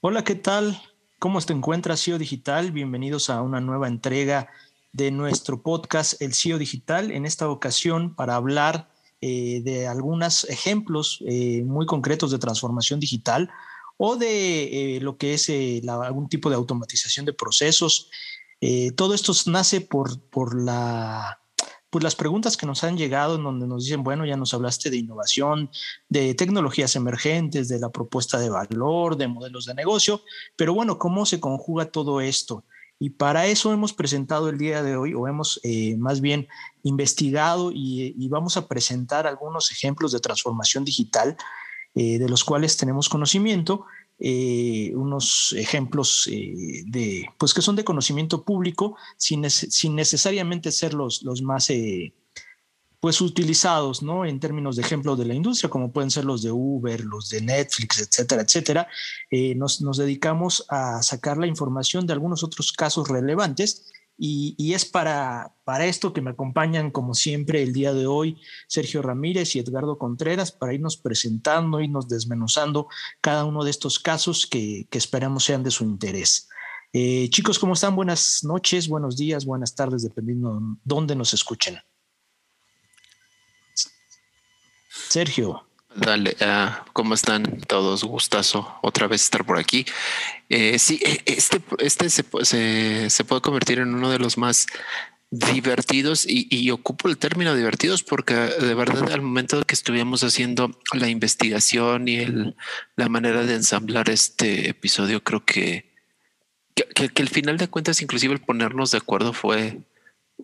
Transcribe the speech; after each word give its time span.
Hola, 0.00 0.22
¿qué 0.22 0.36
tal? 0.36 0.80
¿Cómo 1.18 1.40
te 1.40 1.52
encuentras, 1.52 2.04
CEO 2.04 2.18
Digital? 2.18 2.70
Bienvenidos 2.70 3.30
a 3.30 3.42
una 3.42 3.60
nueva 3.60 3.88
entrega 3.88 4.48
de 4.92 5.10
nuestro 5.10 5.60
podcast 5.60 6.22
El 6.22 6.34
CEO 6.34 6.56
Digital. 6.56 7.10
En 7.10 7.26
esta 7.26 7.48
ocasión, 7.48 8.14
para 8.14 8.36
hablar 8.36 8.92
eh, 9.20 9.60
de 9.64 9.88
algunos 9.88 10.44
ejemplos 10.44 11.18
eh, 11.26 11.64
muy 11.64 11.84
concretos 11.84 12.30
de 12.30 12.38
transformación 12.38 13.00
digital 13.00 13.50
o 13.96 14.14
de 14.14 14.98
eh, 14.98 15.00
lo 15.00 15.16
que 15.16 15.34
es 15.34 15.50
algún 15.88 16.28
tipo 16.28 16.48
de 16.48 16.54
automatización 16.54 17.26
de 17.26 17.32
procesos. 17.32 18.08
todo 18.94 19.14
esto 19.14 19.32
nace 19.46 19.80
por, 19.80 20.20
por 20.30 20.62
la 20.62 21.40
pues 21.90 22.04
las 22.04 22.14
preguntas 22.16 22.56
que 22.56 22.66
nos 22.66 22.84
han 22.84 22.98
llegado 22.98 23.36
en 23.36 23.44
donde 23.44 23.66
nos 23.66 23.84
dicen, 23.84 24.02
bueno, 24.02 24.26
ya 24.26 24.36
nos 24.36 24.52
hablaste 24.52 24.90
de 24.90 24.98
innovación, 24.98 25.70
de 26.08 26.34
tecnologías 26.34 26.96
emergentes, 26.96 27.68
de 27.68 27.78
la 27.78 27.88
propuesta 27.90 28.38
de 28.38 28.50
valor, 28.50 29.16
de 29.16 29.28
modelos 29.28 29.64
de 29.64 29.74
negocio, 29.74 30.22
pero 30.56 30.74
bueno, 30.74 30.98
¿cómo 30.98 31.24
se 31.24 31.40
conjuga 31.40 31.86
todo 31.86 32.20
esto? 32.20 32.64
Y 33.00 33.10
para 33.10 33.46
eso 33.46 33.72
hemos 33.72 33.92
presentado 33.92 34.48
el 34.48 34.58
día 34.58 34.82
de 34.82 34.96
hoy, 34.96 35.14
o 35.14 35.28
hemos 35.28 35.60
eh, 35.62 35.96
más 35.96 36.20
bien 36.20 36.48
investigado 36.82 37.70
y, 37.72 38.28
vamos 38.28 38.56
a 38.56 38.66
presentar 38.66 39.26
algunos 39.26 39.70
ejemplos 39.70 40.12
de 40.12 40.20
transformación 40.20 40.84
digital 40.84 41.36
eh, 41.94 42.18
de 42.18 42.28
los 42.28 42.44
cuales 42.44 42.76
tenemos 42.76 43.08
conocimiento 43.08 43.86
eh, 44.20 44.92
unos 44.94 45.54
ejemplos 45.56 46.28
eh, 46.30 46.82
de, 46.86 47.28
pues 47.38 47.54
que 47.54 47.62
son 47.62 47.76
de 47.76 47.84
conocimiento 47.84 48.42
público 48.42 48.96
sin, 49.16 49.42
necesariamente 49.94 50.72
ser 50.72 50.94
los, 50.94 51.22
los 51.22 51.40
más 51.42 51.70
eh, 51.70 52.12
pues 53.00 53.20
utilizados, 53.20 54.02
¿no? 54.02 54.24
En 54.24 54.40
términos 54.40 54.74
de 54.74 54.82
ejemplo 54.82 55.14
de 55.14 55.24
la 55.24 55.34
industria, 55.34 55.70
como 55.70 55.92
pueden 55.92 56.10
ser 56.10 56.24
los 56.24 56.42
de 56.42 56.50
Uber, 56.50 57.04
los 57.04 57.28
de 57.28 57.42
Netflix, 57.42 58.00
etcétera, 58.00 58.42
etcétera. 58.42 58.88
nos 59.56 59.96
dedicamos 59.96 60.64
a 60.68 61.00
sacar 61.02 61.38
la 61.38 61.46
información 61.46 62.06
de 62.06 62.14
algunos 62.14 62.42
otros 62.42 62.72
casos 62.72 63.08
relevantes 63.08 63.92
y, 64.18 64.74
es 64.74 64.84
para, 64.84 65.54
para 65.62 65.86
esto 65.86 66.12
que 66.12 66.20
me 66.20 66.30
acompañan, 66.30 66.90
como 66.90 67.14
siempre, 67.14 67.62
el 67.62 67.72
día 67.72 67.94
de 67.94 68.08
hoy, 68.08 68.40
Sergio 68.66 69.00
Ramírez 69.00 69.54
y 69.54 69.60
Edgardo 69.60 69.96
Contreras, 69.96 70.50
para 70.50 70.74
irnos 70.74 70.96
presentando, 70.96 71.80
irnos 71.80 72.08
desmenuzando 72.08 72.88
cada 73.20 73.44
uno 73.44 73.62
de 73.62 73.70
estos 73.70 74.00
casos 74.00 74.46
que, 74.46 74.88
que 74.90 74.98
esperamos 74.98 75.44
sean 75.44 75.62
de 75.62 75.70
su 75.70 75.84
interés. 75.84 76.48
Eh, 76.92 77.28
chicos, 77.30 77.60
¿cómo 77.60 77.74
están? 77.74 77.94
Buenas 77.94 78.42
noches, 78.42 78.88
buenos 78.88 79.16
días, 79.16 79.44
buenas 79.44 79.74
tardes, 79.74 80.02
dependiendo 80.02 80.54
de 80.54 80.60
dónde 80.82 81.14
nos 81.14 81.32
escuchen. 81.32 81.78
Sergio. 85.08 85.67
Dale, 85.98 86.36
uh, 86.40 86.90
¿cómo 86.92 87.14
están 87.14 87.60
todos? 87.66 88.04
Gustazo 88.04 88.78
otra 88.82 89.08
vez 89.08 89.22
estar 89.22 89.44
por 89.44 89.58
aquí. 89.58 89.84
Eh, 90.48 90.78
sí, 90.78 91.00
e, 91.04 91.22
este, 91.26 91.60
este 91.78 92.08
se, 92.08 93.10
se, 93.10 93.24
puede 93.24 93.42
convertir 93.42 93.80
en 93.80 93.92
uno 93.94 94.08
de 94.08 94.20
los 94.20 94.38
más 94.38 94.66
divertidos 95.30 96.24
y, 96.24 96.46
y, 96.50 96.70
ocupo 96.70 97.08
el 97.08 97.18
término 97.18 97.54
divertidos 97.54 98.02
porque 98.02 98.34
de 98.34 98.74
verdad 98.74 99.12
al 99.12 99.20
momento 99.20 99.62
que 99.64 99.74
estuvimos 99.74 100.22
haciendo 100.24 100.70
la 100.94 101.08
investigación 101.08 102.08
y 102.08 102.18
el, 102.18 102.56
la 102.96 103.08
manera 103.08 103.42
de 103.42 103.56
ensamblar 103.56 104.08
este 104.08 104.70
episodio, 104.70 105.22
creo 105.24 105.44
que, 105.44 105.92
que, 106.74 107.08
que, 107.08 107.22
el 107.22 107.28
final 107.28 107.58
de 107.58 107.68
cuentas, 107.68 108.00
inclusive 108.02 108.34
el 108.34 108.40
ponernos 108.40 108.92
de 108.92 108.98
acuerdo 108.98 109.32
fue, 109.32 109.80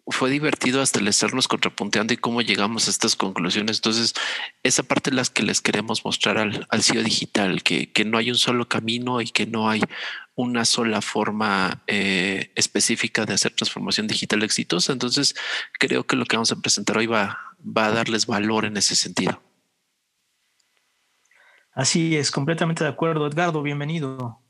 fue 0.06 0.30
divertido 0.30 0.82
hasta 0.82 0.98
el 0.98 1.08
estarnos 1.08 1.48
contrapunteando 1.48 2.12
y 2.12 2.16
cómo 2.16 2.42
llegamos 2.42 2.86
a 2.86 2.90
estas 2.90 3.16
conclusiones. 3.16 3.78
Entonces, 3.78 4.14
esa 4.62 4.82
parte 4.82 5.10
es 5.10 5.16
las 5.16 5.30
que 5.30 5.42
les 5.42 5.60
queremos 5.60 6.04
mostrar 6.04 6.38
al, 6.38 6.66
al 6.68 6.82
CEO 6.82 7.02
digital, 7.02 7.62
que, 7.62 7.90
que, 7.92 8.04
no 8.04 8.18
hay 8.18 8.30
un 8.30 8.36
solo 8.36 8.68
camino 8.68 9.20
y 9.20 9.26
que 9.26 9.46
no 9.46 9.68
hay 9.68 9.82
una 10.34 10.64
sola 10.64 11.00
forma 11.00 11.82
eh, 11.86 12.50
específica 12.54 13.24
de 13.24 13.34
hacer 13.34 13.52
transformación 13.52 14.06
digital 14.06 14.42
exitosa. 14.42 14.92
Entonces, 14.92 15.34
creo 15.78 16.04
que 16.04 16.16
lo 16.16 16.26
que 16.26 16.36
vamos 16.36 16.52
a 16.52 16.56
presentar 16.56 16.98
hoy 16.98 17.06
va, 17.06 17.38
va 17.60 17.86
a 17.86 17.92
darles 17.92 18.26
valor 18.26 18.64
en 18.64 18.76
ese 18.76 18.96
sentido. 18.96 19.40
Así 21.72 22.16
es, 22.16 22.30
completamente 22.30 22.84
de 22.84 22.90
acuerdo. 22.90 23.26
Edgardo, 23.26 23.62
bienvenido. 23.62 24.43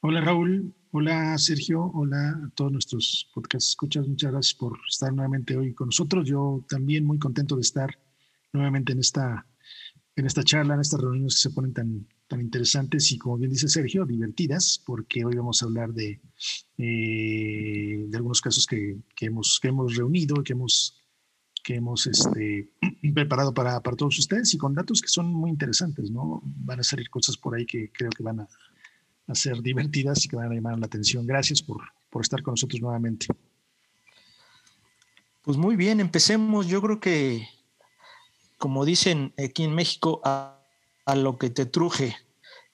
Hola 0.00 0.20
Raúl, 0.20 0.74
Hola 0.92 1.38
Sergio, 1.38 1.84
hola 1.94 2.30
a 2.30 2.50
todos 2.56 2.72
nuestros 2.72 3.30
podcast 3.32 3.68
escuchas. 3.68 4.08
Muchas 4.08 4.32
gracias 4.32 4.54
por 4.54 4.76
estar 4.88 5.12
nuevamente 5.12 5.56
hoy 5.56 5.72
con 5.72 5.86
nosotros. 5.86 6.26
Yo 6.26 6.64
también 6.68 7.04
muy 7.04 7.20
contento 7.20 7.54
de 7.54 7.60
estar 7.60 7.96
nuevamente 8.52 8.92
en 8.92 8.98
esta, 8.98 9.46
en 10.16 10.26
esta 10.26 10.42
charla, 10.42 10.74
en 10.74 10.80
estas 10.80 11.00
reuniones 11.00 11.36
que 11.36 11.42
se 11.42 11.54
ponen 11.54 11.72
tan, 11.72 12.08
tan 12.26 12.40
interesantes 12.40 13.12
y 13.12 13.18
como 13.18 13.38
bien 13.38 13.52
dice 13.52 13.68
Sergio, 13.68 14.04
divertidas, 14.04 14.82
porque 14.84 15.24
hoy 15.24 15.36
vamos 15.36 15.62
a 15.62 15.66
hablar 15.66 15.92
de, 15.92 16.20
eh, 16.76 18.04
de 18.08 18.16
algunos 18.16 18.40
casos 18.40 18.66
que, 18.66 18.98
que, 19.14 19.26
hemos, 19.26 19.60
hemos 19.62 19.94
reunido, 19.94 20.42
que 20.42 20.54
hemos, 20.54 21.04
que 21.62 21.76
hemos 21.76 22.08
este, 22.08 22.72
preparado 23.14 23.54
para, 23.54 23.80
para 23.80 23.96
todos 23.96 24.18
ustedes 24.18 24.52
y 24.54 24.58
con 24.58 24.74
datos 24.74 25.00
que 25.00 25.08
son 25.08 25.32
muy 25.32 25.50
interesantes, 25.50 26.10
¿no? 26.10 26.42
Van 26.44 26.80
a 26.80 26.82
salir 26.82 27.08
cosas 27.10 27.36
por 27.36 27.54
ahí 27.54 27.64
que 27.64 27.92
creo 27.92 28.10
que 28.10 28.24
van 28.24 28.40
a 28.40 28.48
a 29.26 29.34
ser 29.34 29.62
divertidas 29.62 30.24
y 30.24 30.28
que 30.28 30.36
van 30.36 30.50
a 30.50 30.54
llamar 30.54 30.78
la 30.78 30.86
atención. 30.86 31.26
Gracias 31.26 31.62
por, 31.62 31.82
por 32.10 32.22
estar 32.22 32.42
con 32.42 32.52
nosotros 32.52 32.80
nuevamente. 32.80 33.26
Pues 35.42 35.56
muy 35.56 35.76
bien, 35.76 36.00
empecemos. 36.00 36.66
Yo 36.66 36.82
creo 36.82 37.00
que, 37.00 37.48
como 38.58 38.84
dicen 38.84 39.32
aquí 39.38 39.64
en 39.64 39.74
México, 39.74 40.20
a, 40.24 40.56
lo 41.16 41.38
que 41.38 41.50
te 41.50 41.66
truje. 41.66 42.16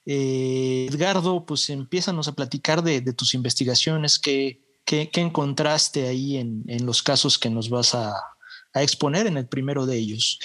Eh, 0.05 0.87
Edgardo, 0.89 1.43
pues 1.45 1.71
empiezanos 1.71 2.27
a 2.27 2.33
platicar 2.33 2.83
de, 2.83 3.01
tus 3.13 3.33
investigaciones, 3.33 4.19
qué, 4.19 4.61
qué, 4.85 5.09
encontraste 5.15 6.07
ahí 6.07 6.37
en, 6.37 6.63
en, 6.67 6.85
los 6.85 7.01
casos 7.01 7.39
que 7.39 7.49
nos 7.49 7.71
vas 7.71 7.95
a, 7.95 8.13
a 8.77 8.83
exponer 8.83 9.27
en 9.27 9.37
el 9.37 9.47
primero 9.47 9.85
de 9.85 9.97
ellos. 9.97 10.39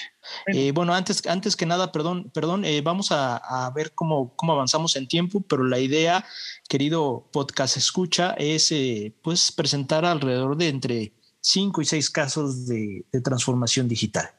Eh, 0.46 0.72
bueno, 0.72 0.94
antes, 0.94 1.26
antes 1.26 1.56
que 1.56 1.66
nada, 1.66 1.92
perdón, 1.92 2.30
perdón, 2.32 2.64
eh, 2.64 2.80
vamos 2.80 3.08
a, 3.10 3.70
ver 3.74 3.92
cómo, 3.94 4.34
cómo 4.36 4.52
avanzamos 4.52 4.96
en 4.96 5.08
tiempo, 5.08 5.40
pero 5.40 5.64
la 5.64 5.78
idea, 5.78 6.24
querido 6.68 7.28
podcast 7.32 7.76
escucha, 7.76 8.34
es 8.38 8.70
eh, 8.72 9.14
pues 9.22 9.52
presentar 9.52 10.04
alrededor 10.04 10.56
de 10.56 10.68
entre 10.68 11.12
cinco 11.40 11.82
y 11.82 11.84
seis 11.84 12.10
casos 12.10 12.66
de, 12.66 13.04
transformación 13.24 13.88
digital. 13.88 14.30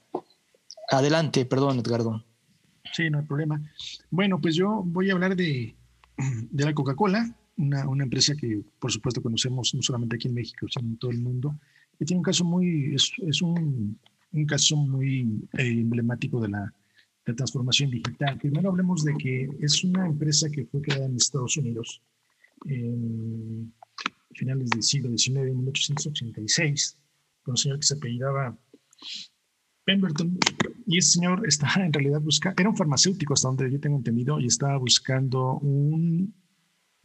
Adelante, 0.89 1.45
perdón, 1.45 1.79
Edgardo. 1.79 2.23
Sí, 2.93 3.09
no 3.09 3.19
hay 3.19 3.25
problema. 3.25 3.61
Bueno, 4.09 4.39
pues 4.39 4.55
yo 4.55 4.83
voy 4.85 5.09
a 5.09 5.13
hablar 5.13 5.35
de, 5.35 5.75
de 6.17 6.65
la 6.65 6.73
Coca-Cola, 6.73 7.35
una, 7.57 7.87
una, 7.87 8.03
empresa 8.03 8.33
que 8.35 8.61
por 8.79 8.91
supuesto 8.91 9.21
conocemos 9.21 9.73
no 9.73 9.81
solamente 9.81 10.15
aquí 10.15 10.27
en 10.27 10.33
México, 10.33 10.67
sino 10.69 10.87
en 10.87 10.97
todo 10.97 11.11
el 11.11 11.19
mundo, 11.19 11.55
tiene 12.05 12.19
un 12.19 12.23
caso 12.23 12.43
muy, 12.43 12.95
es, 12.95 13.11
es 13.17 13.41
un, 13.41 13.99
un 14.31 14.45
caso 14.45 14.75
muy 14.75 15.47
eh, 15.57 15.67
emblemático 15.67 16.41
de 16.41 16.49
la, 16.49 16.73
de 17.25 17.33
transformación 17.33 17.91
digital. 17.91 18.37
Primero 18.37 18.69
hablemos 18.69 19.03
de 19.03 19.13
que 19.15 19.49
es 19.59 19.83
una 19.83 20.05
empresa 20.05 20.49
que 20.49 20.65
fue 20.65 20.81
creada 20.81 21.05
en 21.05 21.15
Estados 21.15 21.57
Unidos 21.57 22.01
en 22.65 23.73
finales 24.33 24.69
del 24.69 24.83
siglo 24.83 25.09
XIX, 25.15 25.37
en 25.37 25.57
1886, 25.57 26.97
con 27.43 27.53
un 27.53 27.57
señor 27.57 27.79
que 27.79 27.85
se 27.85 27.95
apellidaba 27.95 28.57
Pemberton. 29.85 30.37
Y 30.85 30.97
ese 30.97 31.11
señor 31.11 31.47
estaba 31.47 31.85
en 31.85 31.93
realidad 31.93 32.21
buscando, 32.21 32.59
era 32.59 32.69
un 32.69 32.77
farmacéutico 32.77 33.33
hasta 33.33 33.47
donde 33.47 33.71
yo 33.71 33.79
tengo 33.79 33.97
entendido, 33.97 34.39
y 34.39 34.47
estaba 34.47 34.77
buscando 34.77 35.59
un, 35.59 36.33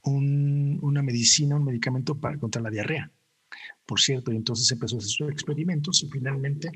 un, 0.04 0.78
una 0.82 1.02
medicina, 1.02 1.56
un 1.56 1.64
medicamento 1.64 2.18
para, 2.18 2.38
contra 2.38 2.62
la 2.62 2.70
diarrea, 2.70 3.12
por 3.88 4.00
cierto. 4.00 4.30
Y 4.30 4.36
entonces 4.36 4.70
empezó 4.70 4.96
a 4.96 4.98
hacer 4.98 5.10
sus 5.10 5.30
experimentos 5.30 6.02
y 6.02 6.10
finalmente 6.10 6.70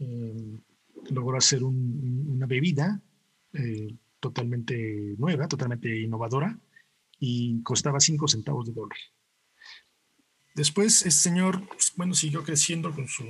eh, 0.00 0.60
logró 1.10 1.38
hacer 1.38 1.62
una 1.62 2.46
bebida 2.46 3.00
eh, 3.52 3.94
totalmente 4.18 5.14
nueva, 5.16 5.46
totalmente 5.46 6.00
innovadora 6.00 6.58
y 7.20 7.62
costaba 7.62 8.00
5 8.00 8.26
centavos 8.26 8.66
de 8.66 8.72
dólar. 8.72 8.98
Después, 10.54 11.06
este 11.06 11.10
señor, 11.10 11.64
pues, 11.68 11.92
bueno, 11.96 12.14
siguió 12.14 12.42
creciendo 12.42 12.92
con 12.92 13.06
su, 13.06 13.24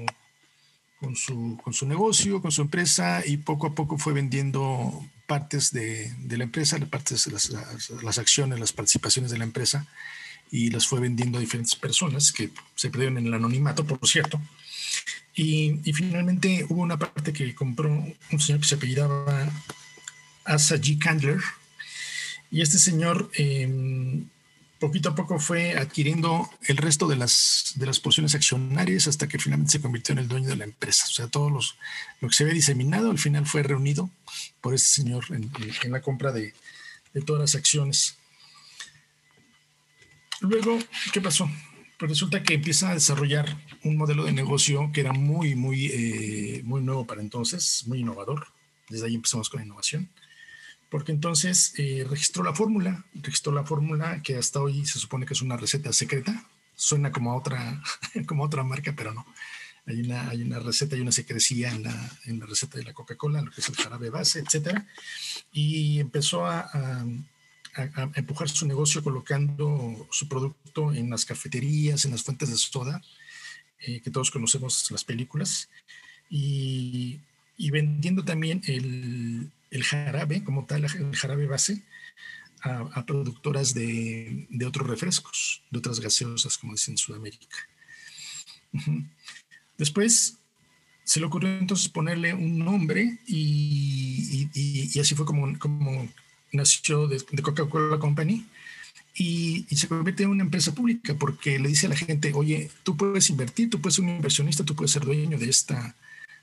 con 0.99 1.14
su, 1.14 1.58
con 1.62 1.75
su 1.75 1.87
negocio, 1.87 2.41
con 2.41 2.50
su 2.50 2.62
empresa 2.62 3.23
y 3.26 3.37
poco 3.37 3.67
a 3.67 3.75
poco 3.75 3.99
fue 3.99 4.14
vendiendo 4.14 5.05
partes 5.26 5.70
de, 5.70 6.11
de 6.20 6.38
la 6.38 6.44
empresa, 6.44 6.79
partes 6.87 7.26
las, 7.31 7.50
las, 7.50 7.91
las, 7.91 8.19
acciones, 8.19 8.58
las 8.58 8.73
participaciones 8.73 9.31
de 9.31 9.37
la 9.37 9.44
empresa 9.44 9.87
y 10.50 10.71
las 10.71 10.87
fue 10.87 11.00
vendiendo 11.00 11.39
a 11.39 11.41
diferentes 11.41 11.77
personas 11.77 12.33
que 12.33 12.50
se 12.75 12.91
perdieron 12.91 13.19
en 13.19 13.27
el 13.27 13.35
anonimato, 13.35 13.85
por 13.85 14.06
cierto. 14.09 14.41
Y, 15.35 15.93
finalmente 15.93 16.67
hubo 16.69 16.83
una 16.83 16.99
parte 16.99 17.33
que 17.33 17.55
compró 17.55 17.91
un 17.91 18.41
señor 18.41 18.61
que 18.61 18.67
se 18.67 18.75
apellidaba 18.75 19.49
Asa 20.45 20.77
G. 20.77 20.99
Candler. 20.99 21.41
Y 22.50 22.62
este 22.62 22.79
señor 22.79 23.31
em, 23.35 24.27
poquito 24.79 25.11
a 25.11 25.15
poco 25.15 25.39
fue 25.39 25.77
adquiriendo 25.77 26.49
el 26.67 26.77
resto 26.77 27.06
de 27.06 27.17
las, 27.17 27.75
de 27.77 27.87
las 27.87 28.01
porciones 28.01 28.35
accionarias 28.35 29.06
hasta 29.06 29.29
que 29.29 29.39
finalmente 29.39 29.73
se 29.73 29.81
convirtió 29.81 30.12
en 30.12 30.21
el 30.21 30.29
dueño 30.29 30.49
de 30.49 30.56
la 30.56 30.65
empresa. 30.65 31.05
O 31.06 31.12
sea, 31.12 31.29
todo 31.29 31.51
lo 31.51 31.61
que 32.29 32.35
se 32.35 32.44
había 32.44 32.55
diseminado 32.55 33.11
al 33.11 33.19
final 33.19 33.47
fue 33.47 33.62
reunido 33.62 34.11
por 34.61 34.75
este 34.75 34.89
señor 35.03 35.27
en, 35.31 35.51
en 35.83 35.93
la 35.93 36.01
compra 36.01 36.33
de, 36.33 36.55
de, 37.12 37.23
todas 37.23 37.41
las 37.41 37.55
acciones. 37.55 38.17
Luego, 40.40 40.79
¿qué 41.12 41.20
pasó? 41.20 41.50
Pues 41.99 42.11
resulta 42.11 42.43
que 42.43 42.55
empieza 42.55 42.90
a 42.90 42.94
desarrollar 42.94 43.56
un 43.82 43.96
modelo 43.96 44.25
de 44.25 44.32
negocio 44.32 44.90
que 44.93 45.00
era 45.00 45.12
muy, 45.12 45.56
muy, 45.56 45.87
eh, 45.87 46.62
muy 46.64 46.81
nuevo 46.81 47.06
para 47.06 47.20
entonces, 47.20 47.85
muy 47.87 48.00
innovador. 48.00 48.46
Desde 48.88 49.06
ahí 49.06 49.14
empezamos 49.14 49.50
con 49.50 49.61
la 49.61 49.67
innovación. 49.67 50.08
Porque 50.90 51.12
entonces 51.12 51.75
eh, 51.76 52.06
registró 52.08 52.44
la 52.44 52.55
fórmula, 52.55 53.05
registró 53.14 53.52
la 53.52 53.64
fórmula 53.64 54.23
que 54.23 54.37
hasta 54.37 54.61
hoy 54.61 54.87
se 54.87 54.99
supone 54.99 55.26
que 55.26 55.35
es 55.35 55.43
una 55.43 55.56
receta 55.56 55.93
secreta. 55.93 56.46
Suena 56.76 57.11
como 57.11 57.32
a 57.32 57.37
otra, 57.37 57.82
como 58.26 58.44
otra 58.44 58.62
marca, 58.62 58.94
pero 58.96 59.12
no. 59.12 59.26
Hay 59.84 60.00
una, 60.02 60.29
hay 60.29 60.43
una 60.43 60.61
receta, 60.61 60.94
hay 60.94 61.02
una 61.02 61.12
secrecía 61.12 61.70
en 61.70 61.82
la, 61.82 62.19
en 62.26 62.38
la 62.38 62.46
receta 62.46 62.79
de 62.79 62.84
la 62.84 62.93
Coca-Cola, 62.93 63.43
lo 63.43 63.50
que 63.50 63.61
es 63.61 63.69
el 63.69 63.76
jarabe 63.76 64.11
base, 64.11 64.38
etcétera. 64.38 64.87
Y 65.50 65.99
empezó 65.99 66.46
a 66.46 66.61
a, 66.61 67.05
empujar 68.15 68.49
su 68.49 68.67
negocio 68.67 69.03
colocando 69.03 70.07
su 70.11 70.29
producto 70.29 70.93
en 70.93 71.11
las 71.11 71.25
cafeterías, 71.25 72.05
en 72.05 72.13
las 72.13 72.23
fuentes 72.23 72.51
de 72.51 72.57
soda, 72.57 73.01
eh, 73.81 74.01
que 74.01 74.11
todos 74.11 74.31
conocemos 74.31 74.91
las 74.91 75.05
películas, 75.05 75.69
y, 76.29 77.21
vendiendo 77.71 78.25
también 78.25 78.61
el, 78.67 79.51
jarabe, 79.83 80.45
como 80.45 80.67
tal, 80.67 80.85
el 80.85 81.17
jarabe 81.17 81.47
base, 81.47 81.85
a, 82.63 83.07
productoras 83.07 83.73
de, 83.75 84.49
otros 84.67 84.87
refrescos, 84.87 85.63
de 85.71 85.79
otras 85.79 86.01
gaseosas, 86.01 86.59
como 86.59 86.73
dicen 86.73 86.95
en 86.95 86.99
Sudamérica. 86.99 87.57
Después 89.79 90.39
se 91.05 91.21
le 91.21 91.27
ocurrió 91.27 91.57
entonces 91.57 91.89
ponerle 91.89 92.35
un 92.35 92.59
nombre 92.59 93.19
y, 93.27 94.49
así 95.01 95.15
fue 95.15 95.25
como 95.25 95.47
nació 96.53 97.06
de, 97.06 97.23
Coca-Cola 97.43 97.99
Company 97.99 98.47
y, 99.15 99.67
se 99.75 99.89
convierte 99.89 100.23
en 100.23 100.31
una 100.31 100.45
empresa 100.45 100.75
pública 100.75 101.15
porque 101.15 101.59
le 101.59 101.69
dice 101.69 101.87
a 101.87 101.91
la 101.91 101.97
gente, 101.97 102.33
oye, 102.35 102.71
tú 102.83 102.97
puedes 102.97 103.31
invertir, 103.31 103.71
tú 103.71 103.81
puedes 103.81 103.97
ser 103.97 104.05
un 104.05 104.11
inversionista, 104.11 104.65
tú 104.65 104.75
puedes 104.75 104.93
ser 104.93 105.05
dueño 105.05 105.39
de 105.39 105.49
esta, 105.49 105.97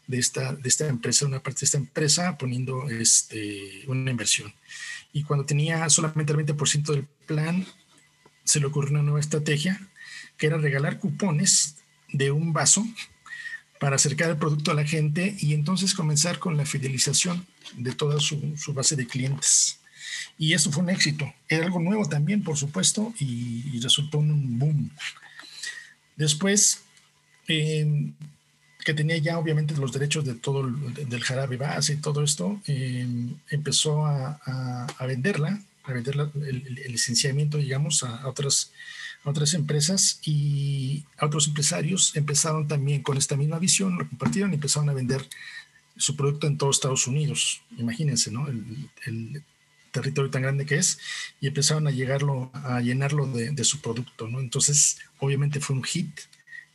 de 0.08 0.18
esta, 0.20 0.54
de 0.54 0.70
esta 0.70 0.88
empresa, 0.88 1.26
una 1.26 1.42
parte 1.42 1.62
de 1.62 1.66
esta 1.66 1.78
empresa 1.78 2.38
poniendo 2.38 2.90
este, 2.90 3.84
una 3.88 4.12
inversión. 4.12 4.54
Y 5.14 5.24
cuando 5.24 5.46
tenía 5.46 5.90
solamente 5.90 6.34
el 6.34 6.40
20% 6.40 6.84
del 6.92 7.08
plan, 7.26 7.66
se 8.44 8.60
le 8.60 8.66
ocurrió 8.66 8.92
una 8.92 9.04
nueva 9.04 9.20
estrategia 9.20 9.80
que 10.38 10.48
era 10.48 10.58
regalar 10.58 11.00
cupones 11.00 11.78
de 12.12 12.32
un 12.32 12.52
vaso 12.52 12.86
para 13.80 13.96
acercar 13.96 14.30
el 14.30 14.38
producto 14.38 14.72
a 14.72 14.76
la 14.76 14.86
gente 14.86 15.36
y 15.40 15.54
entonces 15.54 15.94
comenzar 15.94 16.40
con 16.40 16.58
la 16.58 16.66
fidelización 16.66 17.46
de 17.76 17.94
toda 17.94 18.20
su 18.20 18.74
base 18.74 18.96
de 18.96 19.08
clientes. 19.08 19.80
Y 20.38 20.54
esto 20.54 20.72
fue 20.72 20.84
un 20.84 20.90
éxito. 20.90 21.32
Era 21.48 21.66
algo 21.66 21.80
nuevo 21.80 22.08
también, 22.08 22.44
por 22.44 22.58
supuesto, 22.58 23.14
y, 23.20 23.80
resultó 23.80 24.20
un 24.20 24.60
boom. 24.60 24.92
Después, 26.16 26.84
que 28.86 28.94
tenía 28.94 29.18
ya 29.18 29.38
obviamente 29.38 29.76
los 29.76 29.92
derechos 29.92 30.26
de 30.26 30.36
todo 30.36 30.62
el, 30.62 31.10
del 31.10 31.24
jarabe 31.24 31.58
base 31.58 31.94
y 31.94 31.98
todo 31.98 32.24
esto, 32.24 32.62
em, 32.68 33.36
empezó 33.50 34.06
a, 34.06 34.88
venderla, 35.08 35.60
a 35.84 35.94
vender 35.94 36.16
el, 36.48 36.76
licenciamiento, 36.92 37.58
digamos, 37.58 38.04
a, 38.04 38.28
otras, 38.28 38.72
a 39.24 39.30
otras 39.32 39.54
empresas 39.54 40.20
y 40.24 41.04
a 41.18 41.26
otros 41.26 41.48
empresarios 41.48 42.16
empezaron 42.16 42.68
también 42.68 43.02
con 43.02 43.18
esta 43.18 43.36
misma 43.36 43.60
visión, 43.60 43.98
lo 43.98 44.08
compartieron 44.08 44.52
y 44.52 44.56
empezaron 44.56 44.90
a 44.90 44.94
vender 44.94 45.28
su 45.98 46.16
producto 46.16 46.46
en 46.48 46.58
todos 46.58 46.78
Estados 46.78 47.08
Unidos. 47.08 47.62
Imagínense, 47.78 48.32
¿no? 48.32 48.48
Territorio 49.96 50.30
tan 50.30 50.42
grande 50.42 50.66
que 50.66 50.76
es 50.76 51.00
y 51.40 51.48
empezaron 51.48 51.88
a 51.88 51.92
llegarlo, 51.92 52.52
a 52.54 52.82
llenarlo 52.82 53.26
de, 53.28 53.64
su 53.64 53.80
producto, 53.80 54.28
¿no? 54.28 54.40
Entonces, 54.40 54.98
obviamente 55.20 55.60
fue 55.60 55.76
un 55.76 55.84
hit 55.84 56.12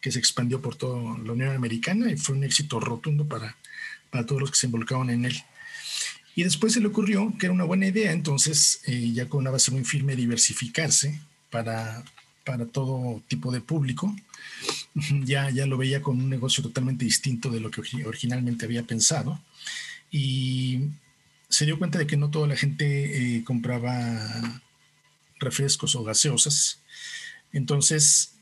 que 0.00 0.11
se 0.11 0.19
expandió 0.19 0.62
por 0.62 0.76
toda 0.76 1.19
la 1.19 1.32
Unión 1.32 1.55
Americana 1.55 2.11
y 2.11 2.17
fue 2.17 2.34
un 2.34 2.44
éxito 2.44 2.81
rotundo 2.81 3.26
para, 3.26 3.56
para 4.11 4.25
todos 4.25 4.40
los 4.40 4.50
que 4.50 4.56
se 4.56 4.67
involucraron 4.67 5.11
en 5.11 5.26
él. 5.26 5.37
Y 6.34 6.44
después 6.44 6.72
se 6.72 6.81
le 6.81 6.87
ocurrió 6.87 7.34
que 7.38 7.46
era 7.46 7.52
una 7.52 7.64
buena 7.64 7.87
idea, 7.87 8.12
entonces, 8.12 8.81
eh, 8.87 9.12
ya 9.12 9.28
con 9.28 9.40
una 9.40 9.50
base 9.50 9.70
muy 9.70 9.84
firme, 9.84 10.16
diversificarse 10.16 11.20
para, 11.50 12.02
para 12.44 12.64
todo 12.66 13.23
tipo 13.28 13.52
de 13.52 13.61
público. 13.61 14.14
Ya, 15.25 15.49
ya 15.50 15.66
lo 15.66 15.78
veía 15.78 16.02
con 16.02 16.19
un 16.19 16.28
negocio 16.28 16.64
totalmente 16.64 17.05
distinto 17.05 17.49
de 17.49 17.61
lo 17.61 17.70
que 17.70 17.81
originalmente 18.05 18.64
había 18.64 18.82
pensado. 18.82 19.40
Y 20.11 20.81
se 21.50 21.67
dio 21.67 21.79
cuenta 21.79 21.99
de 21.99 22.06
que 22.06 22.17
no 22.17 22.31
toda 22.31 22.47
la 22.47 22.56
gente 22.56 23.37
eh, 23.37 23.44
compraba 23.44 24.62
refrescos 25.41 25.97
o 25.97 26.05
gaseosas. 26.05 26.79
Entonces 27.52 28.35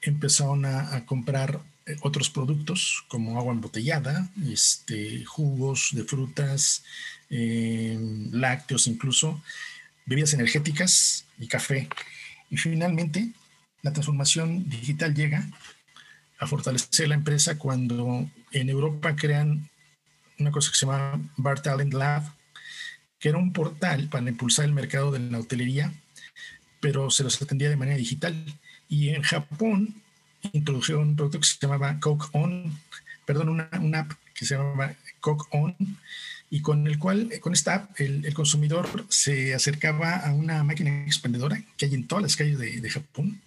empezaron 0.00 0.64
a, 0.64 1.04
comprar 1.04 1.60
eh, 1.84 1.96
otros 2.00 2.30
productos 2.30 3.04
como 3.08 3.38
agua 3.38 3.52
embotellada, 3.52 4.30
este, 4.50 5.24
jugos 5.24 5.90
de 5.92 6.04
frutas, 6.04 6.82
eh, 7.28 7.98
lácteos 8.32 8.86
incluso, 8.86 9.42
bebidas 10.06 10.32
energéticas 10.32 11.26
y 11.38 11.48
café. 11.48 11.88
Y 12.50 12.56
finalmente 12.56 13.32
la 13.82 13.92
transformación 13.92 14.68
digital 14.68 15.14
llega 15.14 15.46
a 16.38 16.46
fortalecer 16.46 17.08
la 17.08 17.14
empresa 17.14 17.58
cuando 17.58 18.30
en 18.52 18.70
Europa 18.70 19.14
crean 19.14 19.68
una 20.38 20.50
cosa 20.50 20.70
que 20.70 20.76
se 20.76 20.86
llama 20.86 21.20
Bar 21.36 21.60
Talent 21.60 21.94
Lab, 21.94 22.35
que 23.18 23.28
era 23.28 23.38
un 23.38 23.52
portal 23.52 24.08
para 24.08 24.28
impulsar 24.28 24.64
el 24.64 24.72
mercado 24.72 25.10
de 25.10 25.20
la 25.20 25.38
hotelería, 25.38 25.92
pero 26.80 27.10
se 27.10 27.24
los 27.24 27.40
atendía 27.40 27.70
de 27.70 27.76
manera 27.76 27.96
digital. 27.96 28.34
Y 28.88 29.10
en 29.10 29.22
Japón 29.22 29.94
introdujeron 30.52 31.08
un 31.08 31.16
producto 31.16 31.40
que 31.40 31.46
se 31.46 31.58
llamaba 31.60 31.98
Coke 32.00 32.26
On, 32.32 32.78
perdón, 33.24 33.48
una, 33.48 33.98
app 33.98 34.12
que 34.34 34.44
se 34.44 34.56
llamaba 34.56 34.94
Coke 35.20 35.46
On, 35.50 35.74
y 36.50 36.60
con 36.60 36.86
el 36.86 36.98
cual, 36.98 37.30
con 37.40 37.52
esta 37.52 37.74
app, 37.74 38.00
el, 38.00 38.32
consumidor 38.34 39.06
se 39.08 39.54
acercaba 39.54 40.16
a 40.16 40.32
una 40.32 40.62
máquina 40.62 41.04
expendedora 41.04 41.60
que 41.76 41.86
hay 41.86 41.94
en 41.94 42.06
todas 42.06 42.22
las 42.22 42.36
calles 42.36 42.58
de, 42.58 42.90
Japón 42.90 43.40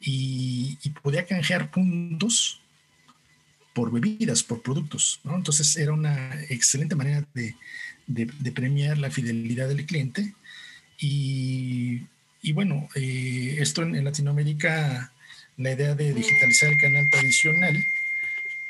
y, 0.00 0.76
podía 1.02 1.26
canjear 1.26 1.70
puntos 1.70 2.60
por 3.78 3.92
bebidas, 3.92 4.42
por 4.42 4.60
productos. 4.60 5.20
Entonces 5.24 5.76
era 5.76 5.92
una 5.92 6.34
excelente 6.48 6.96
manera 6.96 7.24
de, 7.32 8.52
premiar 8.52 8.98
la 8.98 9.08
fidelidad 9.08 9.68
del 9.68 9.86
cliente. 9.86 10.34
Y, 10.98 12.02
bueno, 12.54 12.88
eh, 12.96 13.58
esto 13.60 13.84
en, 13.84 14.02
Latinoamérica, 14.02 15.12
la 15.56 15.72
idea 15.74 15.94
de 15.94 16.12
digitalizar 16.12 16.70
el 16.72 16.78
canal 16.78 17.08
tradicional 17.08 17.76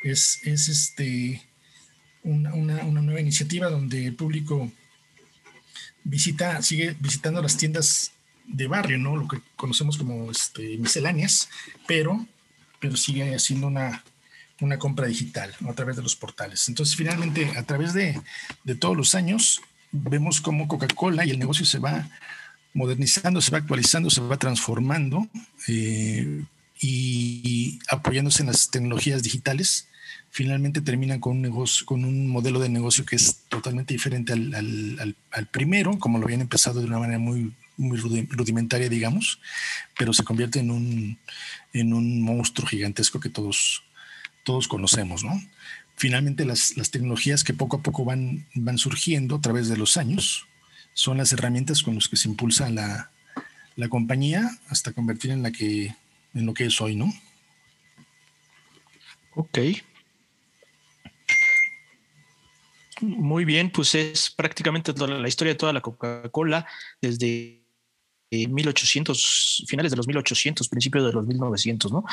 es, 0.04 0.40
es 0.44 0.68
este, 0.68 1.40
una, 2.22 2.82
nueva 2.82 3.20
iniciativa 3.22 3.70
donde 3.70 4.08
el 4.08 4.14
público 4.14 4.70
visita, 6.04 6.60
sigue 6.60 6.96
visitando 7.00 7.40
las 7.40 7.56
tiendas 7.56 8.12
de 8.46 8.66
barrio, 8.66 8.98
¿no? 8.98 9.16
Lo 9.16 9.26
que 9.26 9.40
conocemos 9.56 9.96
como 9.96 10.30
este, 10.30 10.76
misceláneas, 10.76 11.48
pero, 11.86 12.26
pero 12.78 12.94
sigue 12.94 13.34
haciendo 13.34 13.68
una, 13.68 14.04
una 14.60 14.78
compra 14.78 15.06
digital 15.06 15.54
a 15.68 15.72
través 15.72 15.96
de 15.96 16.02
los 16.02 16.16
portales. 16.16 16.68
Entonces, 16.68 16.96
finalmente, 16.96 17.52
a 17.56 17.62
través 17.62 17.92
de, 17.92 18.20
de 18.64 18.74
todos 18.74 18.96
los 18.96 19.14
años, 19.14 19.60
vemos 19.92 20.40
cómo 20.40 20.68
Coca-Cola 20.68 21.24
y 21.24 21.30
el 21.30 21.38
negocio 21.38 21.64
se 21.64 21.78
va 21.78 22.08
modernizando, 22.74 23.40
se 23.40 23.50
va 23.50 23.58
actualizando, 23.58 24.10
se 24.10 24.20
va 24.20 24.36
transformando 24.36 25.28
eh, 25.66 26.44
y 26.80 27.78
apoyándose 27.88 28.42
en 28.42 28.48
las 28.48 28.70
tecnologías 28.70 29.22
digitales, 29.22 29.88
finalmente 30.30 30.80
terminan 30.80 31.20
con 31.20 31.36
un 31.36 31.42
negocio, 31.42 31.86
con 31.86 32.04
un 32.04 32.28
modelo 32.28 32.60
de 32.60 32.68
negocio 32.68 33.04
que 33.04 33.16
es 33.16 33.44
totalmente 33.48 33.94
diferente 33.94 34.32
al, 34.32 35.16
al, 35.32 35.46
primero, 35.46 35.98
como 35.98 36.18
lo 36.18 36.24
habían 36.24 36.42
empezado 36.42 36.80
de 36.80 36.86
una 36.86 36.98
manera 36.98 37.18
muy, 37.18 37.52
muy 37.76 37.98
rudimentaria, 37.98 38.88
digamos, 38.88 39.40
pero 39.98 40.12
se 40.12 40.24
convierte 40.24 40.60
en 40.60 40.70
un, 40.70 41.18
en 41.72 41.92
un 41.92 42.22
monstruo 42.22 42.68
gigantesco 42.68 43.18
que 43.18 43.30
todos 43.30 43.82
todos 44.48 44.66
conocemos, 44.66 45.24
¿no? 45.24 45.38
Finalmente, 45.96 46.46
las, 46.46 46.72
tecnologías 46.90 47.44
que 47.44 47.52
poco 47.52 47.76
a 47.76 47.82
poco 47.82 48.06
van, 48.06 48.46
van 48.54 48.78
surgiendo 48.78 49.36
a 49.36 49.40
través 49.42 49.68
de 49.68 49.76
los 49.76 49.98
años 49.98 50.46
son 50.94 51.18
las 51.18 51.34
herramientas 51.34 51.82
con 51.82 51.96
las 51.96 52.08
que 52.08 52.16
se 52.16 52.30
impulsa 52.30 52.70
la, 52.70 53.10
compañía 53.90 54.50
hasta 54.70 54.92
convertir 54.92 55.32
en, 55.32 55.42
la 55.42 55.50
que, 55.50 55.94
en 56.32 56.46
lo 56.46 56.54
que 56.54 56.64
es 56.64 56.80
hoy, 56.80 56.96
¿no? 56.96 57.12
Ok. 59.34 59.58
Muy 63.02 63.44
bien, 63.44 63.70
pues 63.70 63.94
es 63.94 64.30
prácticamente 64.30 64.94
la 64.94 65.28
historia 65.28 65.52
de 65.52 65.58
toda 65.58 65.74
la 65.74 65.82
Coca-Cola 65.82 66.66
desde 67.02 67.57
1800, 68.30 69.64
finales 69.66 69.90
de 69.90 69.96
los 69.96 70.06
1800, 70.06 70.68
principios 70.68 71.06
de 71.06 71.12
los 71.12 71.26
1900, 71.26 71.92
¿no? 71.92 72.04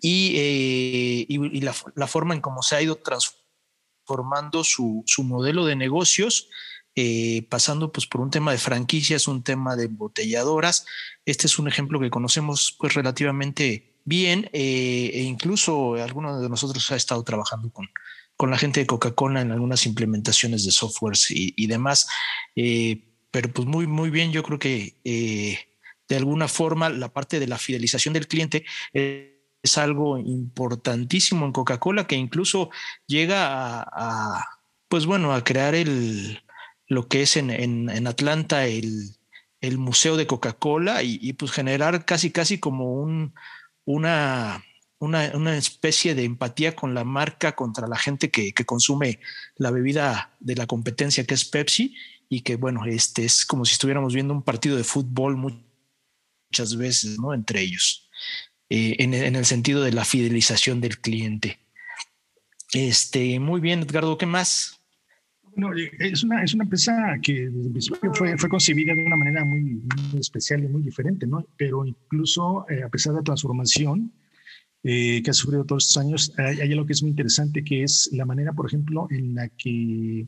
Y, 0.00 0.34
eh, 0.36 1.26
y, 1.28 1.60
la, 1.60 2.06
forma 2.06 2.34
en 2.34 2.40
cómo 2.40 2.62
se 2.62 2.76
ha 2.76 2.82
ido 2.82 2.96
transformando 2.96 4.64
su, 4.64 5.02
su, 5.06 5.22
modelo 5.22 5.64
de 5.64 5.76
negocios 5.76 6.48
eh, 6.94 7.46
pasando 7.48 7.90
pues 7.90 8.06
por 8.06 8.20
un 8.20 8.30
tema 8.30 8.52
de 8.52 8.58
franquicias, 8.58 9.26
un 9.26 9.42
tema 9.42 9.76
de 9.76 9.84
embotelladoras. 9.84 10.84
Este 11.24 11.46
es 11.46 11.58
un 11.58 11.66
ejemplo 11.66 11.98
que 11.98 12.10
conocemos 12.10 12.76
pues 12.78 12.92
relativamente 12.92 13.96
bien 14.04 14.50
eh, 14.52 15.10
e 15.14 15.22
incluso 15.22 15.94
alguno 15.94 16.38
de 16.38 16.48
nosotros 16.50 16.90
ha 16.90 16.96
estado 16.96 17.22
trabajando 17.22 17.70
con, 17.70 17.88
con 18.36 18.50
la 18.50 18.58
gente 18.58 18.80
de 18.80 18.86
Coca-Cola 18.86 19.40
en 19.40 19.52
algunas 19.52 19.86
implementaciones 19.86 20.64
de 20.66 20.72
softwares 20.72 21.28
y, 21.30 21.66
demás. 21.66 22.08
Eh, 22.56 23.11
pero 23.32 23.52
pues 23.52 23.66
muy, 23.66 23.88
muy 23.88 24.10
bien, 24.10 24.30
yo 24.30 24.44
creo 24.44 24.60
que 24.60 24.94
de 26.08 26.16
alguna 26.16 26.46
forma 26.46 26.88
la 26.90 27.12
parte 27.12 27.40
de 27.40 27.48
la 27.48 27.58
fidelización 27.58 28.14
del 28.14 28.28
cliente 28.28 28.64
es 29.62 29.78
algo 29.78 30.18
importantísimo 30.18 31.46
en 31.46 31.52
Coca-Cola 31.52 32.06
que 32.06 32.16
incluso 32.16 32.70
llega 33.06 33.82
a, 33.82 34.44
pues 34.88 35.06
bueno, 35.06 35.32
a 35.32 35.44
crear 35.44 35.74
el, 35.74 36.42
lo 36.88 37.08
que 37.08 37.22
es 37.22 37.36
en, 37.36 38.06
Atlanta 38.06 38.66
el, 38.66 39.16
Museo 39.78 40.16
de 40.16 40.26
Coca-Cola 40.26 41.02
y, 41.02 41.32
pues 41.34 41.52
generar 41.52 42.04
casi, 42.04 42.30
casi 42.30 42.58
como 42.58 42.92
un, 42.94 43.32
una, 43.84 44.62
una, 44.98 45.56
especie 45.56 46.14
de 46.14 46.24
empatía 46.24 46.74
con 46.74 46.94
la 46.94 47.04
marca 47.04 47.54
contra 47.54 47.86
la 47.86 47.96
gente 47.96 48.30
que, 48.30 48.52
consume 48.66 49.20
la 49.56 49.70
bebida 49.70 50.34
de 50.40 50.56
la 50.56 50.66
competencia 50.66 51.24
que 51.24 51.34
es 51.34 51.44
Pepsi 51.44 51.94
y 52.32 52.40
que 52.40 52.56
bueno, 52.56 52.86
este 52.86 53.26
es 53.26 53.44
como 53.44 53.66
si 53.66 53.74
estuviéramos 53.74 54.14
viendo 54.14 54.32
un 54.32 54.42
partido 54.42 54.78
de 54.78 54.84
fútbol 54.84 55.36
muchas 55.36 56.78
veces, 56.78 57.18
¿no? 57.20 57.34
Entre 57.34 57.60
ellos, 57.60 58.08
eh, 58.70 58.96
en, 59.00 59.12
en, 59.12 59.36
el 59.36 59.44
sentido 59.44 59.82
de 59.82 59.92
la 59.92 60.06
fidelización 60.06 60.80
del 60.80 60.98
cliente. 60.98 61.58
Este, 62.72 63.38
muy 63.38 63.60
bien, 63.60 63.80
Edgardo, 63.80 64.16
¿qué 64.16 64.24
más? 64.24 64.80
No, 65.56 65.76
eh, 65.76 65.90
es 65.98 66.24
una, 66.24 66.42
es 66.42 66.54
una 66.54 66.64
empresa 66.64 67.18
que 67.22 67.50
fue, 68.14 68.38
fue 68.38 68.48
concebida 68.48 68.94
de 68.94 69.04
una 69.04 69.16
manera 69.16 69.44
muy, 69.44 69.82
especial 70.18 70.64
y 70.64 70.68
muy 70.68 70.80
diferente, 70.80 71.26
¿no? 71.26 71.46
Pero 71.58 71.84
incluso 71.84 72.64
eh, 72.70 72.82
a 72.82 72.88
pesar 72.88 73.12
de 73.12 73.18
la 73.18 73.24
transformación 73.24 74.10
eh, 74.84 75.20
que 75.22 75.30
ha 75.30 75.34
sufrido 75.34 75.66
todos 75.66 75.84
estos 75.84 76.02
años, 76.02 76.32
hay, 76.38 76.72
algo 76.72 76.86
que 76.86 76.94
es 76.94 77.02
muy 77.02 77.10
interesante, 77.10 77.62
que 77.62 77.82
es 77.82 78.08
la 78.10 78.24
manera, 78.24 78.54
por 78.54 78.66
ejemplo, 78.66 79.06
en 79.10 79.34
la 79.34 79.50
que 79.50 80.26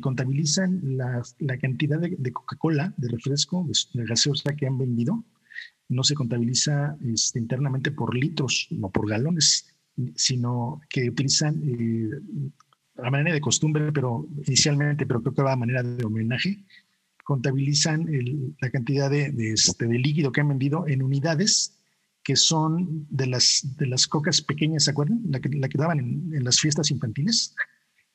contabilizan 0.00 0.80
la, 0.96 1.22
la, 1.38 1.58
cantidad 1.58 1.98
de, 1.98 2.32
Coca-Cola, 2.32 2.92
de 2.96 3.08
refresco, 3.08 3.66
de, 3.94 4.04
gaseosa 4.04 4.56
que 4.56 4.66
han 4.66 4.78
vendido. 4.78 5.24
No 5.88 6.02
se 6.02 6.14
contabiliza 6.14 6.96
este, 7.04 7.38
internamente 7.38 7.92
por 7.92 8.16
litros, 8.16 8.66
no 8.70 8.90
por 8.90 9.08
galones, 9.08 9.74
sino 10.16 10.80
que 10.88 11.10
utilizan 11.10 11.62
a 12.96 13.10
manera 13.10 13.34
de 13.34 13.40
costumbre, 13.40 13.92
pero 13.92 14.26
inicialmente, 14.46 15.06
pero 15.06 15.22
creo 15.22 15.34
que 15.34 15.42
va 15.42 15.52
a 15.52 15.56
manera 15.56 15.82
de 15.82 16.04
homenaje, 16.04 16.64
contabilizan 17.24 18.06
la 18.60 18.70
cantidad 18.70 19.10
de, 19.10 19.32
este, 19.52 19.86
de, 19.86 19.98
líquido 19.98 20.32
que 20.32 20.40
han 20.40 20.48
vendido 20.48 20.86
en 20.88 21.02
unidades 21.02 21.78
que 22.22 22.36
son 22.36 23.06
de 23.10 23.26
las, 23.26 23.76
de 23.76 23.86
las 23.86 24.06
cocas 24.06 24.40
pequeñas, 24.42 24.84
¿se 24.84 24.90
acuerdan? 24.90 25.22
La 25.28 25.40
que, 25.40 25.48
la 25.48 25.68
que 25.68 25.78
daban 25.78 25.98
en, 25.98 26.44
las 26.44 26.60
fiestas 26.60 26.90
infantiles. 26.90 27.54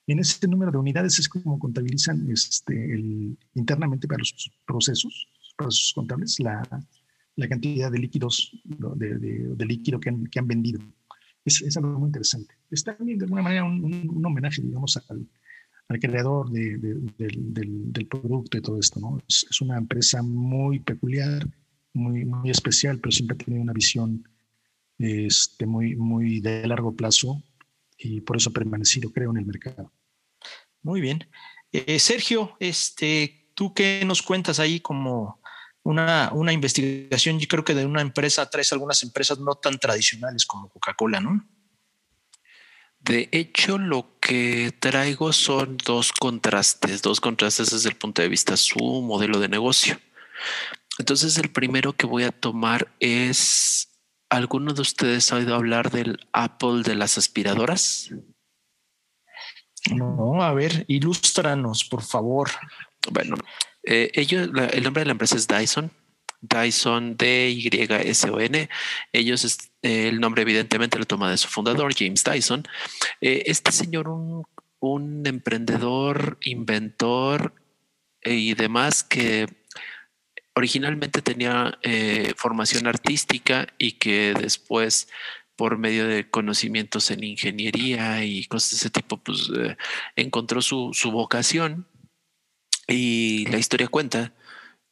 En 0.07 0.19
ese 0.19 0.47
número 0.47 0.71
de 0.71 0.77
unidades 0.77 1.19
es 1.19 1.27
como 1.27 1.59
contabilizan 1.59 2.29
este, 2.31 2.73
internamente 3.53 4.07
para 4.07 4.19
los 4.19 4.51
procesos, 4.65 5.27
procesos 5.57 5.91
contables, 5.93 6.39
la, 6.39 6.63
cantidad 7.49 7.91
de 7.91 7.99
líquidos, 7.99 8.51
de, 8.63 9.17
de, 9.19 9.65
líquido 9.65 9.99
que 9.99 10.09
han, 10.09 10.47
vendido 10.47 10.79
es, 11.47 11.77
algo 11.77 11.99
muy 11.99 12.07
interesante. 12.07 12.55
Es 12.69 12.83
también 12.83 13.19
de 13.19 13.25
alguna 13.25 13.41
manera 13.41 13.63
un, 13.63 14.25
homenaje, 14.25 14.61
digamos, 14.61 14.97
al, 15.09 15.27
creador 15.99 16.49
del, 16.51 18.07
producto 18.09 18.57
y 18.57 18.61
todo 18.61 18.79
esto, 18.79 18.99
¿no? 18.99 19.19
Es, 19.27 19.61
una 19.61 19.77
empresa 19.77 20.21
muy 20.21 20.79
peculiar, 20.79 21.47
muy, 21.93 22.25
muy 22.25 22.49
especial, 22.49 22.99
pero 22.99 23.11
siempre 23.11 23.35
ha 23.35 23.45
tenido 23.45 23.63
una 23.63 23.73
visión 23.73 24.27
este, 24.99 25.65
muy, 25.65 25.95
muy 25.95 26.39
de 26.41 26.67
largo 26.67 26.95
plazo 26.95 27.41
y 27.97 28.21
por 28.21 28.37
eso 28.37 28.49
ha 28.49 28.53
permanecido, 28.53 29.11
creo, 29.11 29.31
en 29.31 29.37
el 29.37 29.45
mercado. 29.45 29.91
Muy 30.87 31.01
bien. 31.01 31.29
Eh, 31.73 31.99
Sergio, 31.99 32.55
este, 32.61 33.51
¿tú 33.55 33.73
qué 33.73 34.03
nos 34.05 34.21
cuentas 34.21 34.57
ahí 34.61 34.79
como 34.79 35.41
una, 35.83 36.29
una 36.31 36.53
investigación, 36.53 37.39
yo 37.39 37.47
creo 37.49 37.65
que 37.65 37.75
de 37.75 37.85
una 37.85 37.99
empresa 37.99 38.49
traes 38.49 38.71
algunas 38.71 39.03
empresas 39.03 39.37
no 39.37 39.55
tan 39.55 39.79
tradicionales 39.79 40.45
como 40.45 40.69
Coca-Cola, 40.69 41.19
¿no? 41.19 41.45
De 43.01 43.27
hecho, 43.33 43.77
lo 43.77 44.17
que 44.21 44.73
traigo 44.79 45.33
son 45.33 45.75
dos 45.75 46.13
contrastes, 46.13 47.01
dos 47.01 47.19
contrastes 47.19 47.71
desde 47.71 47.89
el 47.89 47.97
punto 47.97 48.21
de 48.21 48.29
vista 48.29 48.55
su 48.55 48.79
modelo 48.79 49.41
de 49.41 49.49
negocio. 49.49 49.99
Entonces, 50.99 51.37
el 51.37 51.51
primero 51.51 51.91
que 51.91 52.07
voy 52.07 52.23
a 52.23 52.31
tomar 52.31 52.95
es, 53.01 53.89
¿alguno 54.29 54.73
de 54.73 54.83
ustedes 54.83 55.33
ha 55.33 55.35
oído 55.35 55.53
hablar 55.53 55.91
del 55.91 56.25
Apple 56.31 56.83
de 56.83 56.95
las 56.95 57.17
aspiradoras? 57.17 58.09
No, 59.95 60.41
a 60.43 60.53
ver, 60.53 60.85
ilústranos, 60.87 61.85
por 61.85 62.01
favor. 62.01 62.49
Bueno, 63.11 63.35
eh, 63.83 64.11
ellos, 64.13 64.49
el 64.73 64.83
nombre 64.83 65.01
de 65.01 65.05
la 65.05 65.11
empresa 65.11 65.35
es 65.35 65.47
Dyson. 65.47 65.91
Dyson 66.41 67.17
D-Y-S-O-N. 67.17 68.69
Ellos, 69.11 69.57
el 69.81 70.19
nombre 70.19 70.43
evidentemente 70.43 70.99
lo 70.99 71.05
toma 71.05 71.31
de 71.31 71.37
su 71.37 71.47
fundador, 71.47 71.93
James 71.97 72.23
Dyson. 72.23 72.67
Eh, 73.21 73.43
este 73.47 73.71
señor, 73.71 74.09
un, 74.09 74.45
un, 74.79 75.25
emprendedor, 75.25 76.37
inventor 76.43 77.53
eh, 78.21 78.35
y 78.35 78.53
demás 78.53 79.03
que 79.03 79.47
originalmente 80.53 81.21
tenía 81.21 81.77
formación 82.35 82.87
artística 82.87 83.67
y 83.77 83.93
que 83.93 84.33
después 84.33 85.07
por 85.57 85.77
medio 85.77 86.07
de 86.07 86.29
conocimientos 86.29 87.11
en 87.11 87.23
ingeniería 87.23 88.23
y 88.23 88.45
cosas 88.45 88.71
de 88.71 88.75
ese 88.77 88.89
tipo, 88.89 89.17
pues 89.17 89.49
encontró 90.15 90.61
su, 90.61 90.91
su 90.93 91.11
vocación 91.11 91.85
y 92.87 93.45
la 93.47 93.57
historia 93.57 93.89
cuenta 93.89 94.33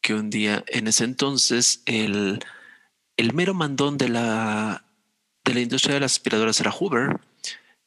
que 0.01 0.13
un 0.13 0.29
día, 0.29 0.63
en 0.67 0.88
ese 0.88 1.05
entonces, 1.05 1.81
el, 1.86 2.39
el 3.17 3.34
mero 3.34 3.53
mandón 3.53 3.98
de 3.98 4.10
la, 4.10 4.86
de 5.45 5.53
la 5.53 5.62
industria 5.62 5.95
de 5.95 6.01
las 6.01 6.13
aspiradoras 6.13 6.60
era 6.60 6.72
Hoover. 6.72 7.22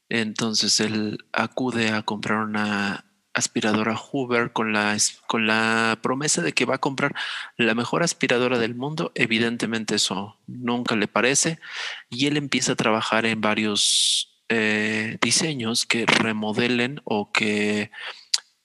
Entonces 0.08 0.80
él 0.80 1.18
acude 1.32 1.90
a 1.90 2.02
comprar 2.02 2.38
una 2.38 3.04
aspiradora 3.38 3.96
Hoover 3.96 4.52
con 4.52 4.72
la, 4.72 4.96
con 5.26 5.46
la 5.46 5.98
promesa 6.02 6.42
de 6.42 6.52
que 6.52 6.64
va 6.64 6.76
a 6.76 6.80
comprar 6.80 7.14
la 7.56 7.74
mejor 7.74 8.02
aspiradora 8.02 8.58
del 8.58 8.74
mundo. 8.74 9.12
Evidentemente 9.14 9.94
eso 9.94 10.36
nunca 10.46 10.96
le 10.96 11.08
parece 11.08 11.58
y 12.10 12.26
él 12.26 12.36
empieza 12.36 12.72
a 12.72 12.76
trabajar 12.76 13.26
en 13.26 13.40
varios 13.40 14.42
eh, 14.48 15.18
diseños 15.20 15.86
que 15.86 16.06
remodelen 16.06 17.00
o 17.04 17.32
que 17.32 17.90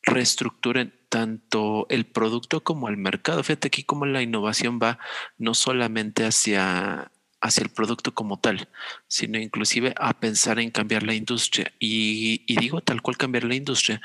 reestructuren 0.01 0.93
tanto 1.09 1.85
el 1.89 2.05
producto 2.05 2.63
como 2.63 2.89
el 2.89 2.97
mercado. 2.97 3.43
Fíjate 3.43 3.67
aquí 3.67 3.83
cómo 3.83 4.05
la 4.05 4.21
innovación 4.21 4.79
va 4.81 4.99
no 5.37 5.53
solamente 5.53 6.25
hacia, 6.25 7.11
hacia 7.43 7.63
el 7.63 7.69
producto 7.69 8.13
como 8.13 8.39
tal, 8.39 8.67
sino 9.07 9.37
inclusive 9.37 9.93
a 9.97 10.17
pensar 10.19 10.59
en 10.59 10.71
cambiar 10.71 11.03
la 11.03 11.13
industria. 11.13 11.71
Y, 11.77 12.43
digo 12.55 12.81
tal 12.81 13.01
cual 13.01 13.17
cambiar 13.17 13.43
la 13.43 13.55
industria, 13.55 14.01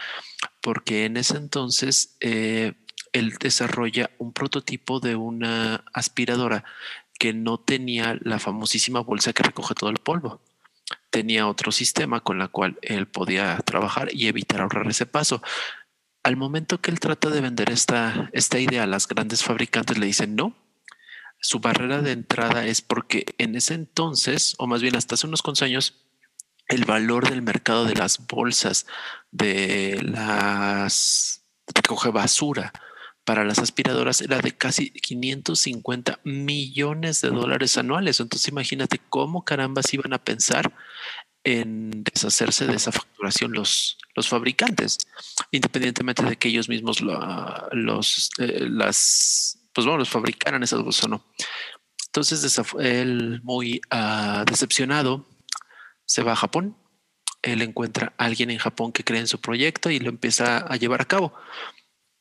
porque 0.60 1.04
en 1.04 1.16
ese 1.16 1.36
entonces 1.36 2.16
eh, 2.20 2.74
él 3.12 3.34
desarrolla 3.40 4.10
un 4.18 4.32
prototipo 4.32 5.00
de 5.00 5.14
una 5.14 5.84
aspiradora 5.92 6.64
que 7.18 7.32
no 7.32 7.58
tenía 7.58 8.18
la 8.20 8.38
famosísima 8.38 9.00
bolsa 9.00 9.32
que 9.32 9.42
recoge 9.42 9.74
todo 9.74 9.90
el 9.90 9.98
polvo 9.98 10.40
tenía 11.10 11.48
otro 11.48 11.70
sistema 11.70 12.20
con 12.20 12.38
la 12.38 12.48
cual 12.48 12.78
él 12.80 13.06
podía 13.06 13.58
trabajar 13.58 14.08
y 14.12 14.26
evitar 14.26 14.60
ahorrar 14.60 14.88
ese 14.88 15.04
paso 15.04 15.42
al 16.22 16.36
momento 16.36 16.80
que 16.80 16.90
él 16.90 17.00
trata 17.00 17.30
de 17.30 17.40
vender 17.40 17.70
esta, 17.70 18.28
esta 18.32 18.58
idea 18.58 18.82
a 18.82 18.86
las 18.86 19.08
grandes 19.08 19.42
fabricantes, 19.42 19.98
le 19.98 20.06
dicen 20.06 20.36
no. 20.36 20.54
Su 21.40 21.60
barrera 21.60 22.02
de 22.02 22.12
entrada 22.12 22.66
es 22.66 22.82
porque 22.82 23.26
en 23.38 23.54
ese 23.54 23.74
entonces, 23.74 24.54
o 24.58 24.66
más 24.66 24.82
bien 24.82 24.96
hasta 24.96 25.14
hace 25.14 25.26
unos 25.26 25.42
cuantos 25.42 25.62
años, 25.62 25.94
el 26.68 26.84
valor 26.84 27.28
del 27.30 27.42
mercado 27.42 27.84
de 27.84 27.94
las 27.94 28.26
bolsas 28.26 28.86
de 29.30 30.00
las 30.02 31.42
recoge 31.74 32.10
basura 32.10 32.72
para 33.24 33.44
las 33.44 33.58
aspiradoras 33.58 34.22
era 34.22 34.38
de 34.38 34.56
casi 34.56 34.90
550 34.90 36.20
millones 36.24 37.20
de 37.20 37.28
dólares 37.28 37.76
anuales. 37.76 38.20
Entonces 38.20 38.48
imagínate 38.48 39.00
cómo 39.10 39.44
carambas 39.44 39.92
iban 39.92 40.14
a 40.14 40.24
pensar 40.24 40.72
en 41.44 42.04
deshacerse 42.04 42.66
de 42.66 42.76
esa 42.76 42.92
facturación 42.92 43.52
los, 43.52 43.98
los 44.14 44.28
fabricantes, 44.28 44.98
independientemente 45.50 46.22
de 46.22 46.36
que 46.36 46.48
ellos 46.48 46.68
mismos 46.68 47.00
los, 47.00 48.30
eh, 48.38 48.66
las, 48.68 49.57
pues 49.72 49.86
bueno, 49.86 49.98
los 49.98 50.08
fabricaran 50.08 50.62
esas 50.62 50.82
bolsas 50.82 51.04
o 51.04 51.08
no. 51.08 51.24
Entonces, 52.06 52.60
él 52.80 53.40
muy 53.42 53.80
ah, 53.90 54.44
decepcionado 54.48 55.26
se 56.04 56.22
va 56.22 56.32
a 56.32 56.36
Japón. 56.36 56.76
Él 57.42 57.62
encuentra 57.62 58.12
a 58.16 58.24
alguien 58.24 58.50
en 58.50 58.58
Japón 58.58 58.92
que 58.92 59.04
cree 59.04 59.20
en 59.20 59.28
su 59.28 59.40
proyecto 59.40 59.90
y 59.90 60.00
lo 60.00 60.08
empieza 60.08 60.58
a 60.58 60.76
llevar 60.76 61.02
a 61.02 61.04
cabo. 61.04 61.34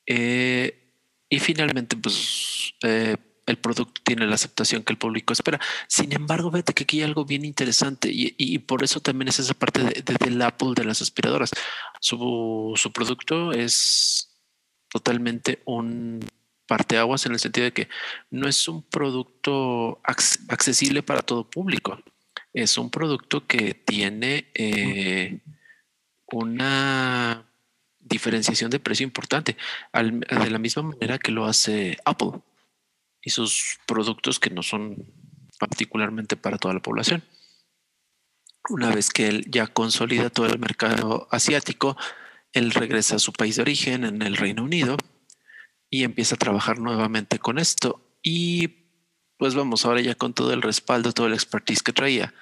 Eh, 0.06 0.94
y 1.30 1.40
finalmente, 1.40 1.96
pues 1.98 2.74
eh, 2.84 3.18
el 3.46 3.58
producto 3.58 4.02
tiene 4.04 4.28
la 4.28 4.36
aceptación 4.36 4.84
que 4.84 4.94
el 4.94 5.00
público 5.00 5.34
espera. 5.34 5.60
Sin 5.88 6.14
embargo, 6.14 6.52
vete 6.52 6.74
que 6.74 6.84
aquí 6.84 7.00
hay 7.00 7.04
algo 7.06 7.26
bien 7.26 7.46
interesante 7.46 8.10
y, 8.12 8.58
por 8.60 8.84
eso 8.84 9.00
también 9.00 9.30
es 9.30 9.40
esa 9.40 9.54
parte 9.54 9.84
de, 9.84 10.04
del 10.20 10.42
Apple 10.42 10.74
de 10.76 10.84
las 10.84 11.02
aspiradoras. 11.02 11.52
Su, 12.02 12.74
su 12.76 12.92
producto 12.92 13.54
es 13.54 14.38
totalmente 14.90 15.62
un 15.66 16.20
parteaguas 16.68 17.26
en 17.26 17.34
el 17.34 17.40
sentido 17.40 17.66
de 17.66 17.74
que 17.74 17.90
no 18.30 18.48
es 18.48 18.68
un 18.68 18.84
producto 18.84 20.02
accesible 20.04 21.02
para 21.02 21.22
todo 21.22 21.50
público. 21.50 22.00
Es 22.54 22.78
un 22.78 22.90
producto 22.90 23.48
que 23.48 23.74
tiene 23.74 24.50
eh, 24.54 25.40
una 26.28 27.46
diferenciación 28.00 28.70
de 28.70 28.80
precio 28.80 29.04
importante, 29.04 29.58
de 29.94 30.50
la 30.50 30.60
misma 30.60 30.84
manera 30.84 31.18
que 31.18 31.32
lo 31.32 31.46
hace 31.46 31.98
Apple 32.06 32.40
y 33.22 33.30
sus 33.30 33.80
productos 33.86 34.40
que 34.40 34.50
no 34.50 34.64
son 34.64 35.12
particularmente 35.60 36.38
para 36.38 36.58
toda 36.58 36.74
la 36.74 36.82
población. 36.82 37.24
Una 38.70 38.94
vez 38.94 39.10
que 39.10 39.28
él 39.28 39.46
ya 39.50 39.68
consolida 39.68 40.30
todo 40.30 40.48
el 40.48 40.60
mercado 40.60 41.28
asiático, 41.32 41.98
él 42.54 42.72
regresa 42.72 43.16
a 43.16 43.20
su 43.20 43.34
país 43.34 43.56
de 43.56 43.62
origen 43.64 44.04
en 44.04 44.22
el 44.22 44.38
Reino 44.38 44.64
Unido 44.64 44.98
y 45.90 46.04
empieza 46.04 46.36
a 46.36 46.40
trabajar 46.40 46.80
nuevamente 46.80 47.40
con 47.40 47.60
esto. 47.60 48.02
Y 48.22 48.88
pues 49.38 49.56
vamos, 49.56 49.86
ahora 49.86 50.02
ya 50.02 50.16
con 50.16 50.34
todo 50.34 50.54
el 50.54 50.62
respaldo, 50.62 51.14
todo 51.14 51.28
el 51.28 51.34
expertise 51.34 51.84
que 51.84 51.94
traía, 51.94 52.34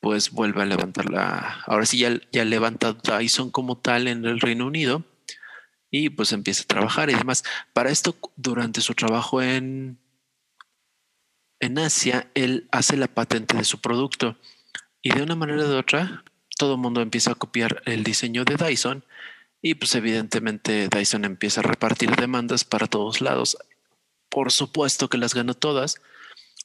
pues 0.00 0.30
vuelve 0.30 0.62
a 0.62 0.66
levantar 0.66 1.10
la. 1.10 1.62
Ahora 1.66 1.86
sí, 1.86 1.98
ya, 1.98 2.18
ya 2.32 2.44
levanta 2.44 2.92
Dyson 2.92 3.50
como 3.50 3.78
tal 3.78 4.08
en 4.08 4.24
el 4.24 4.40
Reino 4.40 4.66
Unido 4.66 5.04
y 5.90 6.10
pues 6.10 6.32
empieza 6.32 6.62
a 6.62 6.66
trabajar 6.66 7.10
y 7.10 7.14
demás. 7.14 7.44
Para 7.72 7.90
esto, 7.90 8.16
durante 8.36 8.80
su 8.80 8.94
trabajo 8.94 9.42
en 9.42 9.98
en 11.60 11.78
Asia, 11.78 12.30
él 12.34 12.68
hace 12.70 12.96
la 12.96 13.08
patente 13.08 13.56
de 13.56 13.64
su 13.64 13.80
producto 13.80 14.36
y 15.02 15.10
de 15.10 15.22
una 15.22 15.36
manera 15.36 15.64
u 15.64 15.74
otra, 15.74 16.24
todo 16.58 16.74
el 16.74 16.80
mundo 16.80 17.00
empieza 17.00 17.32
a 17.32 17.34
copiar 17.34 17.82
el 17.86 18.04
diseño 18.04 18.44
de 18.44 18.56
Dyson 18.56 19.04
y 19.62 19.74
pues 19.74 19.94
evidentemente 19.94 20.88
Dyson 20.88 21.24
empieza 21.24 21.60
a 21.60 21.64
repartir 21.64 22.14
demandas 22.16 22.64
para 22.64 22.86
todos 22.86 23.20
lados. 23.20 23.56
Por 24.28 24.52
supuesto 24.52 25.08
que 25.08 25.18
las 25.18 25.34
ganó 25.34 25.54
todas, 25.54 26.00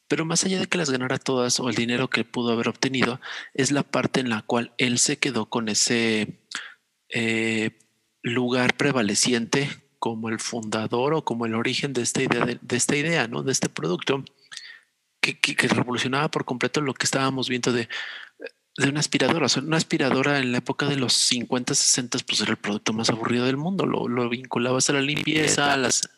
pero 0.07 0.25
más 0.25 0.43
allá 0.43 0.59
de 0.59 0.67
que 0.67 0.77
las 0.77 0.89
ganara 0.89 1.17
todas 1.17 1.59
o 1.59 1.69
el 1.69 1.75
dinero 1.75 2.09
que 2.09 2.25
pudo 2.25 2.51
haber 2.51 2.67
obtenido, 2.67 3.21
es 3.53 3.71
la 3.71 3.83
parte 3.83 4.19
en 4.19 4.29
la 4.29 4.41
cual 4.41 4.73
él 4.77 4.99
se 4.99 5.17
quedó 5.17 5.45
con 5.47 5.69
ese 5.69 6.41
eh, 7.09 7.79
lugar 8.21 8.75
prevaleciente 8.75 9.69
como 9.99 10.29
el 10.29 10.39
fundador 10.39 11.13
o 11.13 11.23
como 11.23 11.45
el 11.45 11.55
origen 11.55 11.93
de 11.93 12.01
esta 12.01 12.23
idea, 12.23 12.45
de, 12.45 12.59
esta 12.75 12.95
idea, 12.95 13.27
¿no? 13.27 13.43
De 13.43 13.51
este 13.51 13.69
producto 13.69 14.23
que, 15.21 15.55
revolucionaba 15.69 16.29
por 16.29 16.43
completo 16.43 16.81
lo 16.81 16.93
que 16.93 17.05
estábamos 17.05 17.47
viendo 17.47 17.71
de, 17.71 17.87
de 18.77 18.89
una 18.89 18.99
aspiradora. 18.99 19.47
Una 19.57 19.77
aspiradora 19.77 20.39
en 20.39 20.51
la 20.51 20.59
época 20.59 20.87
de 20.87 20.95
los 20.95 21.13
50, 21.13 21.75
60, 21.75 22.19
pues 22.19 22.41
era 22.41 22.51
el 22.51 22.57
producto 22.57 22.93
más 22.93 23.09
aburrido 23.09 23.45
del 23.45 23.57
mundo. 23.57 23.85
Lo, 23.85 24.07
lo 24.07 24.29
vinculabas 24.29 24.89
a 24.89 24.93
la 24.93 25.01
limpieza, 25.01 25.73
a, 25.73 25.77
las, 25.77 26.09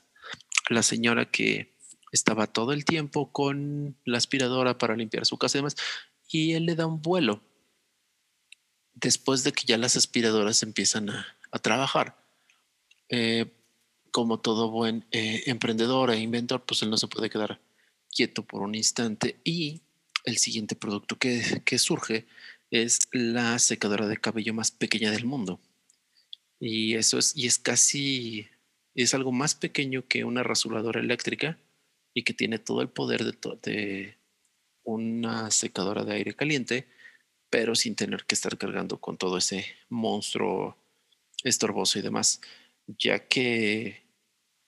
la 0.70 0.84
señora 0.84 1.30
que 1.30 1.74
estaba 2.12 2.48
todo 2.48 2.74
el 2.74 2.86
tiempo 2.86 3.32
con 3.32 3.98
la 4.06 4.18
aspiradora 4.18 4.78
para 4.78 4.96
limpiar 4.96 5.26
su 5.26 5.38
casa 5.38 5.58
y 5.58 5.60
demás. 5.60 5.76
Y 6.30 6.54
él 6.54 6.66
le 6.66 6.76
da 6.76 6.86
un 6.86 7.02
vuelo 7.02 7.42
después 8.94 9.44
de 9.44 9.52
que 9.52 9.66
ya 9.66 9.78
las 9.78 9.96
aspiradoras 9.98 10.64
empiezan 10.64 11.10
a, 11.10 11.26
trabajar. 11.62 12.18
Eh, 13.10 13.52
como 14.10 14.40
todo 14.40 14.70
buen 14.70 15.06
eh, 15.12 15.44
emprendedor 15.48 16.12
e 16.12 16.20
inventor, 16.20 16.64
pues 16.66 16.82
él 16.82 16.90
no 16.90 16.98
se 16.98 17.08
puede 17.08 17.30
quedar 17.30 17.60
quieto 18.12 18.44
por 18.44 18.62
un 18.62 18.76
instante 18.76 19.40
y 19.44 19.82
el 20.24 20.38
siguiente 20.38 20.76
producto 20.76 21.18
que, 21.18 21.62
que 21.66 21.80
surge 21.80 22.28
es 22.74 22.98
la 23.12 23.60
secadora 23.60 24.08
de 24.08 24.18
cabello 24.18 24.52
más 24.56 24.72
pequeña 24.72 25.12
del 25.12 25.26
mundo. 25.26 25.60
Y 26.60 26.96
eso 26.96 27.20
es, 27.20 27.38
y 27.38 27.46
es 27.46 27.60
casi, 27.60 28.48
es 28.96 29.14
algo 29.14 29.32
más 29.32 29.54
pequeño 29.54 30.08
que 30.08 30.24
una 30.24 30.42
rasuradora 30.42 31.00
eléctrica 31.00 31.60
y 32.16 32.24
que 32.24 32.34
tiene 32.34 32.58
todo 32.58 32.82
el 32.82 32.90
poder 32.90 33.24
de, 33.62 34.18
una 34.84 35.52
secadora 35.52 36.04
de 36.04 36.16
aire 36.16 36.34
caliente, 36.34 36.88
pero 37.52 37.76
sin 37.76 37.96
tener 37.96 38.26
que 38.26 38.34
estar 38.34 38.58
cargando 38.58 39.00
con 39.00 39.18
todo 39.18 39.38
ese 39.38 39.68
monstruo 39.90 40.76
estorboso 41.44 42.00
y 42.00 42.02
demás, 42.02 42.42
ya 42.88 43.28
que 43.28 44.02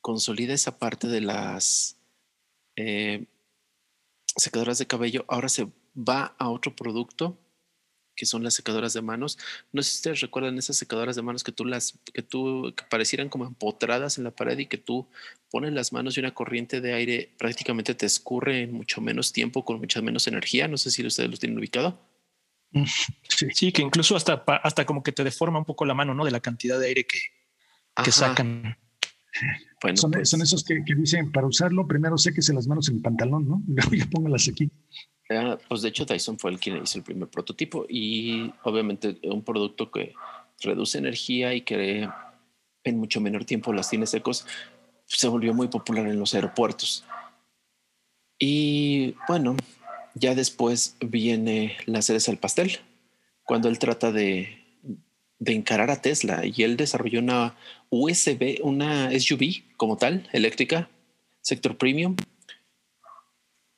consolida 0.02 0.54
esa 0.54 0.78
parte 0.78 1.08
de 1.08 1.22
las 1.22 1.98
eh, 2.76 3.26
secadoras 4.38 4.78
de 4.78 4.86
cabello, 4.86 5.26
ahora 5.28 5.50
se 5.50 5.68
va 5.98 6.36
a 6.38 6.50
otro 6.50 6.76
producto 6.76 7.40
que 8.16 8.26
son 8.26 8.44
las 8.44 8.54
secadoras 8.54 8.94
de 8.94 9.02
manos. 9.02 9.38
No 9.72 9.82
sé 9.82 9.92
si 9.92 9.98
ustedes 9.98 10.22
recuerdan 10.22 10.58
esas 10.58 10.78
secadoras 10.78 11.16
de 11.16 11.22
manos 11.22 11.44
que 11.44 11.52
tú 11.52 11.66
las, 11.66 12.00
que 12.14 12.22
tú, 12.22 12.74
que 12.76 12.84
parecieran 12.90 13.30
como 13.30 13.46
empotradas 13.46 14.18
en 14.18 14.24
la 14.24 14.32
pared 14.32 14.58
y 14.58 14.68
que 14.68 14.78
tú 14.78 15.08
pones 15.52 15.74
las 15.74 15.94
manos 15.94 16.18
y 16.18 16.20
una 16.20 16.34
corriente 16.34 16.82
de 16.82 16.94
aire 16.94 17.34
prácticamente 17.38 17.94
te 17.96 18.06
escurre 18.06 18.64
en 18.64 18.74
mucho 18.74 19.02
menos 19.02 19.32
tiempo, 19.34 19.66
con 19.66 19.80
mucha 19.80 20.02
menos 20.02 20.28
energía. 20.28 20.68
No 20.68 20.78
sé 20.78 20.92
si 20.92 21.06
ustedes 21.06 21.30
lo 21.30 21.38
tienen 21.38 21.58
ubicado. 21.58 22.00
Mm, 22.72 22.86
sí, 23.54 23.72
que 23.72 23.82
incluso 23.82 24.16
hasta, 24.16 24.44
hasta 24.64 24.86
como 24.86 25.04
que 25.04 25.12
te 25.12 25.24
deforma 25.24 25.60
un 25.60 25.66
poco 25.66 25.86
la 25.86 25.94
mano, 25.94 26.14
¿no? 26.14 26.26
De 26.26 26.32
la 26.32 26.42
cantidad 26.42 26.80
de 26.80 26.88
aire 26.88 27.06
que, 27.06 27.20
que 28.04 28.12
sacan. 28.12 28.78
Bueno, 29.82 29.98
son, 29.98 30.12
pues 30.12 30.30
son 30.30 30.42
esos 30.42 30.64
que, 30.64 30.82
dicen, 30.96 31.32
para 31.32 31.48
usarlo, 31.48 31.88
primero 31.88 32.18
séquese 32.18 32.54
las 32.54 32.68
manos 32.68 32.90
en 32.90 32.96
el 32.96 33.02
pantalón, 33.02 33.48
¿no? 33.48 33.64
Y 33.68 33.74
luego 33.76 33.94
ya 33.94 34.10
póngalas 34.10 34.48
aquí. 34.48 34.70
Pues 35.68 35.82
de 35.82 35.90
hecho 35.90 36.06
Dyson 36.06 36.38
fue 36.38 36.52
el 36.52 36.60
quien 36.60 36.82
hizo 36.84 36.98
el 36.98 37.04
primer 37.04 37.28
prototipo 37.30 37.86
y 37.90 38.54
obviamente 38.64 39.18
un 39.24 39.44
producto 39.44 39.92
que 39.92 40.14
reduce 40.62 40.98
energía 40.98 41.54
y 41.54 41.62
que 41.62 42.08
en 42.84 42.98
mucho 43.00 43.20
menor 43.22 43.46
tiempo 43.46 43.74
las 43.74 43.90
tiene 43.90 44.06
secos, 44.06 44.46
se 45.06 45.28
volvió 45.28 45.54
muy 45.54 45.68
popular 45.68 46.08
en 46.08 46.20
los 46.20 46.34
aeropuertos. 46.36 47.04
Y 48.38 49.16
bueno, 49.28 49.56
ya 50.14 50.36
después 50.36 50.98
viene 51.00 51.78
la 51.86 52.02
cereza 52.02 52.32
al 52.32 52.38
pastel, 52.38 52.80
cuando 53.44 53.70
él 53.70 53.80
trata 53.80 54.12
de 54.12 54.66
de 55.40 55.54
encarar 55.54 55.92
a 55.92 56.02
Tesla 56.02 56.44
y 56.44 56.64
él 56.64 56.78
desarrolló 56.78 57.20
una 57.20 57.56
USB, 57.90 58.60
una 58.64 59.12
SUV 59.12 59.64
como 59.78 59.98
tal, 59.98 60.28
eléctrica, 60.32 60.90
sector 61.42 61.78
premium. 61.78 62.16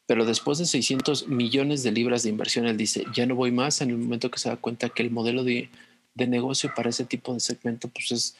Pero 0.07 0.25
después 0.25 0.57
de 0.57 0.65
600 0.65 1.27
millones 1.27 1.83
de 1.83 1.91
libras 1.91 2.23
de 2.23 2.29
inversión, 2.29 2.65
él 2.65 2.77
dice, 2.77 3.03
ya 3.13 3.25
no 3.25 3.35
voy 3.35 3.51
más 3.51 3.81
en 3.81 3.89
el 3.89 3.97
momento 3.97 4.31
que 4.31 4.39
se 4.39 4.49
da 4.49 4.55
cuenta 4.55 4.89
que 4.89 5.03
el 5.03 5.11
modelo 5.11 5.43
de, 5.43 5.69
negocio 6.15 6.71
para 6.75 6.89
ese 6.89 7.05
tipo 7.05 7.33
de 7.33 7.39
segmento 7.39 7.89
pues 7.89 8.11
es 8.11 8.35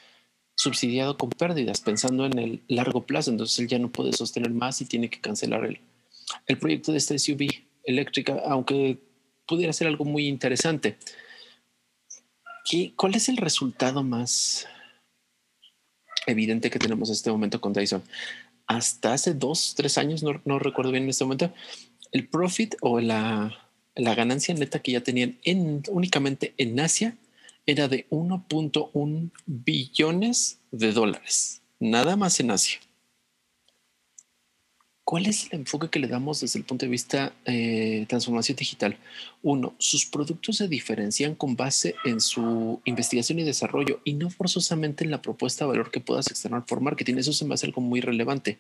subsidiado 0.56 1.16
con 1.16 1.30
pérdidas, 1.30 1.82
pensando 1.82 2.26
en 2.26 2.40
el 2.40 2.62
largo 2.68 3.06
plazo. 3.06 3.30
Entonces 3.30 3.60
él 3.60 3.68
ya 3.68 3.78
no 3.78 3.92
puede 3.92 4.14
sostener 4.14 4.50
más 4.50 4.82
y 4.82 4.86
tiene 4.86 5.10
que 5.10 5.22
cancelar 5.22 5.64
el, 5.66 5.80
el 6.48 6.58
proyecto 6.58 6.92
de 6.92 6.98
esta 6.98 7.20
SUV 7.20 7.50
eléctrica, 7.84 8.42
aunque 8.48 8.98
pudiera 9.46 9.74
ser 9.74 9.88
algo 9.88 10.06
muy 10.06 10.28
interesante. 10.28 10.98
¿Cuál 12.96 13.16
es 13.16 13.30
el 13.30 13.38
resultado 13.38 14.04
más 14.04 14.68
evidente 16.26 16.70
que 16.70 16.80
tenemos 16.80 17.10
en 17.10 17.14
este 17.14 17.32
momento 17.32 17.62
con 17.62 17.74
Dyson? 17.74 18.04
Hasta 18.68 19.14
hace 19.14 19.34
dos, 19.34 19.74
tres 19.76 19.98
años, 19.98 20.24
no, 20.24 20.60
recuerdo 20.60 20.92
bien 20.92 21.06
en 21.06 21.10
este 21.10 21.24
momento, 21.24 21.54
el 22.12 22.28
profit 22.28 22.76
o 22.82 23.00
la, 23.00 23.58
ganancia 23.96 24.54
neta 24.54 24.80
que 24.80 24.92
ya 24.92 25.02
tenían 25.02 25.38
en, 25.44 25.84
únicamente 25.90 26.54
en 26.58 26.80
Asia 26.80 27.18
era 27.66 27.88
de 27.88 28.08
1.1 28.10 29.32
billones 29.46 30.60
de 30.72 30.92
dólares, 30.92 31.62
nada 31.80 32.16
más 32.16 32.40
en 32.40 32.52
Asia. 32.52 32.80
¿Cuál 35.08 35.26
es 35.28 35.46
el 35.54 35.60
enfoque 35.60 35.88
que 35.88 36.00
le 36.00 36.10
damos 36.10 36.42
desde 36.42 36.60
el 36.60 36.66
punto 36.66 36.86
de 36.86 36.90
vista 36.90 37.32
eh, 37.46 38.06
transformación 38.10 38.58
digital? 38.58 38.98
Uno, 39.42 39.74
sus 39.78 40.06
productos 40.06 40.58
se 40.58 40.68
diferencian 40.68 41.34
con 41.34 41.56
base 41.56 41.96
en 42.04 42.20
su 42.20 42.82
investigación 42.84 43.40
y 43.40 43.44
desarrollo 43.44 44.02
y 44.04 44.16
no 44.16 44.30
forzosamente 44.30 45.06
en 45.06 45.12
la 45.12 45.22
propuesta 45.22 45.64
de 45.64 45.70
valor 45.70 45.92
que 45.92 46.02
puedas 46.02 46.28
externar 46.28 46.66
por 46.66 46.82
marketing. 46.82 47.16
Eso 47.16 47.32
se 47.32 47.46
me 47.46 47.54
hace 47.54 47.68
algo 47.68 47.80
muy 47.80 48.02
relevante. 48.02 48.60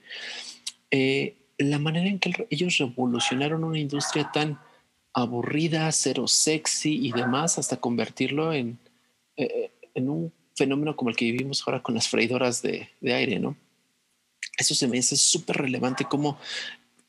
Eh, 0.89 1.35
la 1.57 1.79
manera 1.79 2.07
en 2.07 2.17
que 2.17 2.31
ellos 2.49 2.77
revolucionaron 2.77 3.65
una 3.65 3.79
industria 3.79 4.31
tan 4.33 4.57
aburrida, 5.11 5.91
cero 5.91 6.29
sexy 6.29 7.07
y 7.07 7.11
demás, 7.11 7.59
hasta 7.59 7.75
convertirlo 7.75 8.53
en, 8.53 8.79
eh, 9.35 9.69
en 9.93 10.07
un 10.07 10.31
fenómeno 10.55 10.95
como 10.95 11.09
el 11.09 11.17
que 11.17 11.25
vivimos 11.25 11.61
ahora 11.67 11.83
con 11.83 11.93
las 11.93 12.07
freidoras 12.07 12.61
de, 12.61 12.87
de 13.01 13.13
aire, 13.13 13.37
¿no? 13.37 13.57
Eso 14.57 14.75
se 14.75 14.87
me 14.87 14.99
hace 14.99 15.15
súper 15.15 15.57
relevante 15.57 16.05
cómo 16.05 16.37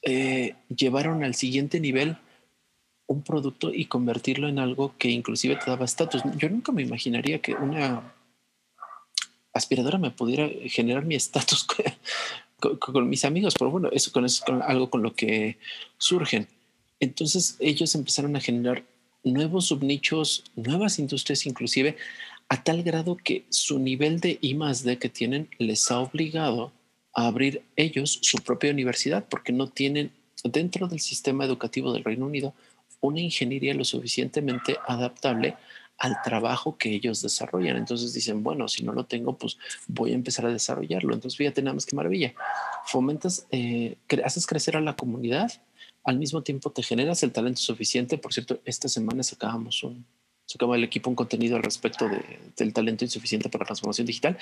eh, 0.02 0.54
llevaron 0.68 1.24
al 1.24 1.34
siguiente 1.34 1.80
nivel 1.80 2.16
un 3.06 3.22
producto 3.22 3.72
y 3.72 3.86
convertirlo 3.86 4.48
en 4.48 4.58
algo 4.58 4.94
que 4.98 5.08
inclusive 5.08 5.56
te 5.56 5.70
daba 5.70 5.86
estatus. 5.86 6.22
Yo 6.36 6.48
nunca 6.50 6.72
me 6.72 6.82
imaginaría 6.82 7.40
que 7.40 7.54
una 7.54 8.14
aspiradora 9.54 9.98
me 9.98 10.10
pudiera 10.10 10.48
generar 10.66 11.04
mi 11.04 11.14
estatus 11.14 11.66
con, 12.60 13.08
mis 13.08 13.24
amigos, 13.24 13.54
pero 13.58 13.70
bueno, 13.70 13.88
eso 13.92 14.12
con 14.12 14.24
eso 14.24 14.44
con 14.44 14.62
algo 14.62 14.90
con 14.90 15.02
lo 15.02 15.14
que 15.14 15.58
surgen. 15.96 16.48
Entonces 17.00 17.56
ellos 17.60 17.94
empezaron 17.94 18.36
a 18.36 18.40
generar 18.40 18.84
nuevos 19.24 19.66
subnichos, 19.66 20.44
nuevas 20.54 20.98
industrias 20.98 21.46
inclusive, 21.46 21.96
a 22.48 22.62
tal 22.62 22.82
grado 22.82 23.16
que 23.16 23.44
su 23.48 23.78
nivel 23.78 24.20
de 24.20 24.38
I 24.40 24.54
más 24.54 24.82
D 24.82 24.98
que 24.98 25.08
tienen 25.08 25.48
les 25.58 25.90
ha 25.90 25.98
obligado 26.00 26.72
a 27.14 27.26
abrir 27.26 27.62
ellos 27.76 28.18
su 28.22 28.38
propia 28.38 28.70
universidad 28.70 29.26
porque 29.28 29.52
no 29.52 29.68
tienen 29.68 30.12
dentro 30.44 30.88
del 30.88 31.00
sistema 31.00 31.44
educativo 31.44 31.92
del 31.92 32.04
Reino 32.04 32.26
Unido 32.26 32.54
una 33.00 33.20
ingeniería 33.20 33.74
lo 33.74 33.84
suficientemente 33.84 34.76
adaptable 34.86 35.56
al 35.98 36.16
trabajo 36.22 36.78
que 36.78 36.90
ellos 36.90 37.22
desarrollan. 37.22 37.76
Entonces 37.76 38.12
dicen, 38.12 38.42
bueno, 38.42 38.68
si 38.68 38.84
no 38.84 38.92
lo 38.92 39.04
tengo, 39.04 39.36
pues 39.36 39.58
voy 39.88 40.12
a 40.12 40.14
empezar 40.14 40.46
a 40.46 40.52
desarrollarlo. 40.52 41.12
Entonces 41.12 41.36
fíjate 41.36 41.60
nada 41.60 41.74
más 41.74 41.86
qué 41.86 41.96
maravilla. 41.96 42.34
Fomentas, 42.86 43.46
eh, 43.50 43.96
haces 44.24 44.46
crecer 44.46 44.76
a 44.76 44.80
la 44.80 44.94
comunidad, 44.94 45.52
al 46.04 46.18
mismo 46.18 46.42
tiempo 46.42 46.70
te 46.70 46.82
generas 46.82 47.22
el 47.24 47.32
talento 47.32 47.60
suficiente. 47.60 48.16
Por 48.16 48.32
cierto, 48.32 48.60
esta 48.64 48.88
semana 48.88 49.22
sacábamos 49.24 49.82
un, 49.82 50.06
sacaba 50.46 50.76
el 50.76 50.84
equipo 50.84 51.10
un 51.10 51.16
contenido 51.16 51.56
al 51.56 51.62
respecto 51.62 52.08
del 52.56 52.72
talento 52.72 53.04
insuficiente 53.04 53.48
para 53.48 53.64
la 53.64 53.66
transformación 53.66 54.06
digital. 54.06 54.38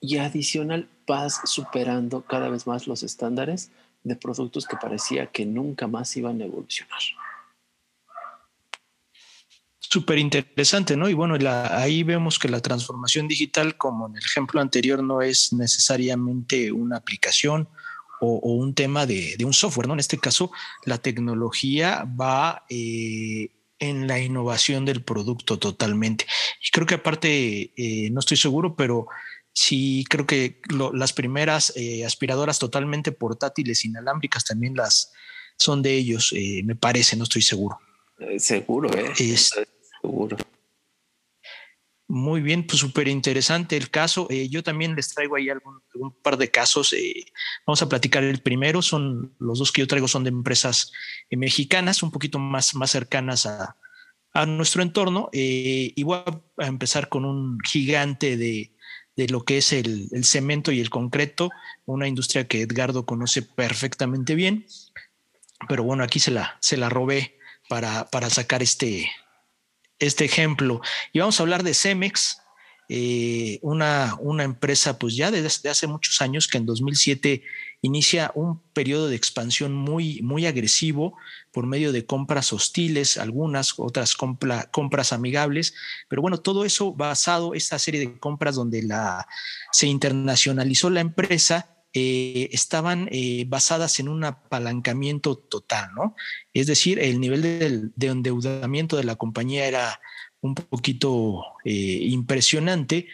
Y 0.00 0.18
adicional, 0.18 0.88
vas 1.06 1.40
superando 1.44 2.22
cada 2.22 2.48
vez 2.48 2.66
más 2.66 2.86
los 2.86 3.02
estándares 3.02 3.70
de 4.04 4.16
productos 4.16 4.66
que 4.66 4.76
parecía 4.76 5.26
que 5.26 5.44
nunca 5.44 5.86
más 5.86 6.16
iban 6.16 6.40
a 6.40 6.44
evolucionar. 6.44 7.00
Súper 9.80 10.18
interesante, 10.18 10.96
¿no? 10.96 11.08
Y 11.08 11.14
bueno, 11.14 11.36
ahí 11.70 12.02
vemos 12.02 12.38
que 12.38 12.48
la 12.48 12.60
transformación 12.60 13.26
digital, 13.26 13.76
como 13.78 14.06
en 14.06 14.16
el 14.16 14.22
ejemplo 14.22 14.60
anterior, 14.60 15.02
no 15.02 15.22
es 15.22 15.52
necesariamente 15.52 16.70
una 16.70 16.98
aplicación 16.98 17.68
o, 18.20 18.52
un 18.52 18.74
tema 18.74 19.06
de, 19.06 19.36
un 19.44 19.54
software, 19.54 19.88
¿no? 19.88 19.94
En 19.94 20.00
este 20.00 20.18
caso, 20.18 20.50
la 20.84 20.98
tecnología 20.98 22.04
va 22.20 22.66
eh, 22.68 23.48
en 23.78 24.06
la 24.06 24.18
innovación 24.18 24.84
del 24.84 25.02
producto 25.02 25.58
totalmente. 25.58 26.26
Y 26.62 26.70
creo 26.70 26.86
que 26.86 26.96
aparte, 26.96 27.72
eh, 27.76 28.10
no 28.10 28.20
estoy 28.20 28.36
seguro, 28.36 28.76
pero 28.76 29.06
sí 29.60 30.04
creo 30.08 30.26
que 30.26 30.60
las 30.92 31.12
primeras 31.12 31.72
eh, 31.76 32.04
aspiradoras 32.04 32.58
totalmente 32.58 33.12
portátiles 33.12 33.84
inalámbricas 33.84 34.44
también 34.44 34.74
las 34.74 35.12
son 35.56 35.82
de 35.82 35.94
ellos, 35.94 36.32
me 36.64 36.76
parece, 36.76 37.16
no 37.16 37.24
estoy 37.24 37.42
seguro. 37.42 37.80
seguro, 38.38 38.88
¿eh? 38.96 39.36
Seguro. 39.36 40.36
Muy 42.10 42.40
bien, 42.40 42.66
pues 42.66 42.80
súper 42.80 43.06
interesante 43.06 43.76
el 43.76 43.90
caso. 43.90 44.28
Eh, 44.30 44.48
yo 44.48 44.62
también 44.62 44.96
les 44.96 45.14
traigo 45.14 45.36
ahí 45.36 45.50
algún, 45.50 45.82
par 46.22 46.38
de 46.38 46.50
casos. 46.50 46.94
Eh, 46.94 47.26
vamos 47.66 47.82
a 47.82 47.88
platicar 47.88 48.24
el 48.24 48.40
primero. 48.40 48.80
Son 48.80 49.34
los 49.38 49.58
dos 49.58 49.70
que 49.70 49.82
yo 49.82 49.86
traigo 49.86 50.08
son 50.08 50.24
de 50.24 50.30
empresas 50.30 50.90
eh, 51.28 51.36
mexicanas, 51.36 52.02
un 52.02 52.10
poquito 52.10 52.38
más, 52.38 52.74
más 52.74 52.90
cercanas 52.92 53.44
a, 53.44 53.76
nuestro 54.46 54.82
entorno. 54.82 55.28
y 55.32 56.00
voy 56.04 56.20
a 56.58 56.66
empezar 56.66 57.08
con 57.08 57.24
un 57.24 57.58
gigante 57.60 58.36
de, 58.36 58.72
lo 59.26 59.44
que 59.44 59.58
es 59.58 59.72
el, 59.72 60.08
cemento 60.22 60.70
y 60.70 60.80
el 60.80 60.90
concreto, 60.90 61.50
una 61.86 62.06
industria 62.06 62.46
que 62.46 62.62
Edgardo 62.62 63.04
conoce 63.04 63.42
perfectamente 63.42 64.36
bien. 64.36 64.66
Pero 65.68 65.82
bueno, 65.82 66.04
aquí 66.04 66.20
se 66.20 66.30
la, 66.30 66.56
se 66.60 66.76
la 66.76 66.88
robé 66.88 67.36
para, 67.68 68.08
para 68.10 68.30
sacar 68.30 68.62
este, 68.62 69.10
este 69.98 70.24
ejemplo. 70.24 70.80
Y 71.12 71.18
vamos 71.18 71.40
a 71.40 71.42
hablar 71.42 71.64
de 71.64 71.74
Cemex, 71.74 72.38
eh, 72.88 73.58
una, 73.62 74.14
una, 74.20 74.44
empresa 74.44 74.98
pues 74.98 75.16
ya 75.16 75.30
desde 75.30 75.68
hace 75.68 75.86
muchos 75.86 76.22
años 76.22 76.46
que 76.46 76.56
en 76.56 76.64
2007 76.64 77.42
inicia 77.80 78.32
un 78.34 78.60
periodo 78.72 79.08
de 79.08 79.16
expansión 79.16 79.72
muy, 79.72 80.20
muy 80.22 80.46
agresivo 80.46 81.16
por 81.52 81.66
medio 81.66 81.92
de 81.92 82.06
compras 82.06 82.52
hostiles, 82.52 83.18
algunas, 83.18 83.74
otras 83.78 84.16
compras 84.16 85.12
amigables, 85.12 85.74
pero 86.08 86.22
bueno, 86.22 86.38
todo 86.38 86.64
eso 86.64 86.92
basado, 86.92 87.54
esta 87.54 87.78
serie 87.78 88.00
de 88.00 88.18
compras 88.18 88.56
donde 88.56 88.82
la, 88.82 89.26
se 89.72 89.86
internacionalizó 89.86 90.90
la 90.90 91.00
empresa, 91.00 91.74
eh, 91.94 92.50
estaban 92.52 93.08
eh, 93.10 93.44
basadas 93.48 93.98
en 93.98 94.08
un 94.08 94.22
apalancamiento 94.22 95.36
total, 95.36 95.90
¿no? 95.94 96.14
Es 96.52 96.66
decir, 96.66 96.98
el 96.98 97.18
nivel 97.18 97.92
de, 97.96 98.06
endeudamiento 98.06 98.98
de 98.98 99.04
la 99.04 99.16
compañía 99.16 99.66
era 99.66 99.98
un 100.40 100.54
poquito 100.54 101.42
eh, 101.64 101.70
impresionante, 102.02 103.08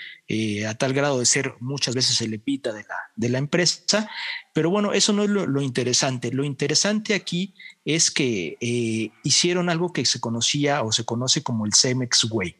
a 0.68 0.74
tal 0.74 0.92
grado 0.92 1.18
de 1.18 1.26
ser 1.26 1.54
muchas 1.60 1.94
veces 1.94 2.20
el 2.20 2.34
epita 2.34 2.72
de 2.72 2.82
la, 2.82 2.96
de 3.16 3.28
la 3.28 3.38
empresa. 3.38 4.08
Pero 4.52 4.70
bueno, 4.70 4.92
eso 4.92 5.12
no 5.12 5.24
es 5.24 5.30
lo, 5.30 5.60
interesante. 5.60 6.32
Lo 6.32 6.44
interesante 6.44 7.14
aquí 7.14 7.54
es 7.84 8.10
que 8.10 8.56
hicieron 9.22 9.68
algo 9.70 9.92
que 9.92 10.04
se 10.04 10.20
conocía 10.20 10.82
o 10.82 10.92
se 10.92 11.04
conoce 11.04 11.42
como 11.42 11.66
el 11.66 11.74
Cemex 11.74 12.24
Way. 12.30 12.56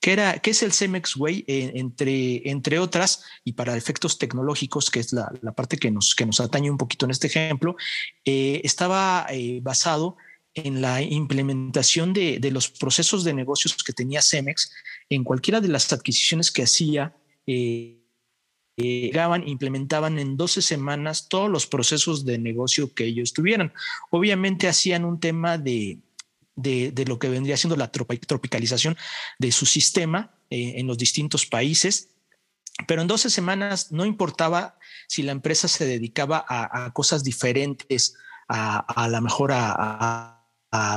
¿Qué, 0.00 0.12
era, 0.12 0.38
qué 0.38 0.50
es 0.50 0.62
el 0.62 0.72
Cemex 0.72 1.16
Way? 1.16 1.44
Eh, 1.48 1.72
entre, 1.74 2.48
entre 2.48 2.78
otras, 2.78 3.24
y 3.44 3.54
para 3.54 3.76
efectos 3.76 4.18
tecnológicos, 4.18 4.90
que 4.90 5.00
es 5.00 5.12
la, 5.12 5.32
la, 5.42 5.52
parte 5.52 5.76
que 5.76 5.90
nos, 5.90 6.14
que 6.14 6.24
nos 6.24 6.40
atañe 6.40 6.70
un 6.70 6.78
poquito 6.78 7.04
en 7.04 7.10
este 7.10 7.26
ejemplo, 7.26 7.76
eh, 8.24 8.60
estaba 8.62 9.26
eh, 9.30 9.58
basado 9.60 10.16
en 10.64 10.80
la 10.80 11.02
implementación 11.02 12.12
de, 12.12 12.38
de, 12.38 12.50
los 12.50 12.68
procesos 12.68 13.24
de 13.24 13.34
negocios 13.34 13.76
que 13.82 13.92
tenía 13.92 14.22
Cemex 14.22 14.72
en 15.08 15.24
cualquiera 15.24 15.60
de 15.60 15.68
las 15.68 15.92
adquisiciones 15.92 16.50
que 16.50 16.62
hacía. 16.62 17.14
llegaban, 18.76 19.46
implementaban 19.48 20.18
en 20.18 20.36
12 20.36 20.62
semanas 20.62 21.28
todos 21.28 21.50
los 21.50 21.66
procesos 21.66 22.24
de 22.24 22.38
negocio 22.38 22.94
que 22.94 23.04
ellos 23.04 23.32
tuvieran. 23.32 23.72
Obviamente 24.10 24.68
hacían 24.68 25.04
un 25.04 25.18
tema 25.18 25.58
de, 25.58 25.98
de, 26.58 27.04
lo 27.06 27.18
que 27.18 27.28
vendría 27.28 27.56
siendo 27.56 27.76
la 27.76 27.90
tropicalización 27.90 28.96
de 29.38 29.52
su 29.52 29.66
sistema 29.66 30.34
eh, 30.50 30.74
en 30.76 30.86
los 30.86 30.98
distintos 30.98 31.46
países. 31.46 32.10
Pero 32.86 33.02
en 33.02 33.08
12 33.08 33.30
semanas 33.30 33.90
no 33.90 34.04
importaba 34.04 34.78
si 35.08 35.22
la 35.22 35.32
empresa 35.32 35.66
se 35.66 35.84
dedicaba 35.84 36.44
a, 36.48 36.92
cosas 36.92 37.24
diferentes, 37.24 38.16
a, 38.48 38.78
a 38.78 39.08
la 39.08 39.20
mejor 39.20 39.52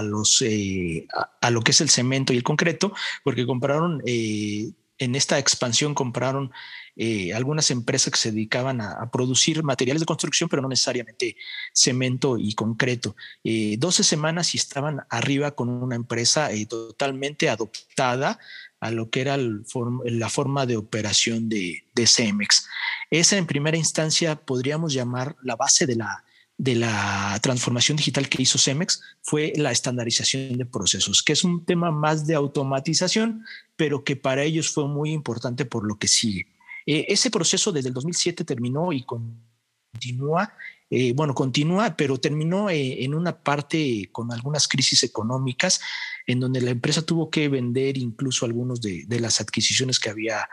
los, 0.04 0.42
eh, 0.42 1.08
a, 1.42 1.50
lo 1.50 1.62
que 1.62 1.72
es 1.72 1.82
el 1.82 1.90
cemento 1.90 2.34
y 2.34 2.38
el 2.38 2.44
concreto, 2.44 2.94
porque 3.24 3.46
compraron 3.46 4.02
eh, 4.06 4.72
en 5.02 5.16
esta 5.16 5.40
expansión 5.40 5.96
compraron 5.96 6.52
eh, 6.96 7.34
algunas 7.34 7.72
empresas 7.72 8.14
que 8.14 8.20
se 8.20 8.32
dedicaban 8.32 8.82
a, 8.82 9.10
producir 9.12 9.64
materiales 9.64 10.02
de 10.02 10.06
construcción, 10.06 10.48
pero 10.48 10.62
no 10.62 10.68
necesariamente 10.68 11.36
cemento 11.74 12.38
y 12.38 12.54
concreto. 12.54 13.16
Eh, 13.44 13.78
12 13.80 14.04
semanas 14.04 14.54
y 14.54 14.60
estaban 14.60 15.02
arriba 15.10 15.52
con 15.52 15.70
una 15.70 15.96
empresa 15.96 16.50
totalmente 16.70 17.50
adoptada 17.50 18.38
a 18.80 18.92
lo 18.92 19.10
que 19.10 19.22
era 19.22 19.38
la 19.38 20.30
forma 20.30 20.68
de 20.68 20.78
operación 20.78 21.50
de, 21.50 21.84
de 21.96 22.06
Cemex. 22.08 22.68
Esa 23.10 23.38
en 23.38 23.48
primera 23.48 23.78
instancia 23.78 24.36
podríamos 24.36 24.94
llamar 24.94 25.36
la 25.42 25.56
base 25.56 25.88
de 25.88 25.96
la, 25.96 26.24
de 26.58 26.76
la 26.76 27.40
transformación 27.42 27.98
digital 27.98 28.30
que 28.30 28.42
hizo 28.42 28.60
Cemex 28.60 29.02
fue 29.22 29.54
la 29.56 29.72
estandarización 29.72 30.58
de 30.58 30.66
procesos, 30.66 31.24
que 31.24 31.34
es 31.34 31.44
un 31.44 31.66
tema 31.66 31.92
más 31.92 32.28
de 32.28 32.36
automatización, 32.36 33.44
pero 33.76 34.04
que 34.04 34.16
para 34.16 34.44
ellos 34.44 34.70
fue 34.70 34.88
muy 34.88 35.12
importante 35.12 35.66
por 35.66 35.88
lo 35.88 35.98
que 35.98 36.08
sigue. 36.08 36.48
Eh, 36.86 37.06
ese 37.10 37.32
proceso 37.32 37.72
desde 37.72 37.90
el 37.90 37.94
2007 37.94 38.44
terminó 38.44 38.92
y 38.94 39.04
continúa, 39.04 40.54
eh, 40.90 41.14
bueno, 41.14 41.34
continúa, 41.34 41.96
pero 41.96 42.20
terminó 42.20 42.70
eh, 42.70 43.04
en 43.04 43.16
una 43.16 43.42
parte 43.42 44.10
con 44.12 44.32
algunas 44.32 44.68
crisis 44.68 45.04
económicas, 45.04 45.82
en 46.28 46.40
donde 46.40 46.62
la 46.62 46.72
empresa 46.72 47.02
tuvo 47.02 47.30
que 47.30 47.50
vender 47.50 47.98
incluso 47.98 48.46
algunos 48.46 48.82
de, 48.82 49.06
de 49.08 49.20
las 49.20 49.42
adquisiciones 49.42 50.00
que 50.00 50.10
había 50.10 50.48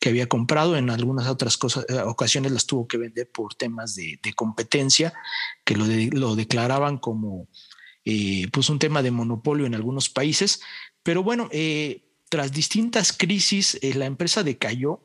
que 0.00 0.08
había 0.08 0.28
comprado, 0.28 0.76
en 0.76 0.88
algunas 0.88 1.28
otras 1.28 1.58
eh, 1.88 1.98
ocasiones 2.06 2.50
las 2.52 2.66
tuvo 2.66 2.88
que 2.88 2.96
vender 2.96 3.30
por 3.30 3.54
temas 3.54 3.94
de, 3.94 4.18
competencia, 4.34 5.12
que 5.62 5.76
lo, 5.76 6.34
declaraban 6.34 6.96
como 6.96 7.48
eh, 8.06 8.48
pues 8.50 8.70
un 8.70 8.78
tema 8.78 9.02
de 9.02 9.10
monopolio 9.10 9.66
en 9.66 9.74
algunos 9.74 10.08
países. 10.08 10.62
Pero 11.02 11.22
bueno, 11.22 11.48
eh, 11.52 12.02
tras 12.30 12.50
distintas 12.50 13.12
crisis, 13.12 13.78
la 13.94 14.06
empresa 14.06 14.42
decayó, 14.42 15.00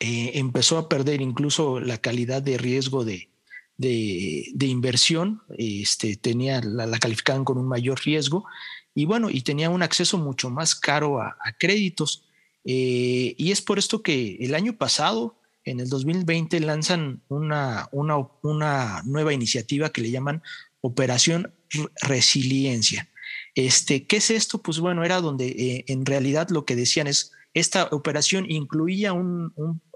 empezó 0.00 0.78
a 0.78 0.88
perder 0.88 1.20
incluso 1.20 1.78
la 1.78 1.98
calidad 1.98 2.40
de 2.40 2.56
riesgo 2.56 3.04
de, 3.04 3.28
de, 3.76 4.66
inversión, 4.66 5.42
este, 5.58 6.16
tenía, 6.16 6.62
la, 6.62 6.98
calificaban 6.98 7.44
con 7.44 7.58
un 7.58 7.68
mayor 7.68 8.00
riesgo 8.02 8.46
y 8.94 9.04
bueno, 9.04 9.28
y 9.28 9.42
tenía 9.42 9.68
un 9.68 9.82
acceso 9.82 10.16
mucho 10.16 10.48
más 10.48 10.74
caro 10.74 11.20
a 11.20 11.36
créditos. 11.58 12.29
Eh, 12.64 13.34
y 13.36 13.50
es 13.50 13.62
por 13.62 13.78
esto 13.78 14.02
que 14.02 14.36
el 14.40 14.54
año 14.54 14.76
pasado, 14.76 15.36
en 15.64 15.80
el 15.80 15.88
2020, 15.88 16.60
lanzan 16.60 17.22
una, 17.28 17.88
una, 17.92 19.02
nueva 19.04 19.32
iniciativa 19.32 19.90
que 19.90 20.02
le 20.02 20.10
llaman 20.10 20.42
Operación 20.80 21.54
Resiliencia. 22.02 23.08
Este, 23.54 24.06
¿Qué 24.06 24.16
es 24.16 24.30
esto? 24.30 24.62
Pues 24.62 24.78
bueno, 24.78 25.04
era 25.04 25.20
donde 25.20 25.48
eh, 25.48 25.84
en 25.88 26.06
realidad 26.06 26.48
lo 26.50 26.64
que 26.64 26.76
decían 26.76 27.06
es, 27.06 27.32
esta 27.54 27.88
operación 27.90 28.48
incluía 28.48 29.12
un, 29.12 29.52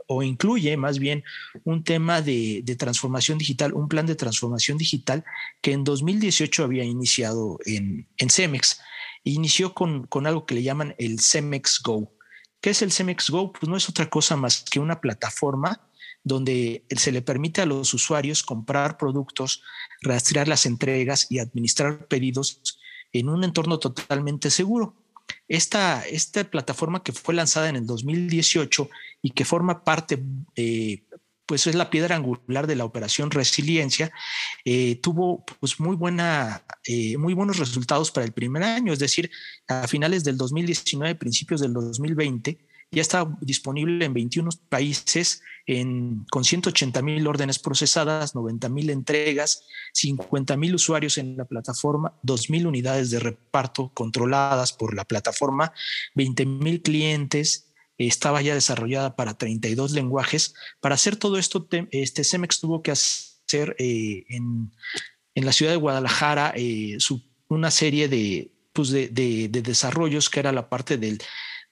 o 0.06 0.22
incluye 0.22 0.76
más 0.76 0.98
bien 0.98 1.24
un 1.64 1.84
tema 1.84 2.22
de, 2.22 2.62
transformación 2.78 3.38
digital, 3.38 3.72
un 3.72 3.88
plan 3.88 4.06
de 4.06 4.14
transformación 4.14 4.78
digital 4.78 5.24
que 5.60 5.72
en 5.72 5.84
2018 5.84 6.64
había 6.64 6.84
iniciado 6.84 7.58
en, 7.64 8.08
en 8.18 8.30
Cemex. 8.30 8.80
Inició 9.24 9.72
con, 9.72 10.06
con 10.06 10.26
algo 10.26 10.44
que 10.44 10.54
le 10.54 10.62
llaman 10.62 10.94
el 10.98 11.20
Cemex 11.20 11.80
Go. 11.82 12.12
¿Qué 12.64 12.70
es 12.70 12.80
el 12.80 12.92
Cemex 12.92 13.28
Go? 13.28 13.52
Pues 13.52 13.68
no 13.68 13.76
es 13.76 13.90
otra 13.90 14.08
cosa 14.08 14.36
más 14.36 14.62
que 14.62 14.80
una 14.80 14.98
plataforma 14.98 15.86
donde 16.22 16.82
se 16.96 17.12
le 17.12 17.20
permite 17.20 17.60
a 17.60 17.66
los 17.66 17.92
usuarios 17.92 18.42
comprar 18.42 18.96
productos, 18.96 19.62
rastrear 20.00 20.48
las 20.48 20.64
entregas 20.64 21.26
y 21.28 21.40
administrar 21.40 22.06
pedidos 22.06 22.62
en 23.12 23.28
un 23.28 23.44
entorno 23.44 23.78
totalmente 23.78 24.48
seguro. 24.48 24.96
Esta, 25.46 26.06
esta 26.06 26.42
plataforma 26.44 27.02
que 27.02 27.12
fue 27.12 27.34
lanzada 27.34 27.68
en 27.68 27.76
el 27.76 27.84
2018 27.84 28.88
y 29.20 29.32
que 29.32 29.44
forma 29.44 29.84
parte, 29.84 30.24
eh, 30.56 31.04
pues 31.46 31.66
es 31.66 31.74
la 31.74 31.90
piedra 31.90 32.16
angular 32.16 32.66
de 32.66 32.76
la 32.76 32.84
operación 32.84 33.30
Resiliencia, 33.30 34.12
eh, 34.64 34.96
tuvo 34.96 35.44
pues 35.60 35.78
muy, 35.80 35.96
buena, 35.96 36.62
eh, 36.86 37.16
muy 37.18 37.34
buenos 37.34 37.58
resultados 37.58 38.10
para 38.10 38.26
el 38.26 38.32
primer 38.32 38.62
año, 38.62 38.92
es 38.92 38.98
decir, 38.98 39.30
a 39.68 39.86
finales 39.86 40.24
del 40.24 40.36
2019, 40.36 41.14
principios 41.16 41.60
del 41.60 41.72
2020, 41.72 42.58
ya 42.94 43.02
está 43.02 43.26
disponible 43.40 44.04
en 44.04 44.14
21 44.14 44.50
países 44.68 45.42
en, 45.66 46.24
con 46.30 46.44
180 46.44 47.02
mil 47.02 47.26
órdenes 47.26 47.58
procesadas, 47.58 48.34
90 48.34 48.68
mil 48.68 48.90
entregas, 48.90 49.64
50 49.94 50.56
mil 50.56 50.74
usuarios 50.74 51.18
en 51.18 51.36
la 51.36 51.44
plataforma, 51.44 52.14
2 52.22 52.50
mil 52.50 52.66
unidades 52.66 53.10
de 53.10 53.18
reparto 53.18 53.90
controladas 53.94 54.72
por 54.72 54.94
la 54.94 55.04
plataforma, 55.04 55.72
20 56.14 56.46
mil 56.46 56.82
clientes. 56.82 57.66
Estaba 57.98 58.42
ya 58.42 58.54
desarrollada 58.54 59.16
para 59.16 59.38
32 59.38 59.92
lenguajes. 59.92 60.54
Para 60.80 60.94
hacer 60.94 61.16
todo 61.16 61.38
esto, 61.38 61.68
este 61.90 62.24
CEMEX 62.24 62.60
tuvo 62.60 62.82
que 62.82 62.90
hacer 62.90 63.76
eh, 63.78 64.24
en, 64.28 64.72
en, 65.34 65.46
la 65.46 65.52
ciudad 65.52 65.72
de 65.72 65.78
Guadalajara 65.78 66.52
eh, 66.56 66.98
una 67.48 67.70
serie 67.70 68.08
de, 68.08 68.52
pues 68.72 68.90
de, 68.90 69.08
de, 69.08 69.48
de 69.48 69.62
desarrollos 69.62 70.28
que 70.28 70.40
era 70.40 70.52
la 70.52 70.68
parte 70.68 70.96
del 70.96 71.20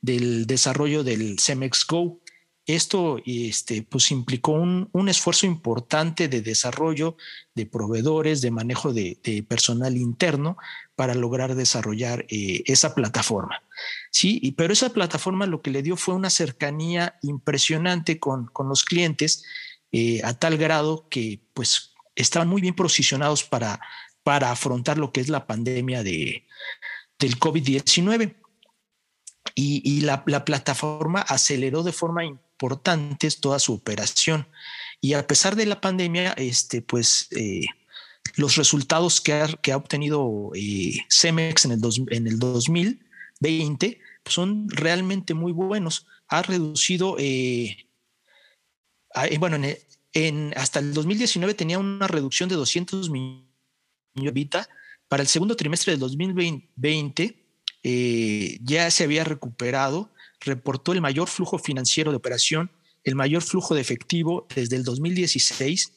del 0.02 0.46
desarrollo 0.46 1.02
del 1.04 1.38
CEMEX 1.38 1.86
Go. 1.86 2.20
Esto 2.66 3.18
este, 3.24 3.82
pues 3.82 4.10
implicó 4.10 4.52
un, 4.52 5.08
esfuerzo 5.08 5.46
importante 5.46 6.28
de 6.28 6.42
desarrollo 6.42 7.16
de 7.54 7.66
proveedores, 7.66 8.40
de 8.40 8.50
manejo 8.50 8.92
de, 8.92 9.44
personal 9.48 9.96
interno 9.96 10.56
para 11.02 11.16
lograr 11.16 11.56
desarrollar 11.56 12.26
eh, 12.28 12.62
esa 12.66 12.94
plataforma. 12.94 13.60
Sí, 14.12 14.54
pero 14.56 14.72
esa 14.72 14.90
plataforma 14.90 15.46
lo 15.46 15.60
que 15.60 15.72
le 15.72 15.82
dio 15.82 15.96
fue 15.96 16.14
una 16.14 16.30
cercanía 16.30 17.18
impresionante 17.22 18.20
con, 18.20 18.52
los 18.68 18.84
clientes 18.84 19.42
eh, 19.90 20.20
a 20.22 20.34
tal 20.34 20.58
grado 20.58 21.08
que 21.10 21.40
pues 21.54 21.94
estaban 22.14 22.46
muy 22.46 22.62
bien 22.62 22.76
posicionados 22.76 23.42
para, 23.42 23.80
para 24.22 24.52
afrontar 24.52 24.96
lo 24.96 25.10
que 25.10 25.20
es 25.20 25.28
la 25.28 25.44
pandemia 25.48 26.04
de, 26.04 26.46
del 27.18 27.36
COVID-19 27.36 28.36
y, 29.56 30.02
la, 30.02 30.24
plataforma 30.24 31.22
aceleró 31.22 31.82
de 31.82 31.90
forma 31.90 32.24
importante 32.24 33.28
toda 33.40 33.58
su 33.58 33.74
operación. 33.74 34.46
Y 35.00 35.14
a 35.14 35.26
pesar 35.26 35.56
de 35.56 35.66
la 35.66 35.80
pandemia, 35.80 36.30
este, 36.34 36.80
pues 36.80 37.26
eh, 37.32 37.66
los 38.36 38.56
resultados 38.56 39.20
que 39.20 39.32
ha, 39.32 39.76
obtenido 39.76 40.50
eh, 40.54 41.04
Cemex 41.10 41.64
en 41.64 41.72
el, 41.72 42.26
el 42.26 42.38
2020 42.38 44.00
pues, 44.22 44.34
son 44.34 44.68
realmente 44.68 45.34
muy 45.34 45.52
buenos. 45.52 46.06
Ha 46.28 46.42
reducido, 46.42 47.16
eh, 47.18 47.86
bueno, 49.38 49.58
en, 50.14 50.54
hasta 50.56 50.78
el 50.78 50.94
2019 50.94 51.54
tenía 51.54 51.78
una 51.78 52.06
reducción 52.06 52.48
de 52.48 52.56
200 52.56 53.10
millones 53.10 53.44
de 54.14 54.64
Para 55.08 55.22
el 55.22 55.28
segundo 55.28 55.56
trimestre 55.56 55.92
del 55.92 56.00
2020 56.00 57.36
eh, 57.84 58.58
ya 58.62 58.90
se 58.90 59.04
había 59.04 59.24
recuperado, 59.24 60.10
reportó 60.40 60.92
el 60.92 61.00
mayor 61.00 61.28
flujo 61.28 61.58
financiero 61.58 62.10
de 62.10 62.16
operación, 62.16 62.70
el 63.04 63.14
mayor 63.16 63.42
flujo 63.42 63.74
de 63.74 63.80
efectivo 63.80 64.46
desde 64.54 64.76
el 64.76 64.84
2016. 64.84 65.92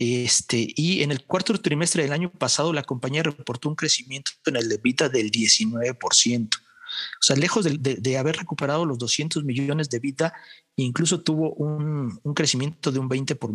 Este, 0.00 0.66
y 0.74 1.02
en 1.02 1.12
el 1.12 1.26
cuarto 1.26 1.52
trimestre 1.60 2.02
del 2.02 2.14
año 2.14 2.32
pasado, 2.32 2.72
la 2.72 2.82
compañía 2.82 3.22
reportó 3.22 3.68
un 3.68 3.74
crecimiento 3.74 4.30
en 4.46 4.56
el 4.56 4.72
EBITDA 4.72 5.10
del 5.10 5.30
19%. 5.30 6.48
O 6.56 7.22
sea, 7.22 7.36
lejos 7.36 7.66
de, 7.66 8.18
haber 8.18 8.36
recuperado 8.36 8.86
los 8.86 8.96
200 8.96 9.44
millones 9.44 9.90
de 9.90 9.98
EBITDA, 9.98 10.32
incluso 10.76 11.20
tuvo 11.20 11.52
un, 11.52 12.18
crecimiento 12.34 12.90
de 12.90 12.98
un 12.98 13.08
20 13.08 13.36
por 13.36 13.52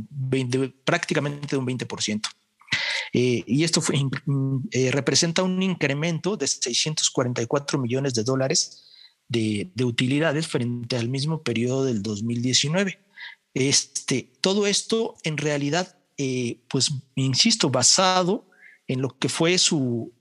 prácticamente 0.84 1.48
de 1.56 1.58
un 1.58 1.66
20%. 1.66 2.22
Eh, 3.14 3.44
y 3.48 3.64
esto 3.64 3.82
eh, 4.72 4.92
representa 4.92 5.42
un 5.42 5.64
incremento 5.64 6.38
de 6.38 6.46
644 6.46 7.80
millones 7.80 8.14
de 8.14 8.24
dólares 8.24 8.84
de, 9.28 9.72
utilidades 9.84 10.46
frente 10.48 10.96
al 10.96 11.10
mismo 11.10 11.42
periodo 11.42 11.86
del 11.86 12.04
2019. 12.04 13.00
Este, 13.56 14.32
todo 14.42 14.68
esto 14.68 15.16
en 15.24 15.38
realidad, 15.38 15.98
eh, 16.18 16.60
pues, 16.68 16.92
insisto, 17.16 17.70
basado 17.70 18.46
en 18.88 19.02
lo 19.02 19.18
que 19.18 19.30
fue 19.30 19.58
su, 19.58 20.12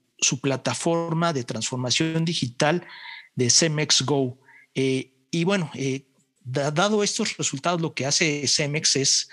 plataforma 0.40 1.34
de 1.34 1.44
transformación 1.44 2.24
digital 2.24 2.86
de 3.34 3.50
Cemex 3.50 4.02
Go. 4.02 4.38
y 4.74 5.44
bueno, 5.44 5.70
dado 6.42 7.02
estos 7.02 7.36
resultados, 7.36 7.82
lo 7.82 7.92
que 7.92 8.06
hace 8.06 8.48
Cemex 8.48 8.96
es 8.96 9.28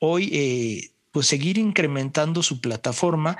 hoy 0.00 0.90
pues 1.12 1.28
seguir 1.28 1.58
incrementando 1.58 2.42
su 2.42 2.60
plataforma, 2.60 3.38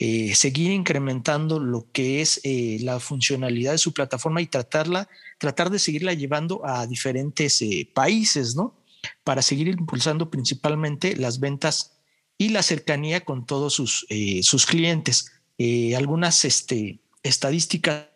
eh, 0.00 0.32
seguir 0.36 0.70
incrementando 0.70 1.58
lo 1.58 1.90
que 1.90 2.20
es 2.20 2.40
eh, 2.44 2.78
la 2.82 3.00
funcionalidad 3.00 3.72
de 3.72 3.78
su 3.78 3.92
plataforma 3.92 4.40
y 4.40 4.46
tratarla, 4.46 5.08
tratar 5.38 5.70
de 5.70 5.80
seguirla 5.80 6.14
llevando 6.14 6.64
a 6.64 6.86
diferentes 6.86 7.60
eh, 7.62 7.90
países, 7.92 8.54
¿no? 8.54 8.76
Para 9.24 9.42
seguir 9.42 9.66
impulsando 9.66 10.30
principalmente 10.30 11.16
las 11.16 11.40
ventas 11.40 11.97
y 12.38 12.50
la 12.50 12.62
cercanía 12.62 13.24
con 13.24 13.44
todos 13.44 13.74
sus, 13.74 14.06
sus 14.42 14.64
clientes. 14.64 15.32
algunas 15.96 16.44
este, 16.44 17.00
estadísticas 17.22 18.06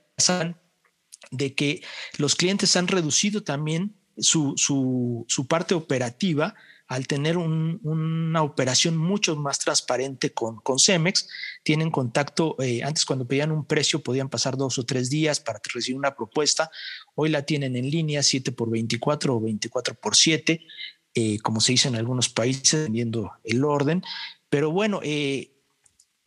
de 1.30 1.54
que 1.54 1.82
los 2.18 2.36
clientes 2.36 2.76
han 2.76 2.88
reducido 2.88 3.42
también 3.42 3.96
su, 4.16 4.54
su, 4.56 5.24
su 5.28 5.46
parte 5.46 5.74
operativa 5.74 6.54
al 6.92 7.06
tener 7.06 7.38
una 7.38 8.42
operación 8.42 8.98
mucho 8.98 9.34
más 9.34 9.58
transparente 9.58 10.34
con, 10.34 10.56
con 10.56 10.78
Cemex, 10.78 11.26
tienen 11.62 11.90
contacto, 11.90 12.54
eh, 12.60 12.82
antes 12.82 13.06
cuando 13.06 13.26
pedían 13.26 13.50
un 13.50 13.64
precio 13.64 14.02
podían 14.02 14.28
pasar 14.28 14.58
dos 14.58 14.78
o 14.78 14.84
tres 14.84 15.08
días 15.08 15.40
para 15.40 15.58
recibir 15.72 15.96
una 15.96 16.14
propuesta, 16.14 16.70
hoy 17.14 17.30
la 17.30 17.46
tienen 17.46 17.76
en 17.76 17.90
línea 17.90 18.22
7 18.22 18.52
por 18.52 18.68
24 18.68 19.34
o 19.34 19.40
24 19.40 19.94
por 19.94 20.14
7, 20.14 20.66
eh, 21.14 21.38
como 21.40 21.60
se 21.60 21.72
dice 21.72 21.88
en 21.88 21.96
algunos 21.96 22.28
países, 22.28 22.80
dependiendo 22.80 23.32
el 23.44 23.64
orden, 23.64 24.02
pero 24.48 24.70
bueno, 24.70 25.00
eh, 25.02 25.50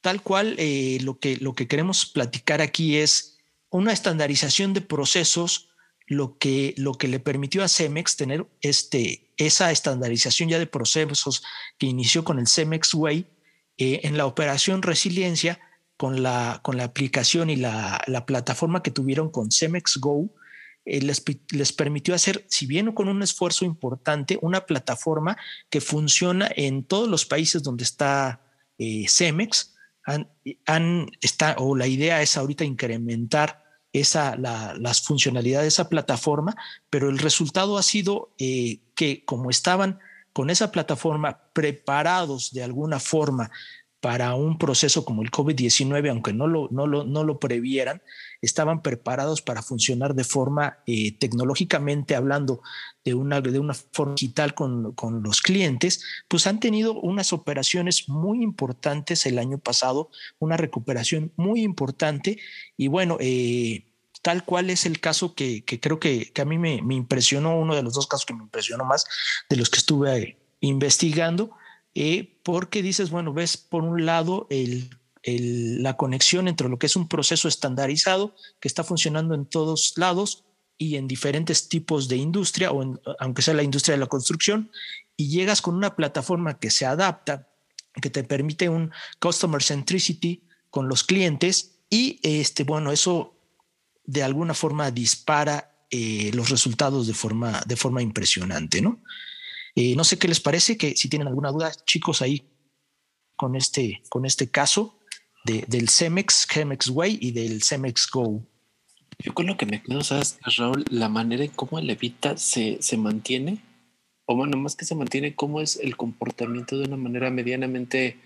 tal 0.01 0.21
cual 0.21 0.57
lo, 1.01 1.19
que, 1.19 1.37
lo 1.37 1.53
que 1.53 1.67
queremos 1.67 2.05
platicar 2.05 2.61
aquí 2.61 2.97
es 2.97 3.37
una 3.69 3.91
estandarización 3.91 4.73
de 4.73 4.81
procesos, 4.81 5.69
lo 6.07 6.37
que, 6.37 6.75
lo 6.77 6.93
que 6.93 7.07
le 7.07 7.19
permitió 7.19 7.63
a 7.63 7.67
Cemex 7.67 8.15
tener 8.15 8.45
este, 8.61 9.31
esa 9.37 9.71
estandarización 9.71 10.49
ya 10.49 10.59
de 10.59 10.67
procesos 10.67 11.43
que 11.77 11.87
inició 11.87 12.23
con 12.23 12.39
el 12.39 12.47
Cemex 12.47 12.93
Way 12.93 13.25
eh, 13.77 14.01
en 14.03 14.17
la 14.17 14.25
operación 14.25 14.81
Resiliencia, 14.81 15.59
con 15.97 16.23
la, 16.23 16.59
con 16.63 16.77
la 16.77 16.85
aplicación 16.85 17.49
y 17.49 17.55
la, 17.55 18.01
la 18.07 18.25
plataforma 18.25 18.83
que 18.83 18.91
tuvieron 18.91 19.29
con 19.29 19.51
Cemex 19.51 19.97
Go, 19.97 20.29
eh, 20.85 21.01
les, 21.01 21.23
les, 21.51 21.73
permitió 21.73 22.13
hacer, 22.13 22.45
si 22.47 22.67
bien 22.67 22.91
con 22.91 23.07
un 23.07 23.23
esfuerzo 23.23 23.65
importante, 23.65 24.37
una 24.41 24.65
plataforma 24.65 25.35
que 25.69 25.81
funciona 25.81 26.49
en 26.55 26.83
todos 26.83 27.09
los 27.09 27.25
países 27.25 27.63
donde 27.63 27.83
está 27.83 28.41
eh, 28.77 29.05
Cemex. 29.07 29.73
Han, 30.05 31.09
está, 31.19 31.55
o 31.57 31.75
la 31.75 31.87
idea 31.87 32.21
es 32.21 32.37
ahorita 32.37 32.63
incrementar 32.63 33.63
esa, 33.91 34.35
las 34.37 35.01
funcionalidades 35.01 35.63
de 35.63 35.69
esa 35.69 35.89
plataforma, 35.89 36.55
pero 36.91 37.09
el 37.09 37.17
resultado 37.17 37.79
ha 37.79 37.83
sido 37.83 38.35
eh, 38.37 38.81
que 38.93 39.25
como 39.25 39.49
estaban 39.49 39.97
con 40.31 40.51
esa 40.51 40.71
plataforma 40.71 41.39
preparados 41.53 42.51
de 42.51 42.61
alguna 42.61 42.99
forma 42.99 43.49
para 43.99 44.35
un 44.35 44.59
proceso 44.59 45.03
como 45.03 45.23
el 45.23 45.31
COVID-19, 45.31 46.11
aunque 46.11 46.31
no 46.31 46.45
lo, 46.45 46.67
no, 46.69 46.85
lo, 46.85 47.05
no 47.05 47.23
lo 47.23 47.39
previeran, 47.39 48.03
estaban 48.45 48.81
preparados 48.81 49.41
para 49.41 49.61
funcionar 49.61 50.15
de 50.15 50.23
forma 50.23 50.77
eh, 50.85 51.17
tecnológicamente 51.17 52.15
hablando 52.15 52.61
de 53.03 53.13
una, 53.13 53.41
de 53.41 53.59
una 53.59 53.73
forma 53.73 54.15
digital 54.15 54.53
con, 54.53 54.93
con, 54.93 55.23
los 55.23 55.41
clientes, 55.41 56.03
pues 56.27 56.47
han 56.47 56.59
tenido 56.59 56.93
unas 56.93 57.33
operaciones 57.33 58.07
muy 58.07 58.43
importantes 58.43 59.25
el 59.25 59.39
año 59.39 59.57
pasado, 59.57 60.09
una 60.39 60.57
recuperación 60.57 61.31
muy 61.35 61.61
importante. 61.61 62.39
Y 62.77 62.87
bueno, 62.87 63.17
eh, 63.19 63.85
tal 64.21 64.43
cual 64.43 64.71
es 64.71 64.87
el 64.87 64.99
caso 64.99 65.35
que, 65.35 65.63
creo 65.63 65.99
que, 65.99 66.31
a 66.35 66.45
mí 66.45 66.57
me, 66.57 66.77
impresionó, 66.95 67.59
uno 67.59 67.75
de 67.75 67.83
los 67.83 67.93
dos 67.93 68.07
casos 68.07 68.25
que 68.25 68.33
me 68.33 68.43
impresionó 68.43 68.83
más 68.83 69.05
de 69.49 69.55
los 69.55 69.69
que 69.69 69.77
estuve 69.77 70.39
investigando, 70.61 71.51
eh, 71.93 72.39
porque 72.43 72.81
dices, 72.81 73.11
bueno, 73.11 73.33
ves 73.33 73.55
por 73.55 73.83
un 73.83 74.05
lado 74.05 74.47
la 75.25 75.97
conexión 75.97 76.47
entre 76.47 76.69
lo 76.69 76.77
que 76.77 76.85
es 76.85 76.95
un 76.95 77.07
proceso 77.07 77.47
estandarizado 77.47 78.35
que 78.59 78.67
está 78.67 78.83
funcionando 78.83 79.33
en 79.33 79.45
todos 79.45 79.93
lados 79.97 80.45
y 80.77 80.97
en 80.97 81.07
diferentes 81.07 81.67
tipos 81.67 82.07
de 82.07 82.17
industria, 82.17 82.71
o 82.71 82.99
aunque 83.19 83.41
sea 83.41 83.53
la 83.53 83.63
industria 83.63 83.95
de 83.95 84.01
la 84.01 84.07
construcción, 84.07 84.71
y 85.17 85.29
llegas 85.29 85.61
con 85.61 85.75
una 85.75 85.95
plataforma 85.95 86.59
que 86.59 86.69
se 86.69 86.85
adapta, 86.85 87.49
que 88.01 88.09
te 88.09 88.23
permite 88.23 88.69
un 88.69 88.91
customer 89.19 89.63
centricity 89.63 90.43
con 90.69 90.89
los 90.89 91.03
clientes 91.03 91.79
y 91.89 92.19
este, 92.21 92.63
bueno, 92.63 92.91
eso 92.91 93.39
de 94.03 94.21
alguna 94.21 94.53
forma 94.53 94.91
dispara 94.91 95.85
eh, 95.89 96.31
los 96.33 96.49
resultados 96.49 97.07
de 97.07 97.13
forma, 97.13 97.61
de 97.65 97.75
forma 97.75 98.01
impresionante, 98.01 98.81
¿no? 98.81 99.01
Eh, 99.75 99.95
no 99.95 100.03
sé 100.03 100.17
qué 100.17 100.27
les 100.27 100.39
parece, 100.39 100.77
que 100.77 100.95
si 100.95 101.09
tienen 101.09 101.27
alguna 101.27 101.51
duda, 101.51 101.71
chicos, 101.85 102.21
ahí 102.21 102.49
con 103.35 103.55
este, 103.55 104.03
con 104.09 104.25
este 104.25 104.49
caso 104.49 104.99
de, 105.45 105.63
del 105.67 105.89
Cemex, 105.89 106.47
Cemex 106.51 106.89
Way 106.89 107.19
y 107.21 107.31
del 107.31 107.63
Cemex 107.63 108.09
Go. 108.11 108.43
Yo 109.19 109.33
con 109.33 109.45
lo 109.45 109.55
que 109.55 109.65
me 109.65 109.81
quedo, 109.81 110.01
¿sabes, 110.01 110.37
Raúl? 110.57 110.83
La 110.89 111.07
manera 111.07 111.45
en 111.45 111.51
cómo 111.51 111.79
el 111.79 111.89
Evita 111.89 112.35
se, 112.37 112.77
se 112.81 112.97
mantiene, 112.97 113.59
o 114.25 114.35
bueno, 114.35 114.57
más 114.57 114.75
que 114.75 114.85
se 114.85 114.95
mantiene, 114.95 115.35
cómo 115.35 115.61
es 115.61 115.77
el 115.77 115.95
comportamiento 115.95 116.77
de 116.77 116.85
una 116.85 116.97
manera 116.97 117.29
medianamente 117.29 118.17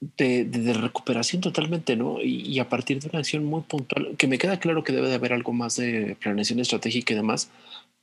de, 0.00 0.74
recuperación 0.74 1.42
totalmente, 1.42 1.96
¿no? 1.96 2.20
Y, 2.22 2.58
a 2.58 2.68
partir 2.68 3.00
de 3.00 3.08
una 3.08 3.18
acción 3.18 3.44
muy 3.44 3.62
puntual, 3.62 4.16
que 4.16 4.26
me 4.26 4.38
queda 4.38 4.58
claro 4.58 4.82
que 4.84 4.92
debe 4.92 5.08
de 5.08 5.14
haber 5.14 5.32
algo 5.32 5.52
más 5.52 5.76
de 5.76 6.16
planeación 6.20 6.60
estratégica 6.60 7.12
y 7.12 7.16
demás, 7.16 7.50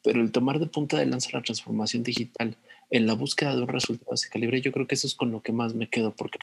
pero 0.03 0.21
el 0.21 0.31
tomar 0.31 0.59
de 0.59 0.67
punta 0.67 0.97
de 0.97 1.05
lanza 1.05 1.29
la 1.33 1.41
transformación 1.41 2.03
digital 2.03 2.55
en 2.89 3.05
la 3.05 3.13
búsqueda 3.13 3.55
de 3.55 3.61
un 3.61 3.67
resultado 3.67 4.11
de 4.11 4.29
calibre, 4.29 4.61
yo 4.61 4.71
creo 4.71 4.87
que 4.87 4.95
eso 4.95 5.07
es 5.07 5.15
con 5.15 5.31
lo 5.31 5.41
que 5.41 5.51
más 5.51 5.75
me 5.75 5.89
quedo, 5.89 6.15
porque 6.15 6.39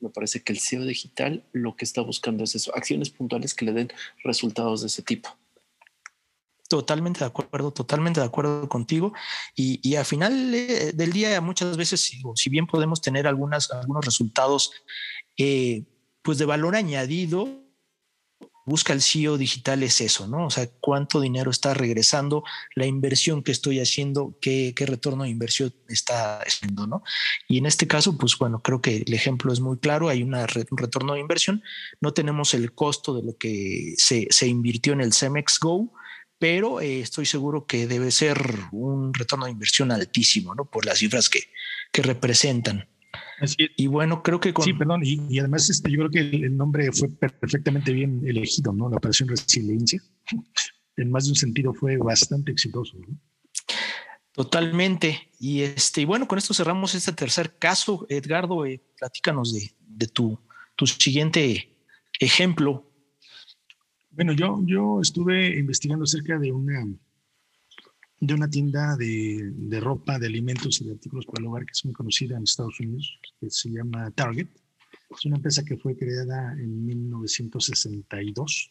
me 0.00 0.08
parece 0.10 0.42
que 0.42 0.52
el 0.52 0.58
SEO 0.58 0.84
digital 0.84 1.42
lo 1.52 1.76
que 1.76 1.84
está 1.84 2.02
buscando 2.02 2.44
es 2.44 2.54
eso, 2.54 2.74
acciones 2.74 3.10
puntuales 3.10 3.54
que 3.54 3.64
le 3.64 3.72
den 3.72 3.92
resultados 4.22 4.82
de 4.82 4.86
ese 4.86 5.02
tipo. 5.02 5.36
Totalmente 6.68 7.20
de 7.20 7.26
acuerdo, 7.26 7.70
totalmente 7.70 8.20
de 8.20 8.26
acuerdo 8.26 8.66
contigo. 8.66 9.12
Y, 9.54 9.78
y 9.86 9.96
al 9.96 10.06
final 10.06 10.54
eh, 10.54 10.92
del 10.94 11.12
día, 11.12 11.38
muchas 11.42 11.76
veces, 11.76 12.00
si, 12.00 12.50
bien 12.50 12.66
podemos 12.66 13.02
tener 13.02 13.26
algunas, 13.26 13.70
algunos 13.70 14.06
resultados 14.06 14.72
eh, 15.36 15.84
pues 16.22 16.38
de 16.38 16.46
valor 16.46 16.74
añadido, 16.74 17.62
busca 18.64 18.92
el 18.92 19.02
CEO 19.02 19.38
digital 19.38 19.82
es 19.82 20.00
eso, 20.00 20.26
¿no? 20.28 20.46
O 20.46 20.50
sea, 20.50 20.68
cuánto 20.80 21.20
dinero 21.20 21.50
está 21.50 21.74
regresando, 21.74 22.44
la 22.74 22.86
inversión 22.86 23.42
que 23.42 23.52
estoy 23.52 23.80
haciendo, 23.80 24.36
qué, 24.40 24.72
qué 24.76 24.86
retorno 24.86 25.24
de 25.24 25.30
inversión 25.30 25.74
está 25.88 26.40
haciendo, 26.40 26.86
¿no? 26.86 27.02
Y 27.48 27.58
en 27.58 27.66
este 27.66 27.86
caso, 27.86 28.16
pues 28.16 28.36
bueno, 28.38 28.62
creo 28.62 28.80
que 28.80 29.04
el 29.06 29.14
ejemplo 29.14 29.52
es 29.52 29.60
muy 29.60 29.78
claro, 29.78 30.08
hay 30.08 30.22
una, 30.22 30.46
un 30.70 30.78
retorno 30.78 31.14
de 31.14 31.20
inversión, 31.20 31.62
no 32.00 32.12
tenemos 32.12 32.54
el 32.54 32.72
costo 32.72 33.14
de 33.14 33.22
lo 33.22 33.36
que 33.36 33.94
se, 33.96 34.26
se 34.30 34.46
invirtió 34.46 34.92
en 34.92 35.00
el 35.00 35.12
Cemex 35.12 35.58
Go, 35.60 35.92
pero 36.38 36.80
eh, 36.80 37.00
estoy 37.00 37.24
seguro 37.24 37.66
que 37.66 37.86
debe 37.86 38.10
ser 38.10 38.36
un 38.72 39.14
retorno 39.14 39.44
de 39.46 39.52
inversión 39.52 39.92
altísimo, 39.92 40.54
¿no? 40.54 40.64
Por 40.64 40.84
las 40.84 40.98
cifras 40.98 41.28
que, 41.28 41.44
que 41.92 42.02
representan. 42.02 42.88
Y 43.76 43.86
bueno, 43.86 44.22
creo 44.22 44.40
que 44.40 44.52
con... 44.52 44.64
Sí, 44.64 44.72
perdón, 44.72 45.02
y, 45.04 45.38
además 45.38 45.68
este, 45.68 45.90
yo 45.90 45.98
creo 45.98 46.10
que 46.10 46.20
el, 46.20 46.56
nombre 46.56 46.90
fue 46.92 47.08
perfectamente 47.08 47.92
bien 47.92 48.22
elegido, 48.24 48.72
¿no? 48.72 48.88
La 48.88 48.96
operación 48.96 49.28
resiliencia. 49.28 50.00
En 50.96 51.10
más 51.10 51.24
de 51.24 51.30
un 51.30 51.36
sentido 51.36 51.74
fue 51.74 51.96
bastante 51.96 52.52
exitoso. 52.52 52.96
¿no? 52.98 53.18
Totalmente. 54.32 55.30
Y 55.38 55.62
este, 55.62 56.02
y 56.02 56.04
bueno, 56.04 56.28
con 56.28 56.38
esto 56.38 56.54
cerramos 56.54 56.94
este 56.94 57.12
tercer 57.12 57.56
caso. 57.58 58.06
Edgardo, 58.08 58.64
eh, 58.66 58.82
platícanos 58.98 59.52
de, 59.52 59.72
de 59.80 60.06
tu, 60.06 60.38
tu 60.76 60.86
siguiente 60.86 61.76
ejemplo 62.20 62.92
bueno, 64.14 64.32
yo, 64.34 64.60
yo 64.64 65.00
estuve 65.00 65.58
investigando 65.58 66.04
acerca 66.04 66.38
de 66.38 66.52
una, 66.52 66.84
de 68.22 68.34
una 68.34 68.48
tienda 68.48 68.96
de, 68.96 69.80
ropa, 69.80 70.16
de 70.16 70.28
alimentos 70.28 70.80
y 70.80 70.84
de 70.84 70.92
artículos 70.92 71.26
para 71.26 71.40
el 71.40 71.48
hogar 71.48 71.66
que 71.66 71.72
es 71.72 71.84
muy 71.84 71.92
conocida 71.92 72.36
en 72.36 72.44
Estados 72.44 72.78
Unidos, 72.78 73.18
que 73.40 73.50
se 73.50 73.68
llama 73.68 74.12
Target. 74.12 74.46
Es 75.10 75.26
una 75.26 75.38
empresa 75.38 75.64
que 75.64 75.76
fue 75.76 75.96
creada 75.96 76.52
en 76.52 76.86
1962 76.86 78.70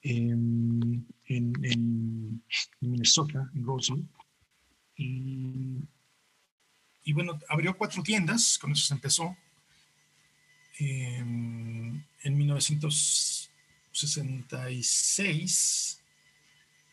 en, 0.00 1.06
en, 1.26 2.42
Minnesota, 2.80 3.50
en 3.54 3.64
Roswell. 3.64 4.08
Y, 4.96 5.80
y, 7.04 7.12
bueno, 7.12 7.38
abrió 7.50 7.76
cuatro 7.76 8.02
tiendas, 8.02 8.58
con 8.58 8.72
eso 8.72 8.86
se 8.86 8.94
empezó. 8.94 9.36
en 10.78 12.02
1900 12.24 13.50
66 13.92 16.03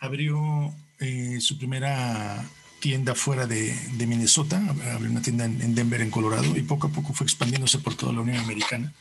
abrió 0.01 0.73
eh, 0.99 1.37
su 1.39 1.57
primera 1.57 2.43
tienda 2.79 3.13
fuera 3.13 3.45
de, 3.45 3.73
Minnesota, 4.07 4.59
abrió 4.93 5.11
una 5.11 5.21
tienda 5.21 5.45
en, 5.45 5.75
Denver, 5.75 6.01
en 6.01 6.09
Colorado, 6.09 6.57
y 6.57 6.63
poco 6.63 6.87
a 6.87 6.89
poco 6.89 7.13
fue 7.13 7.25
expandiéndose 7.25 7.77
por 7.77 7.95
toda 7.95 8.11
la 8.11 8.21
Unión 8.21 8.37
Americana. 8.37 8.91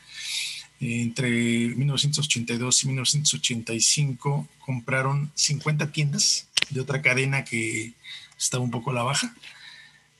entre 0.78 1.30
1982 1.30 2.84
y 2.84 2.86
1985 2.88 4.48
compraron 4.64 5.32
50 5.34 5.90
tiendas 5.90 6.46
de 6.68 6.80
otra 6.80 7.00
cadena 7.00 7.44
que 7.44 7.94
estaba 8.38 8.62
un 8.62 8.70
poco 8.70 8.90
a 8.90 8.94
la 8.94 9.02
baja, 9.02 9.34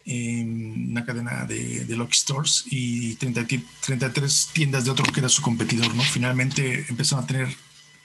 una 0.06 1.04
cadena 1.04 1.44
de, 1.44 1.84
de 1.84 1.96
Lucky 1.96 2.16
Stores 2.18 2.64
y 2.70 3.16
33 3.16 4.48
tiendas 4.54 4.86
de 4.86 4.90
otro 4.90 5.04
que 5.12 5.20
era 5.20 5.28
su 5.28 5.42
competidor, 5.42 5.94
¿no? 5.94 6.02
Finalmente 6.02 6.86
empezaron 6.88 7.24
a 7.24 7.26
tener 7.26 7.48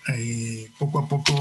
eh, 0.08 0.70
poco 0.78 1.00
a 1.00 1.08
poco 1.08 1.34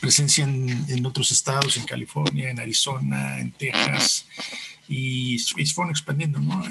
presencia 0.00 0.44
en, 0.44 1.06
otros 1.06 1.32
estados, 1.32 1.76
en 1.76 1.84
California, 1.84 2.50
en 2.50 2.60
Arizona, 2.60 3.40
en 3.40 3.52
Texas, 3.52 4.26
y, 4.88 5.38
se 5.38 5.66
fueron 5.66 5.90
expandiendo, 5.90 6.38
¿no? 6.38 6.62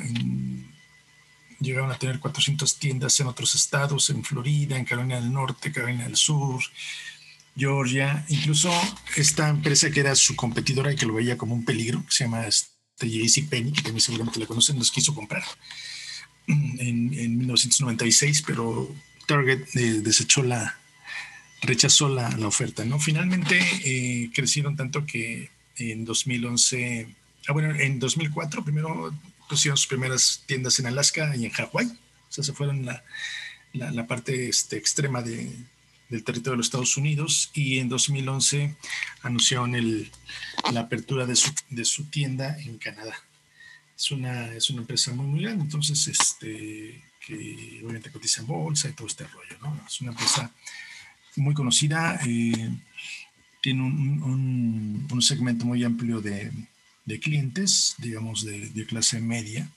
llegaron 1.60 1.92
a 1.92 1.98
tener 1.98 2.20
400 2.20 2.78
tiendas 2.78 3.20
en 3.20 3.28
otros 3.28 3.54
estados, 3.54 4.10
en 4.10 4.24
Florida, 4.24 4.78
en 4.78 4.86
Carolina 4.86 5.22
del 5.22 5.32
Norte, 5.32 5.72
Carolina 5.72 6.06
del 6.06 6.16
Sur, 6.16 6.62
Georgia, 7.56 8.26
incluso 8.30 8.72
esta 9.16 9.50
empresa 9.50 9.92
que 9.92 10.00
era 10.00 10.16
su 10.16 10.36
competidora 10.36 10.92
y 10.92 10.96
que 10.96 11.06
lo 11.06 11.14
veía 11.14 11.38
como 11.38 11.54
un 11.54 11.66
peligro, 11.66 12.04
que 12.06 12.12
se 12.12 12.24
llama 12.24 12.48
este 12.48 12.68
Penny, 13.50 13.72
que 13.72 13.82
también 13.82 14.02
seguramente 14.02 14.40
la 14.40 14.46
conocen, 14.46 14.78
nos 14.78 14.92
quiso 14.92 15.14
comprar 15.14 15.44
en, 16.48 17.14
en 17.14 17.38
1996, 17.38 18.44
pero 18.46 18.94
Target 19.28 19.64
eh, 19.76 20.02
desechó 20.02 20.44
la, 20.44 20.81
rechazó 21.62 22.10
la, 22.10 22.30
la 22.38 22.48
oferta. 22.48 22.84
¿no? 22.86 23.00
Finalmente 23.00 23.60
eh, 23.86 24.30
crecieron 24.34 24.76
tanto 24.76 25.06
que 25.06 25.50
en 25.78 26.06
2011, 26.06 27.08
ah, 27.48 27.54
bueno, 27.54 27.74
en 27.76 28.00
2004 28.00 28.64
primero 28.64 29.14
pusieron 29.48 29.78
sus 29.78 29.88
primeras 29.88 30.44
tiendas 30.46 30.80
en 30.80 30.88
Alaska 30.88 31.36
y 31.36 31.46
en 31.46 31.52
Hawái. 31.52 31.88
O 31.88 32.34
sea, 32.34 32.44
se 32.44 32.54
fueron 32.54 32.86
la, 32.86 33.04
la, 33.74 34.08
parte 34.08 34.48
este, 34.48 34.78
extrema 34.78 35.22
de, 35.22 35.52
del 36.10 36.24
territorio 36.24 36.52
de 36.52 36.58
los 36.58 36.68
Estados 36.68 36.96
Unidos 36.98 37.52
y 37.54 37.80
en 37.80 37.90
2011 37.90 38.76
anunciaron 39.24 39.76
el, 39.76 40.12
la 40.72 40.82
apertura 40.82 41.26
de 41.26 41.36
su, 41.36 41.52
de 41.70 41.86
su 41.86 42.06
tienda 42.06 42.58
en 42.60 42.78
Canadá. 42.78 43.16
Es 43.98 44.12
una, 44.12 44.54
es 44.54 44.70
una 44.70 44.82
empresa 44.82 45.12
muy, 45.14 45.26
muy 45.28 45.42
grande, 45.42 45.64
entonces, 45.64 46.08
este, 46.08 47.04
que 47.26 47.80
obviamente 47.84 48.12
cotiza 48.12 48.42
en 48.42 48.48
bolsa 48.48 48.90
y 48.90 48.94
todo 48.94 49.08
este 49.08 49.28
rollo, 49.28 49.58
¿no? 49.62 49.80
Es 49.86 50.02
una 50.02 50.12
empresa 50.12 50.52
muy 51.36 51.54
conocida, 51.54 52.20
eh, 52.26 52.70
tiene 53.62 53.84
un, 53.84 55.08
un, 55.12 55.22
segmento 55.22 55.66
muy 55.66 55.84
amplio 55.84 56.20
de, 56.20 56.52
de 57.06 57.20
clientes, 57.20 57.96
digamos, 58.00 58.44
de, 58.44 58.70
de, 58.70 58.86
clase 58.86 59.22
media 59.22 59.70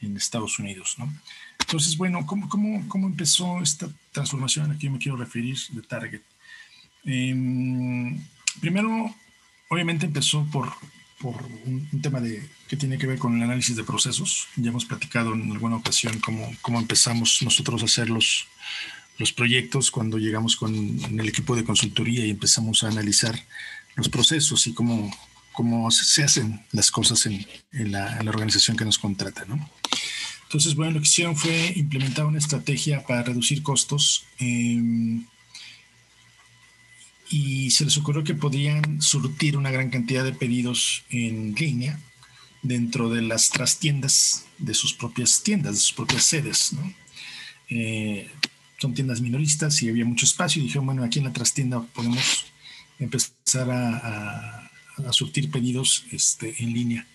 en 0.00 0.16
Estados 0.16 0.58
Unidos. 0.58 0.96
¿no? 0.98 1.12
Entonces, 1.58 1.96
bueno, 1.96 2.26
¿cómo, 2.26 2.48
cómo, 2.48 2.86
cómo 2.88 3.06
empezó 3.06 3.62
esta 3.62 3.88
transformación? 4.12 4.70
Aquí 4.70 4.88
me 4.88 4.98
quiero 4.98 5.16
referir 5.16 5.56
de 5.70 5.82
Target. 5.82 6.22
Em, 7.04 8.20
primero, 8.60 9.14
obviamente 9.68 10.06
empezó 10.06 10.44
por, 10.52 10.70
por 11.18 11.42
un, 11.64 11.88
un, 11.90 12.02
tema 12.02 12.20
de, 12.20 12.46
que 12.68 12.76
tiene 12.76 12.98
que 12.98 13.06
ver 13.06 13.18
con 13.18 13.36
el 13.36 13.42
análisis 13.42 13.74
de 13.74 13.84
procesos. 13.84 14.48
Ya 14.56 14.68
hemos 14.68 14.84
platicado 14.84 15.32
en 15.32 15.50
alguna 15.50 15.76
ocasión 15.76 16.18
cómo, 16.20 16.54
cómo 16.60 16.78
empezamos 16.78 17.40
nosotros 17.42 17.82
a 17.82 17.86
hacer 17.86 18.10
los, 18.10 18.46
los 19.18 19.32
proyectos 19.32 19.90
cuando 19.90 20.18
llegamos 20.18 20.56
con 20.56 20.74
el 20.74 21.28
equipo 21.28 21.56
de 21.56 21.64
consultoría 21.64 22.24
y 22.24 22.30
empezamos 22.30 22.84
a 22.84 22.88
analizar 22.88 23.38
los 23.96 24.08
procesos 24.08 24.66
y 24.68 24.72
cómo, 24.72 25.14
cómo 25.52 25.90
se 25.90 26.22
hacen 26.22 26.64
las 26.70 26.90
cosas 26.90 27.26
en, 27.26 27.46
la, 27.90 28.18
organización 28.26 28.76
que 28.76 28.84
nos 28.84 28.98
contrata. 28.98 29.44
¿no? 29.44 29.68
Entonces, 30.44 30.76
bueno, 30.76 30.92
lo 30.92 31.00
que 31.00 31.08
hicieron 31.08 31.36
fue 31.36 31.72
implementar 31.74 32.26
una 32.26 32.38
estrategia 32.38 33.04
para 33.04 33.24
reducir 33.24 33.62
costos 33.62 34.24
em, 34.38 35.26
y 37.28 37.70
se 37.72 37.84
les 37.84 37.96
ocurrió 37.98 38.22
que 38.22 38.34
podían 38.34 39.02
surtir 39.02 39.56
una 39.56 39.72
gran 39.72 39.90
cantidad 39.90 40.24
de 40.24 40.32
pedidos 40.32 41.02
en 41.10 41.54
línea 41.54 42.00
dentro 42.62 43.10
de 43.10 43.22
las 43.22 43.50
trastiendas 43.50 44.46
de 44.58 44.74
sus 44.74 44.94
propias 44.94 45.42
tiendas, 45.42 45.74
de 45.74 45.80
sus 45.80 45.92
propias 45.92 46.24
sedes. 46.24 46.72
Eh, 47.68 48.30
son 48.78 48.94
tiendas 48.94 49.20
minoristas 49.20 49.82
y 49.82 49.88
había 49.88 50.04
mucho 50.04 50.24
espacio 50.24 50.62
y 50.62 50.66
dijeron, 50.66 50.86
bueno, 50.86 51.04
aquí 51.04 51.18
en 51.18 51.26
la 51.26 51.32
trastienda 51.32 51.82
podemos 51.82 52.46
empezar 52.98 53.68
a, 53.70 54.70
surtir 55.12 55.50
pedidos 55.50 56.06
este, 56.10 56.62
en 56.62 56.72
línea. 56.72 57.06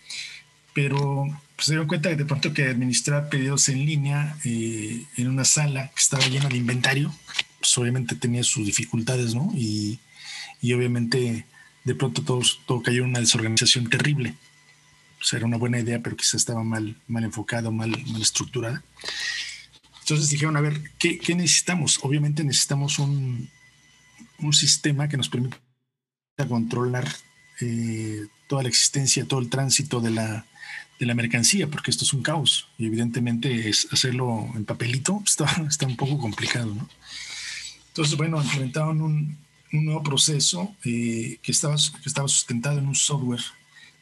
Pero 0.74 1.28
pues, 1.56 1.66
se 1.66 1.74
dieron 1.74 1.88
cuenta 1.88 2.10
de, 2.10 2.16
de 2.16 2.26
pronto 2.26 2.54
que 2.54 2.64
administrar 2.64 3.30
pedidos 3.30 3.68
en 3.70 3.86
línea 3.86 4.38
eh, 4.46 5.06
en 5.18 5.28
una 5.28 5.44
sala 5.44 5.90
que 5.90 6.00
estaba 6.00 6.26
llena 6.28 6.48
de 6.48 6.58
inventario, 6.58 7.14
pues 7.60 7.78
obviamente 7.78 8.16
tenía 8.16 8.44
sus 8.44 8.66
dificultades, 8.66 9.36
¿no? 9.36 9.52
Y, 9.54 10.00
y 10.62 10.74
obviamente 10.74 11.46
de 11.84 11.96
pronto 11.96 12.24
todo, 12.24 12.42
todo 12.66 12.82
cayó 12.82 13.04
en 13.04 13.10
una 13.10 13.20
desorganización 13.20 13.90
terrible. 13.90 14.36
Sea, 15.22 15.38
era 15.38 15.46
una 15.46 15.58
buena 15.58 15.80
idea, 15.80 16.02
pero 16.02 16.18
quizás 16.18 16.36
estaba 16.36 16.64
mal, 16.64 16.98
mal 17.08 17.24
enfocada, 17.24 17.72
mal, 17.72 17.92
mal 17.92 18.22
estructurada. 18.22 18.84
Entonces 20.04 20.30
dijeron, 20.30 20.58
a 20.58 20.62
ver, 20.62 20.82
¿qué, 21.00 21.18
necesitamos? 21.36 22.00
Obviamente 22.04 22.44
necesitamos 22.44 23.00
un, 23.00 23.50
un, 24.40 24.54
sistema 24.54 25.08
que 25.08 25.16
nos 25.16 25.30
permita 25.30 25.58
controlar 26.50 27.08
eh, 27.62 28.26
toda 28.50 28.64
la 28.64 28.70
existencia, 28.70 29.26
todo 29.26 29.40
el 29.40 29.50
tránsito 29.50 30.02
de 30.02 30.12
la, 30.12 30.46
de 31.00 31.06
la 31.06 31.16
mercancía, 31.16 31.70
porque 31.70 31.90
esto 31.90 32.04
es 32.04 32.12
un 32.12 32.22
caos. 32.22 32.68
Y 32.78 32.88
evidentemente 32.88 33.70
es 33.70 33.88
hacerlo 33.92 34.52
en 34.56 34.66
papelito 34.66 35.24
está, 35.26 35.46
está 35.70 35.88
un 35.88 35.96
poco 35.96 36.18
complicado, 36.18 36.76
¿no? 36.76 36.90
Entonces, 37.88 38.18
bueno, 38.18 38.42
implementaron 38.42 39.02
un, 39.02 39.38
un 39.72 39.86
nuevo 39.86 40.04
proceso 40.04 40.76
eh, 40.84 41.38
que, 41.42 41.52
estaba, 41.52 41.76
que 41.76 42.10
estaba 42.10 42.28
sustentado 42.28 42.80
en 42.80 42.88
un 42.88 42.96
software 42.96 43.42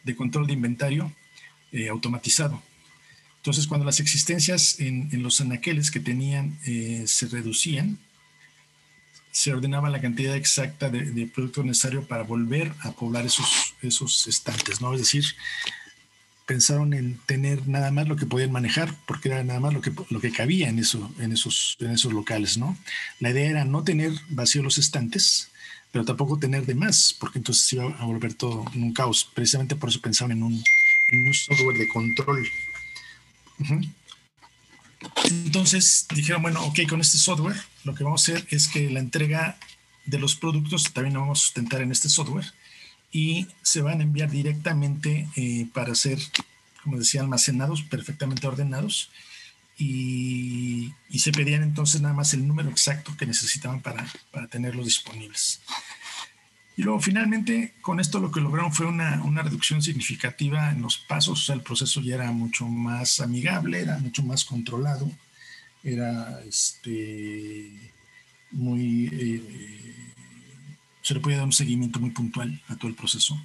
de 0.03 0.15
control 0.15 0.47
de 0.47 0.53
inventario 0.53 1.13
eh, 1.71 1.89
automatizado. 1.89 2.61
Entonces, 3.41 3.65
cuando 3.65 3.85
las 3.85 3.99
existencias 3.99 4.79
en, 4.79 5.09
los 5.23 5.41
anaqueles 5.41 5.89
que 5.89 5.99
tenían 5.99 6.59
eh, 6.67 7.05
se 7.07 7.27
reducían, 7.27 7.97
se 9.31 9.51
ordenaba 9.51 9.89
la 9.89 9.99
cantidad 9.99 10.35
exacta 10.35 10.91
de, 10.91 11.25
producto 11.25 11.63
necesario 11.63 12.05
para 12.05 12.21
volver 12.21 12.71
a 12.81 12.91
poblar 12.91 13.25
esos, 13.25 13.73
esos 13.81 14.27
estantes, 14.27 14.79
¿no? 14.79 14.93
Es 14.93 14.99
decir, 14.99 15.25
pensaron 16.45 16.93
en 16.93 17.17
tener 17.25 17.67
nada 17.67 17.89
más 17.89 18.07
lo 18.07 18.15
que 18.15 18.27
podían 18.27 18.51
manejar, 18.51 18.93
porque 19.07 19.29
era 19.29 19.43
nada 19.43 19.59
más 19.59 19.73
lo 19.73 19.81
que, 19.81 19.91
lo 20.09 20.21
que 20.21 20.31
cabía 20.31 20.69
en, 20.69 20.77
eso, 20.77 21.11
en, 21.17 21.31
esos, 21.31 21.77
en 21.79 21.89
esos 21.89 22.13
locales, 22.13 22.59
¿no? 22.59 22.77
La 23.19 23.31
idea 23.31 23.49
era 23.49 23.65
no 23.65 23.83
tener 23.83 24.11
vacíos 24.29 24.63
los 24.63 24.77
estantes, 24.77 25.49
pero 25.91 26.05
tampoco 26.05 26.37
tener 26.37 26.67
de 26.67 26.75
más, 26.75 27.15
porque 27.19 27.39
entonces 27.39 27.73
iba 27.73 27.85
a 27.85 28.05
volver 28.05 28.35
todo 28.35 28.65
en 28.75 28.83
un 28.83 28.93
caos. 28.93 29.27
Precisamente 29.33 29.75
por 29.75 29.89
eso 29.89 29.99
pensaban 29.99 30.33
en 30.33 30.43
un, 30.43 30.63
en 31.11 31.27
un 31.27 31.33
software 31.33 31.77
de 31.77 31.87
control. 31.87 32.45
Entonces 35.23 36.07
dijeron, 36.13 36.41
bueno, 36.41 36.63
ok, 36.65 36.79
con 36.89 37.01
este 37.01 37.17
software 37.17 37.57
lo 37.83 37.95
que 37.95 38.03
vamos 38.03 38.27
a 38.27 38.33
hacer 38.33 38.47
es 38.49 38.67
que 38.67 38.89
la 38.89 38.99
entrega 38.99 39.57
de 40.05 40.19
los 40.19 40.35
productos 40.35 40.91
también 40.93 41.13
la 41.13 41.21
vamos 41.21 41.39
a 41.39 41.43
sustentar 41.43 41.81
en 41.81 41.91
este 41.91 42.09
software 42.09 42.53
y 43.11 43.47
se 43.61 43.81
van 43.81 43.99
a 43.99 44.03
enviar 44.03 44.29
directamente 44.29 45.27
eh, 45.35 45.67
para 45.73 45.95
ser, 45.95 46.19
como 46.83 46.97
decía, 46.97 47.21
almacenados, 47.21 47.81
perfectamente 47.83 48.47
ordenados 48.47 49.09
y, 49.77 50.93
se 51.17 51.31
pedían 51.31 51.63
entonces 51.63 52.01
nada 52.01 52.13
más 52.13 52.33
el 52.33 52.47
número 52.47 52.69
exacto 52.69 53.15
que 53.17 53.25
necesitaban 53.25 53.81
para, 53.81 54.05
para 54.31 54.47
tenerlos 54.47 54.85
disponibles. 54.85 55.61
Y 56.77 56.83
luego 56.83 56.99
finalmente 56.99 57.73
con 57.81 57.99
esto 57.99 58.19
lo 58.19 58.31
que 58.31 58.39
lograron 58.39 58.73
fue 58.73 58.85
una, 58.85 59.21
una, 59.23 59.43
reducción 59.43 59.81
significativa 59.81 60.71
en 60.71 60.81
los 60.81 60.97
pasos, 60.97 61.41
o 61.41 61.45
sea, 61.45 61.55
el 61.55 61.61
proceso 61.61 62.01
ya 62.01 62.15
era 62.15 62.31
mucho 62.31 62.65
más 62.65 63.19
amigable, 63.19 63.81
era 63.81 63.97
mucho 63.97 64.23
más 64.23 64.45
controlado, 64.45 65.11
era 65.83 66.41
este, 66.47 67.71
muy, 68.51 69.09
eh, 69.11 69.95
se 71.01 71.13
le 71.13 71.19
podía 71.19 71.37
dar 71.37 71.45
un 71.45 71.51
seguimiento 71.51 71.99
muy 71.99 72.11
puntual 72.11 72.61
a 72.67 72.75
todo 72.75 72.87
el 72.87 72.95
proceso 72.95 73.39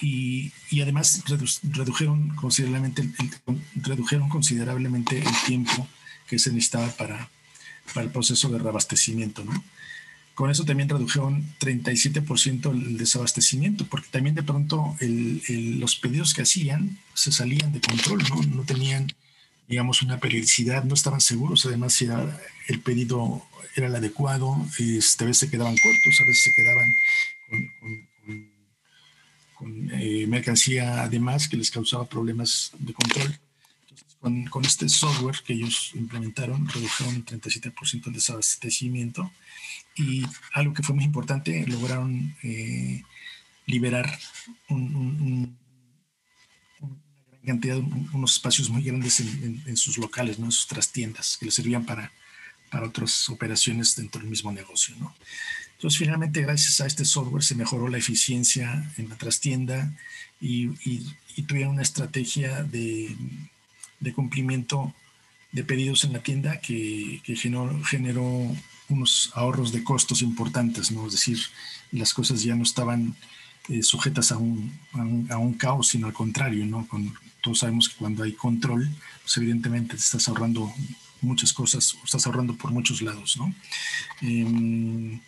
y, 0.00 0.52
y 0.70 0.80
además 0.80 1.22
redujeron 1.62 2.34
considerablemente, 2.36 3.02
el, 3.02 3.12
redujeron 3.82 4.28
considerablemente 4.28 5.18
el 5.18 5.34
tiempo 5.46 5.88
que 6.26 6.38
se 6.38 6.52
necesitaba 6.52 6.88
para, 6.88 7.28
para 7.94 8.06
el 8.06 8.12
proceso 8.12 8.48
de 8.48 8.58
reabastecimiento. 8.58 9.44
¿no? 9.44 9.62
Con 10.36 10.50
eso 10.50 10.66
también 10.66 10.90
redujeron 10.90 11.46
37% 11.60 12.70
el 12.70 12.98
desabastecimiento, 12.98 13.86
porque 13.86 14.08
también 14.10 14.34
de 14.34 14.42
pronto 14.42 14.94
el, 15.00 15.42
el, 15.48 15.80
los 15.80 15.96
pedidos 15.96 16.34
que 16.34 16.42
hacían 16.42 16.98
se 17.14 17.32
salían 17.32 17.72
de 17.72 17.80
control, 17.80 18.22
¿no? 18.28 18.42
no 18.42 18.62
tenían, 18.64 19.10
digamos, 19.66 20.02
una 20.02 20.20
periodicidad, 20.20 20.84
no 20.84 20.92
estaban 20.92 21.22
seguros 21.22 21.64
además 21.64 21.94
si 21.94 22.08
el 22.68 22.80
pedido 22.80 23.46
era 23.76 23.86
el 23.86 23.94
adecuado, 23.96 24.62
este, 24.78 25.24
a 25.24 25.26
veces 25.26 25.48
se 25.48 25.50
quedaban 25.50 25.74
cortos, 25.74 26.20
a 26.20 26.26
veces 26.26 26.44
se 26.44 26.52
quedaban 26.52 26.94
con, 29.54 29.90
eh, 29.92 30.26
mercancía 30.28 31.02
además 31.02 31.48
que 31.48 31.56
les 31.56 31.70
causaba 31.70 32.04
problemas 32.04 32.72
de 32.78 32.92
control. 32.92 33.38
con, 34.20 34.44
con, 34.48 34.66
este 34.66 34.90
software 34.90 35.36
que 35.46 35.54
ellos 35.54 35.92
implementaron, 35.94 36.68
redujeron 36.68 37.24
37% 37.24 38.08
el 38.08 38.12
desabastecimiento 38.12 39.30
y 39.96 40.24
algo 40.52 40.74
que 40.74 40.82
fue 40.82 40.94
muy 40.94 41.04
importante, 41.04 41.66
lograron 41.66 42.36
eh, 42.42 43.02
liberar 43.66 44.18
un, 44.68 45.56
una 46.80 46.96
gran 47.42 47.58
cantidad, 47.58 47.78
unos 48.12 48.34
espacios 48.34 48.68
muy 48.70 48.82
grandes 48.82 49.20
en, 49.20 49.76
sus 49.76 49.98
locales, 49.98 50.38
¿no? 50.38 50.46
en 50.46 50.52
sus 50.52 50.66
trastiendas, 50.66 51.36
que 51.38 51.46
les 51.46 51.54
servían 51.54 51.84
para, 51.84 52.12
para 52.70 52.86
otras 52.86 53.28
operaciones 53.28 53.96
dentro 53.96 54.20
del 54.20 54.30
mismo 54.30 54.52
negocio. 54.52 54.94
¿no? 54.98 55.14
Entonces, 55.76 55.98
finalmente, 55.98 56.42
gracias 56.42 56.80
a 56.80 56.86
este 56.86 57.04
software 57.04 57.42
se 57.42 57.54
mejoró 57.54 57.88
la 57.88 57.98
eficiencia 57.98 58.92
en 58.96 59.08
la 59.08 59.16
trastienda 59.16 59.92
y, 60.40 60.70
y, 60.84 61.42
tuvieron 61.46 61.74
una 61.74 61.82
estrategia 61.82 62.62
de, 62.62 63.14
de, 64.00 64.12
cumplimiento 64.14 64.94
de 65.52 65.64
pedidos 65.64 66.04
en 66.04 66.14
la 66.14 66.22
tienda 66.22 66.60
que, 66.60 67.20
que 67.24 67.36
generó, 67.36 68.56
unos 68.88 69.30
ahorros 69.34 69.72
de 69.72 69.82
costos 69.82 70.22
importantes, 70.22 70.90
¿no? 70.90 71.06
Es 71.06 71.12
decir, 71.12 71.38
las 71.92 72.14
cosas 72.14 72.42
ya 72.42 72.54
no 72.54 72.62
estaban 72.62 73.14
eh, 73.68 73.82
sujetas 73.82 74.32
a 74.32 74.36
un, 74.36 74.78
a 75.30 75.38
un, 75.38 75.54
caos, 75.54 75.88
sino 75.88 76.06
al 76.06 76.12
contrario, 76.12 76.64
¿no? 76.66 76.86
Todos 77.42 77.60
sabemos 77.60 77.88
que 77.88 77.96
cuando 77.96 78.22
hay 78.22 78.32
control, 78.32 78.88
pues 79.22 79.36
evidentemente 79.36 79.94
te 79.94 80.00
estás 80.00 80.28
ahorrando 80.28 80.72
muchas 81.20 81.52
cosas, 81.52 81.96
estás 82.04 82.26
ahorrando 82.26 82.54
por 82.56 82.70
muchos 82.70 83.02
lados, 83.02 83.36
¿no? 83.36 83.54
Eh, 84.22 85.20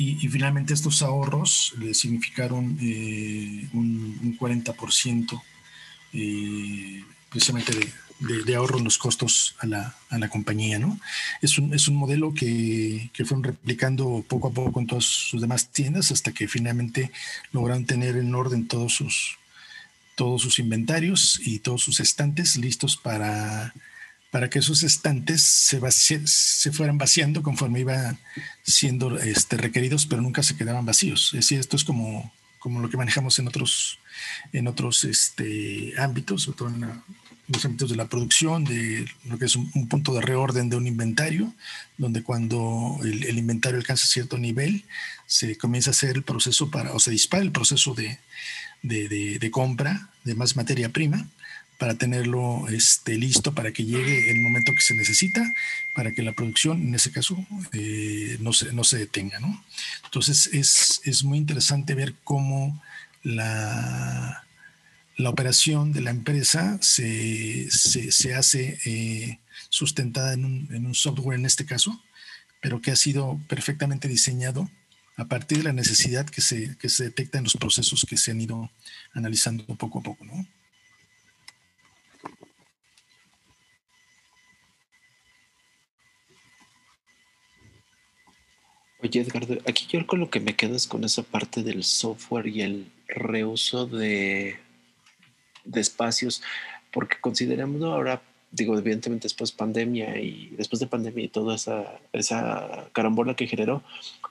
y, 0.00 0.28
finalmente 0.28 0.72
estos 0.72 1.02
ahorros 1.02 1.74
le 1.78 1.92
significaron 1.92 2.78
eh, 2.80 3.68
un, 3.74 4.36
40% 4.40 5.42
eh, 6.14 7.04
precisamente 7.28 7.74
de, 7.74 7.92
de, 8.20 8.54
ahorro 8.54 8.78
en 8.78 8.84
los 8.84 8.98
costos 8.98 9.54
a 9.58 9.66
la, 9.66 9.96
a 10.08 10.18
la 10.18 10.28
compañía. 10.28 10.78
¿no? 10.78 10.98
Es, 11.42 11.58
un, 11.58 11.74
es 11.74 11.88
un 11.88 11.96
modelo 11.96 12.32
que, 12.34 13.10
que, 13.12 13.24
fueron 13.24 13.44
replicando 13.44 14.24
poco 14.28 14.48
a 14.48 14.52
poco 14.52 14.80
en 14.80 14.86
todas 14.86 15.04
sus 15.04 15.40
demás 15.40 15.68
tiendas 15.68 16.12
hasta 16.12 16.32
que 16.32 16.48
finalmente 16.48 17.10
lograron 17.52 17.86
tener 17.86 18.16
en 18.16 18.34
orden 18.34 18.68
todos 18.68 18.94
sus, 18.94 19.38
todos 20.14 20.42
sus 20.42 20.58
inventarios 20.58 21.40
y 21.44 21.60
todos 21.60 21.82
sus 21.82 22.00
estantes 22.00 22.56
listos 22.56 22.96
para 22.96 23.72
para 24.30 24.48
que 24.48 24.60
esos 24.60 24.82
estantes 24.82 25.42
se, 25.42 25.80
se 26.26 26.72
fueran 26.72 26.98
vaciando 26.98 27.42
conforme 27.42 27.80
iban 27.80 28.18
siendo 28.62 29.18
este, 29.18 29.56
requeridos, 29.56 30.06
pero 30.06 30.22
nunca 30.22 30.42
se 30.42 30.56
quedaban 30.56 30.86
vacíos. 30.86 31.30
Es 31.34 31.40
decir, 31.40 31.58
esto 31.58 31.76
es 31.76 31.84
como, 31.84 32.32
como 32.60 32.80
lo 32.80 32.88
que 32.88 32.96
manejamos 32.96 33.38
en 33.40 33.48
otros, 33.48 33.98
en 34.52 34.68
otros 34.68 35.02
este, 35.04 35.94
ámbitos, 35.98 36.42
sobre 36.44 36.58
todo 36.58 36.68
en, 36.68 37.02
los 37.52 37.64
ámbitos 37.64 37.90
de 37.90 37.96
la 37.96 38.08
producción, 38.08 38.64
de 38.64 39.06
lo 39.24 39.38
que 39.38 39.46
es 39.46 39.56
un, 39.56 39.88
punto 39.88 40.14
de 40.14 40.20
reorden 40.20 40.70
de 40.70 40.76
un 40.76 40.86
inventario, 40.86 41.52
donde 41.98 42.22
cuando 42.22 42.98
el, 43.02 43.38
inventario 43.38 43.78
alcanza 43.78 44.06
cierto 44.06 44.38
nivel, 44.38 44.84
se 45.26 45.56
comienza 45.56 45.90
a 45.90 45.92
hacer 45.92 46.16
el 46.16 46.22
proceso 46.22 46.70
para, 46.70 46.92
o 46.92 47.00
se 47.00 47.10
dispara 47.10 47.42
el 47.42 47.52
proceso 47.52 47.94
de, 47.94 48.18
de, 48.82 49.38
de 49.38 49.50
compra 49.50 50.10
de 50.24 50.34
más 50.34 50.56
materia 50.56 50.90
prima 50.90 51.26
para 51.80 51.94
tenerlo 51.94 52.68
este, 52.68 53.16
listo 53.16 53.54
para 53.54 53.72
que 53.72 53.86
llegue 53.86 54.30
el 54.30 54.42
momento 54.42 54.72
que 54.74 54.82
se 54.82 54.94
necesita, 54.94 55.42
para 55.94 56.12
que 56.12 56.22
la 56.22 56.32
producción, 56.32 56.82
en 56.82 56.94
ese 56.94 57.10
caso, 57.10 57.42
eh, 57.72 58.36
no, 58.40 58.52
se, 58.52 58.72
no 58.74 58.84
se 58.84 58.98
detenga. 58.98 59.40
¿no? 59.40 59.64
Entonces, 60.04 60.50
es, 60.52 61.00
es, 61.04 61.24
muy 61.24 61.38
interesante 61.38 61.94
ver 61.94 62.14
cómo 62.22 62.82
la, 63.22 64.44
la 65.20 65.30
operación 65.30 65.92
de 65.92 66.00
la 66.00 66.10
empresa 66.10 66.78
se, 66.80 67.70
se, 67.70 68.34
hace 68.34 68.78
eh, 68.86 69.38
sustentada 69.68 70.32
en 70.32 70.44
un, 70.44 70.68
en 70.72 70.86
un 70.86 70.94
software, 70.94 71.38
en 71.38 71.46
este 71.46 71.66
caso, 71.66 72.02
pero 72.62 72.80
que 72.80 72.90
ha 72.90 72.96
sido 72.96 73.38
perfectamente 73.48 74.08
diseñado 74.08 74.70
a 75.16 75.26
partir 75.26 75.58
de 75.58 75.64
la 75.64 75.72
necesidad 75.74 76.24
que 76.26 76.40
se, 76.40 76.76
que 76.78 76.88
se 76.88 77.04
detecta 77.04 77.38
en 77.38 77.44
los 77.44 77.56
procesos 77.56 78.06
que 78.08 78.16
se 78.16 78.30
han 78.30 78.40
ido 78.40 78.70
analizando 79.12 79.64
poco 79.76 79.98
a 79.98 80.02
poco, 80.02 80.24
¿no? 80.24 80.46
Oye, 89.02 89.20
Edgardo, 89.20 89.58
aquí 89.66 89.86
yo 89.90 90.06
con 90.06 90.20
lo 90.20 90.30
que 90.30 90.40
me 90.40 90.56
quedo 90.56 90.76
es 90.76 90.86
con 90.86 91.04
esa 91.04 91.22
parte 91.22 91.62
del 91.62 91.84
software 91.84 92.46
y 92.46 92.62
el 92.62 92.92
reuso 93.08 93.86
de, 93.86 94.58
de 95.64 95.80
espacios, 95.80 96.42
porque 96.92 97.16
consideramos 97.20 97.82
ahora, 97.82 98.22
digo, 98.50 98.78
evidentemente 98.78 99.24
después 99.24 99.52
pandemia 99.52 100.18
y 100.20 100.52
después 100.56 100.80
de 100.80 100.86
pandemia 100.86 101.24
y 101.24 101.28
toda 101.28 101.54
esa, 101.54 101.98
esa 102.12 102.88
carambola 102.92 103.34
que 103.36 103.46
generó, 103.46 103.82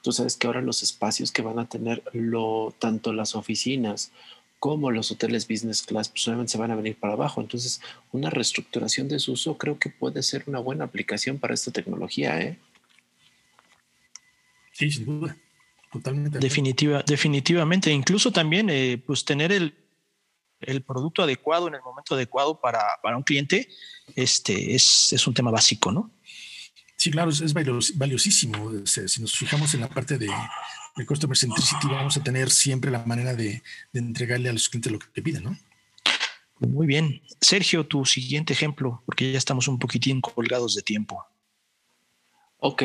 tú 0.01 0.11
sabes 0.11 0.35
que 0.35 0.47
ahora 0.47 0.61
los 0.61 0.83
espacios 0.83 1.31
que 1.31 1.41
van 1.41 1.59
a 1.59 1.69
tener 1.69 2.03
lo, 2.13 2.73
tanto 2.79 3.13
las 3.13 3.35
oficinas 3.35 4.11
como 4.59 4.91
los 4.91 5.09
hoteles 5.11 5.47
business 5.47 5.81
class, 5.81 6.09
pues 6.09 6.27
obviamente 6.27 6.51
se 6.51 6.57
van 6.57 6.71
a 6.71 6.75
venir 6.75 6.97
para 6.97 7.13
abajo. 7.13 7.39
Entonces, 7.39 7.81
una 8.11 8.29
reestructuración 8.29 9.07
de 9.07 9.19
su 9.19 9.31
uso 9.31 9.57
creo 9.57 9.79
que 9.79 9.89
puede 9.89 10.21
ser 10.21 10.43
una 10.47 10.59
buena 10.59 10.83
aplicación 10.83 11.39
para 11.39 11.53
esta 11.53 11.71
tecnología, 11.71 12.41
¿eh? 12.41 12.57
Sí, 14.73 14.91
sin 14.91 15.05
duda. 15.05 15.37
Totalmente. 15.91 16.39
Definitiva, 16.39 17.03
definitivamente. 17.05 17.91
Incluso 17.91 18.31
también, 18.31 18.69
eh, 18.69 19.01
pues 19.03 19.25
tener 19.25 19.51
el, 19.51 19.73
producto 20.83 21.23
adecuado 21.23 21.67
en 21.67 21.75
el 21.75 21.81
momento 21.81 22.15
adecuado 22.15 22.59
para, 22.59 22.99
un 23.15 23.23
cliente, 23.23 23.69
este 24.15 24.75
es, 24.75 25.13
es, 25.13 25.27
un 25.27 25.33
tema 25.33 25.51
básico, 25.51 25.91
¿no? 25.91 26.11
Sí, 26.95 27.11
claro, 27.11 27.31
es, 27.31 27.53
valiosísimo. 27.97 28.71
Si 28.85 29.21
nos 29.21 29.37
fijamos 29.37 29.73
en 29.73 29.81
la 29.81 29.87
parte 29.87 30.17
de, 30.17 30.29
de 30.95 31.05
Customer 31.05 31.37
Centricity, 31.37 31.87
vamos 31.87 32.17
a 32.17 32.23
tener 32.23 32.51
siempre 32.51 32.91
la 32.91 33.05
manera 33.05 33.33
de, 33.33 33.63
de 33.93 33.99
entregarle 33.99 34.49
a 34.49 34.53
los 34.53 34.67
clientes 34.69 34.91
lo 34.91 34.99
que 34.99 35.21
piden, 35.21 35.43
¿no? 35.43 35.57
Muy 36.59 36.87
bien. 36.87 37.21
Sergio, 37.39 37.85
tu 37.85 38.05
siguiente 38.05 38.51
ejemplo, 38.51 39.01
porque 39.05 39.31
ya 39.31 39.37
estamos 39.37 39.67
un 39.69 39.79
poquitín 39.79 40.19
colgados 40.19 40.75
de 40.75 40.81
tiempo. 40.81 41.25
Ok, 42.57 42.83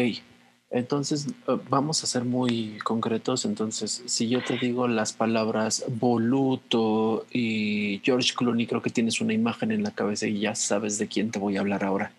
entonces, 0.74 1.28
eh, 1.46 1.56
vamos 1.70 2.02
a 2.02 2.08
ser 2.08 2.24
muy 2.24 2.78
concretos. 2.82 3.44
Entonces, 3.44 4.02
si 4.06 4.28
yo 4.28 4.42
te 4.42 4.58
digo 4.58 4.88
las 4.88 5.12
palabras 5.12 5.84
voluto 5.86 7.26
y 7.30 8.00
George 8.02 8.34
Clooney, 8.34 8.66
creo 8.66 8.82
que 8.82 8.90
tienes 8.90 9.20
una 9.20 9.32
imagen 9.32 9.70
en 9.70 9.84
la 9.84 9.92
cabeza 9.92 10.26
y 10.26 10.40
ya 10.40 10.56
sabes 10.56 10.98
de 10.98 11.06
quién 11.06 11.30
te 11.30 11.38
voy 11.38 11.56
a 11.56 11.60
hablar 11.60 11.84
ahora. 11.84 12.12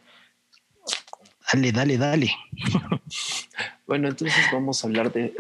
Dale, 1.52 1.74
dale, 1.74 1.98
dale. 1.98 2.32
bueno, 3.88 4.08
entonces 4.08 4.46
vamos 4.54 4.82
a 4.82 4.88
hablar 4.88 5.12
de, 5.12 5.34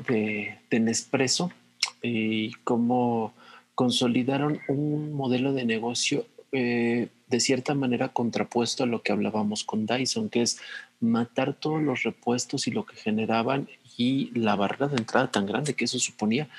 de, 0.69 0.79
Nespresso 0.81 1.53
y 2.01 2.51
cómo 2.65 3.33
consolidaron 3.75 4.59
un 4.67 5.13
modelo 5.13 5.53
de 5.53 5.63
negocio 5.63 6.25
eh, 6.51 7.07
de 7.27 7.39
cierta 7.39 7.73
manera 7.75 8.09
contrapuesto 8.09 8.83
a 8.83 8.87
lo 8.87 9.01
que 9.01 9.13
hablábamos 9.13 9.63
con 9.63 9.85
Dyson, 9.85 10.29
que 10.29 10.41
es 10.41 10.59
matar 10.99 11.53
todos 11.53 11.81
los 11.81 12.03
repuestos 12.03 12.67
y 12.67 12.71
lo 12.71 12.85
que 12.85 12.95
generaban 12.95 13.67
y 13.97 14.31
la 14.37 14.55
barrera 14.55 14.87
de 14.87 14.97
entrada 14.97 15.31
tan 15.31 15.45
grande 15.45 15.73
que 15.73 15.85
eso 15.85 15.99
suponía 15.99 16.49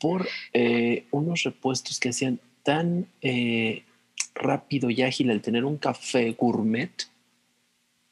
por 0.00 0.26
eh, 0.52 1.06
unos 1.10 1.42
repuestos 1.42 1.98
que 1.98 2.10
hacían 2.10 2.40
tan 2.62 3.06
eh, 3.22 3.84
rápido 4.34 4.90
y 4.90 5.02
ágil 5.02 5.30
el 5.30 5.40
tener 5.40 5.64
un 5.64 5.76
café 5.76 6.32
gourmet 6.32 7.08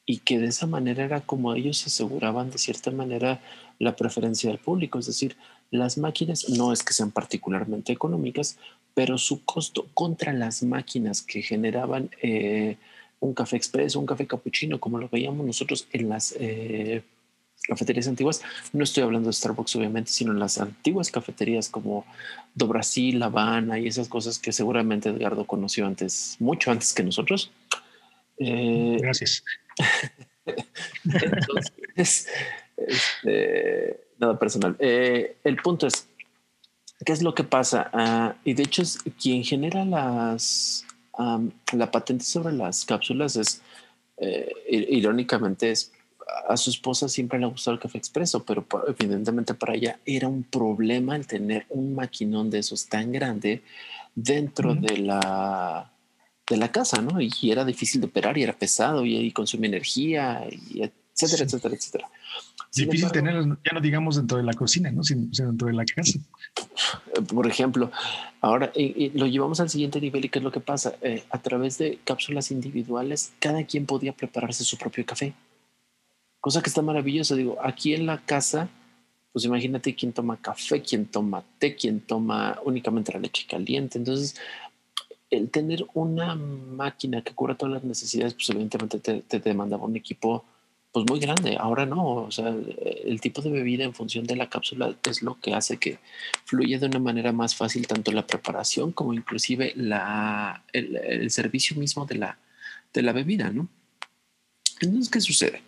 y 0.07 0.19
que 0.19 0.39
de 0.39 0.47
esa 0.47 0.67
manera 0.67 1.05
era 1.05 1.21
como 1.21 1.55
ellos 1.55 1.87
aseguraban 1.87 2.51
de 2.51 2.59
cierta 2.59 2.91
manera 2.91 3.41
la 3.79 3.97
preferencia 3.97 4.51
del 4.51 4.59
público. 4.59 4.99
Es 4.99 5.07
decir, 5.07 5.37
las 5.71 5.97
máquinas 5.97 6.49
no 6.49 6.73
es 6.73 6.83
que 6.83 6.93
sean 6.93 7.11
particularmente 7.11 7.93
económicas, 7.93 8.59
pero 8.95 9.17
su 9.17 9.45
costo 9.45 9.87
contra 9.95 10.33
las 10.33 10.63
máquinas 10.63 11.23
que 11.23 11.43
generaban 11.43 12.11
eh, 12.21 12.77
un 13.23 13.35
café 13.35 13.57
expreso, 13.57 14.01
un 14.01 14.07
café 14.07 14.27
cappuccino, 14.27 14.81
como 14.81 14.99
lo 14.99 15.09
veíamos 15.09 15.47
nosotros 15.47 15.87
en 15.93 16.09
las 16.09 16.35
eh, 16.41 17.03
cafeterías 17.69 18.09
antiguas. 18.09 18.43
No 18.73 18.83
estoy 18.83 19.05
hablando 19.05 19.29
de 19.29 19.33
Starbucks, 19.33 19.77
obviamente, 19.77 20.11
sino 20.11 20.33
en 20.33 20.41
las 20.41 20.59
antiguas 20.59 21.11
cafeterías 21.11 21.69
como 21.69 22.05
Do 22.55 22.67
Brasil, 22.67 23.21
La 23.21 23.27
Habana 23.27 23.79
y 23.79 23.87
esas 23.87 24.09
cosas 24.09 24.41
que 24.41 24.51
seguramente 24.51 25.09
Edgardo 25.09 25.47
conoció 25.47 25.87
antes, 25.87 26.37
mucho 26.41 26.73
antes 26.73 26.93
que 26.93 27.05
nosotros. 27.05 27.53
Eh, 28.39 28.99
Gracias. 29.01 29.45
Entonces, 31.05 32.27
este, 32.77 34.01
nada 34.19 34.37
personal. 34.37 34.75
Eh, 34.81 35.37
el 35.45 35.57
punto 35.59 35.87
es, 35.87 36.09
¿qué 37.07 37.13
es 37.13 37.23
lo 37.23 37.37
que 37.37 37.45
pasa? 37.45 37.89
Ah, 37.93 38.35
y 38.43 38.55
de 38.55 38.65
hecho 38.65 38.83
es 38.83 38.99
quien 39.21 39.45
genera 39.45 39.85
las 39.85 40.85
la 41.19 41.91
patente 41.91 42.25
sobre 42.25 42.55
las 42.55 42.85
cápsulas 42.85 43.37
es, 43.37 43.63
eh, 44.19 44.53
irónicamente, 44.69 45.71
es 45.71 45.93
a 46.49 46.57
su 46.57 46.71
esposa 46.71 47.09
siempre 47.09 47.39
le 47.39 47.45
ha 47.45 47.49
gustado 47.49 47.75
el 47.75 47.81
café 47.81 47.99
expreso, 47.99 48.45
pero 48.45 48.67
evidentemente 48.89 49.55
para 49.55 49.75
ella 49.75 49.99
era 50.05 50.29
un 50.29 50.45
problema 50.45 51.17
el 51.17 51.27
tener 51.27 51.67
un 51.69 51.95
maquinón 51.95 52.51
de 52.51 52.59
esos 52.61 52.87
tan 52.87 53.13
grande 53.13 53.63
dentro 54.15 54.75
de 54.75 54.99
la 54.99 55.91
de 56.49 56.57
la 56.57 56.73
casa, 56.73 57.01
¿no? 57.01 57.21
Y, 57.21 57.31
era 57.51 57.65
difícil 57.65 58.01
de 58.01 58.09
operar 58.09 58.37
y 58.37 58.43
era 58.43 58.53
pesado 58.53 59.05
y, 59.05 59.17
y 59.17 59.31
consumía 59.31 59.69
energía 59.69 60.47
y 60.51 60.83
etcétera, 61.15 61.45
etcétera, 61.45 61.75
etcétera. 61.75 62.09
Difícil 62.75 63.13
tenerlo, 63.13 63.59
ya 63.65 63.73
no 63.73 63.81
digamos 63.81 64.17
dentro 64.17 64.39
de 64.39 64.45
la 64.45 64.55
cocina, 64.55 64.91
¿no? 64.91 65.05
sino, 65.05 65.29
dentro 65.31 65.69
de 65.69 65.75
la 65.75 65.85
casa. 65.85 66.19
Por 67.29 67.47
ejemplo, 67.47 67.91
ahora 68.41 68.73
lo 68.75 69.27
llevamos 69.27 69.61
al 69.61 69.69
siguiente 69.69 70.01
nivel 70.01 70.25
y 70.25 70.29
qué 70.31 70.39
es 70.39 70.43
lo 70.43 70.51
que 70.51 70.61
pasa. 70.61 70.95
Eh, 71.03 71.23
a 71.31 71.39
través 71.39 71.77
de 71.77 71.99
cápsulas 72.05 72.51
individuales, 72.51 73.33
cada 73.41 73.65
quien 73.65 73.85
podía 73.85 74.15
prepararse 74.15 74.65
su 74.65 74.79
propio 74.79 75.05
café. 75.05 75.35
Cosa 76.41 76.63
que 76.63 76.71
está 76.71 76.81
maravillosa. 76.81 77.35
Digo, 77.35 77.59
aquí 77.63 77.93
en 77.95 78.07
la 78.07 78.19
casa, 78.25 78.71
pues 79.33 79.45
imagínate 79.45 79.95
quién 79.95 80.15
toma 80.15 80.39
café, 80.39 80.81
quién 80.81 81.05
toma 81.07 81.45
té, 81.59 81.77
quién 81.77 82.01
toma 82.01 82.59
únicamente 82.65 83.13
la 83.13 83.21
leche 83.21 83.47
caliente. 83.47 83.99
Entonces, 83.99 84.35
el 85.29 85.51
tener 85.51 85.85
una 85.93 86.37
máquina 86.37 87.23
que 87.23 87.35
cubra 87.35 87.55
todas 87.55 87.75
las 87.75 87.85
necesidades, 87.85 88.33
pues 88.33 88.49
evidentemente 88.49 88.99
te, 88.99 89.21
te 89.21 89.41
demandaba 89.41 89.85
un 89.85 89.97
equipo 89.97 90.45
pues 90.93 91.07
muy 91.09 91.19
grande. 91.21 91.57
Ahora 91.59 91.87
no, 91.87 92.17
o 92.17 92.31
sea, 92.31 92.49
el 92.49 93.21
tipo 93.21 93.41
de 93.41 93.51
bebida 93.51 93.85
en 93.85 93.95
función 93.95 94.27
de 94.27 94.37
la 94.37 94.51
cápsula 94.51 94.95
es 95.09 95.23
lo 95.23 95.41
que 95.41 95.55
hace 95.55 95.79
que 95.79 95.99
fluya 96.45 96.79
de 96.79 96.87
una 96.87 96.99
manera 96.99 97.33
más 97.33 97.57
fácil 97.57 97.87
tanto 97.87 98.13
la 98.13 98.27
preparación 98.27 98.93
como 98.93 99.15
inclusive 99.15 99.75
el, 99.75 101.31
servicio 101.31 101.77
mismo 101.77 102.05
de 102.05 102.17
la, 102.17 102.39
de 102.93 103.03
la 103.03 103.13
bebida, 103.13 103.51
¿no? 103.51 103.69
Entonces, 104.81 105.11
¿qué 105.11 105.21
sucede? 105.21 105.63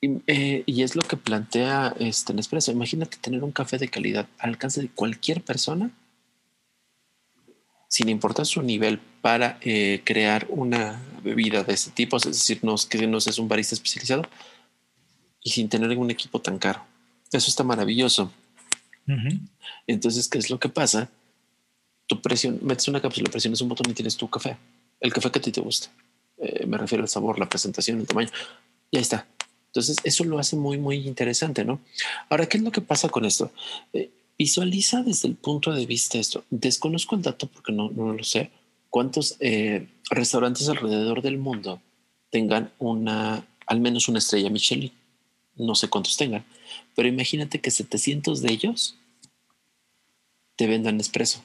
Y, 0.00 0.22
eh, 0.26 0.62
y, 0.64 0.82
es 0.82 0.96
lo 0.96 1.02
que 1.02 1.16
plantea 1.16 1.94
este 1.98 2.32
Nespresso. 2.32 2.72
Imagínate 2.72 3.18
tener 3.18 3.42
un 3.44 3.52
café 3.52 3.78
de 3.78 3.88
calidad 3.88 4.28
al 4.38 4.50
alcance 4.50 4.80
de 4.80 4.88
cualquier 4.88 5.42
persona 5.42 5.90
sin 7.88 8.08
importar 8.08 8.46
su 8.46 8.62
nivel, 8.62 9.00
para 9.20 9.58
eh, 9.60 10.02
crear 10.04 10.46
una 10.48 11.02
bebida 11.22 11.64
de 11.64 11.74
ese 11.74 11.90
tipo, 11.90 12.16
es 12.16 12.24
decir, 12.24 12.60
no, 12.62 12.76
que 12.88 13.06
no 13.06 13.18
es 13.18 13.38
un 13.38 13.48
barista 13.48 13.74
especializado 13.74 14.22
y 15.42 15.50
sin 15.50 15.68
tener 15.68 15.96
un 15.96 16.10
equipo 16.10 16.40
tan 16.40 16.58
caro. 16.58 16.84
Eso 17.32 17.48
está 17.48 17.64
maravilloso. 17.64 18.30
Entonces, 19.86 20.28
¿qué 20.28 20.38
es 20.38 20.50
lo 20.50 20.58
que 20.58 20.68
pasa? 20.68 21.08
Tu 22.06 22.20
presión, 22.20 22.58
metes 22.62 22.88
una 22.88 23.00
cápsula, 23.00 23.30
presiones 23.30 23.60
un 23.60 23.68
botón 23.68 23.90
y 23.90 23.94
tienes 23.94 24.16
tu 24.16 24.28
café. 24.28 24.56
El 25.00 25.12
café 25.12 25.30
que 25.30 25.38
a 25.38 25.42
ti 25.42 25.52
te 25.52 25.60
gusta. 25.60 25.88
Eh, 26.38 26.66
me 26.66 26.78
refiero 26.78 27.02
al 27.02 27.08
sabor, 27.08 27.38
la 27.38 27.48
presentación, 27.48 28.00
el 28.00 28.06
tamaño. 28.06 28.30
Y 28.90 28.96
ahí 28.96 29.02
está. 29.02 29.26
Entonces, 29.68 29.98
eso 30.04 30.24
lo 30.24 30.38
hace 30.38 30.56
muy, 30.56 30.78
muy 30.78 31.06
interesante, 31.06 31.64
¿no? 31.64 31.80
Ahora, 32.30 32.46
¿qué 32.46 32.56
es 32.56 32.62
lo 32.62 32.72
que 32.72 32.80
pasa 32.80 33.08
con 33.08 33.24
esto? 33.24 33.52
Eh, 33.92 34.10
Visualiza 34.38 35.02
desde 35.02 35.28
el 35.28 35.36
punto 35.36 35.72
de 35.72 35.86
vista 35.86 36.18
esto. 36.18 36.44
Desconozco 36.50 37.14
el 37.14 37.22
dato 37.22 37.46
porque 37.46 37.72
no, 37.72 37.90
no 37.90 38.12
lo 38.12 38.24
sé. 38.24 38.50
¿Cuántos 38.90 39.36
eh, 39.40 39.88
restaurantes 40.10 40.68
alrededor 40.68 41.22
del 41.22 41.38
mundo 41.38 41.80
tengan 42.30 42.72
una, 42.78 43.46
al 43.66 43.80
menos 43.80 44.08
una 44.08 44.18
estrella 44.18 44.50
Michelin? 44.50 44.92
No 45.56 45.74
sé 45.74 45.88
cuántos 45.88 46.16
tengan, 46.16 46.44
pero 46.94 47.08
imagínate 47.08 47.60
que 47.60 47.70
700 47.70 48.42
de 48.42 48.52
ellos 48.52 48.96
te 50.54 50.66
vendan 50.66 50.96
expreso. 50.96 51.42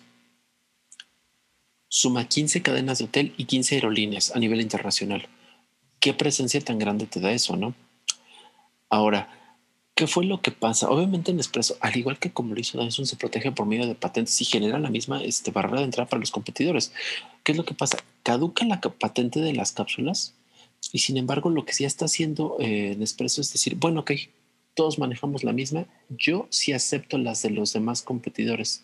Suma 1.87 2.27
15 2.27 2.61
cadenas 2.61 2.99
de 2.99 3.05
hotel 3.05 3.33
y 3.37 3.45
15 3.45 3.75
aerolíneas 3.75 4.35
a 4.35 4.39
nivel 4.39 4.61
internacional. 4.61 5.27
¿Qué 5.99 6.13
presencia 6.13 6.59
tan 6.61 6.79
grande 6.79 7.05
te 7.05 7.19
da 7.19 7.31
eso, 7.31 7.55
no? 7.55 7.75
Ahora, 8.89 9.40
¿Qué 10.01 10.07
fue 10.07 10.25
lo 10.25 10.41
que 10.41 10.49
pasa? 10.49 10.89
Obviamente 10.89 11.31
Nespresso, 11.31 11.77
al 11.79 11.95
igual 11.95 12.17
que 12.17 12.31
como 12.31 12.55
lo 12.55 12.59
hizo 12.59 12.83
Dyson, 12.83 13.05
se 13.05 13.17
protege 13.17 13.51
por 13.51 13.67
medio 13.67 13.85
de 13.85 13.93
patentes 13.93 14.41
y 14.41 14.45
genera 14.45 14.79
la 14.79 14.89
misma 14.89 15.21
este, 15.21 15.51
barrera 15.51 15.77
de 15.77 15.83
entrada 15.83 16.09
para 16.09 16.19
los 16.19 16.31
competidores. 16.31 16.91
¿Qué 17.43 17.51
es 17.51 17.57
lo 17.59 17.65
que 17.65 17.75
pasa? 17.75 17.99
Caduca 18.23 18.65
la 18.65 18.81
patente 18.81 19.41
de 19.41 19.53
las 19.53 19.73
cápsulas 19.73 20.33
y 20.91 20.97
sin 20.97 21.17
embargo 21.17 21.51
lo 21.51 21.65
que 21.65 21.73
sí 21.73 21.85
está 21.85 22.05
haciendo 22.05 22.57
eh, 22.59 22.95
Nespresso 22.97 23.41
es 23.41 23.53
decir, 23.53 23.75
bueno, 23.75 23.99
ok, 23.99 24.13
todos 24.73 24.97
manejamos 24.97 25.43
la 25.43 25.53
misma, 25.53 25.85
yo 26.09 26.47
sí 26.49 26.73
acepto 26.73 27.19
las 27.19 27.43
de 27.43 27.51
los 27.51 27.71
demás 27.71 28.01
competidores. 28.01 28.83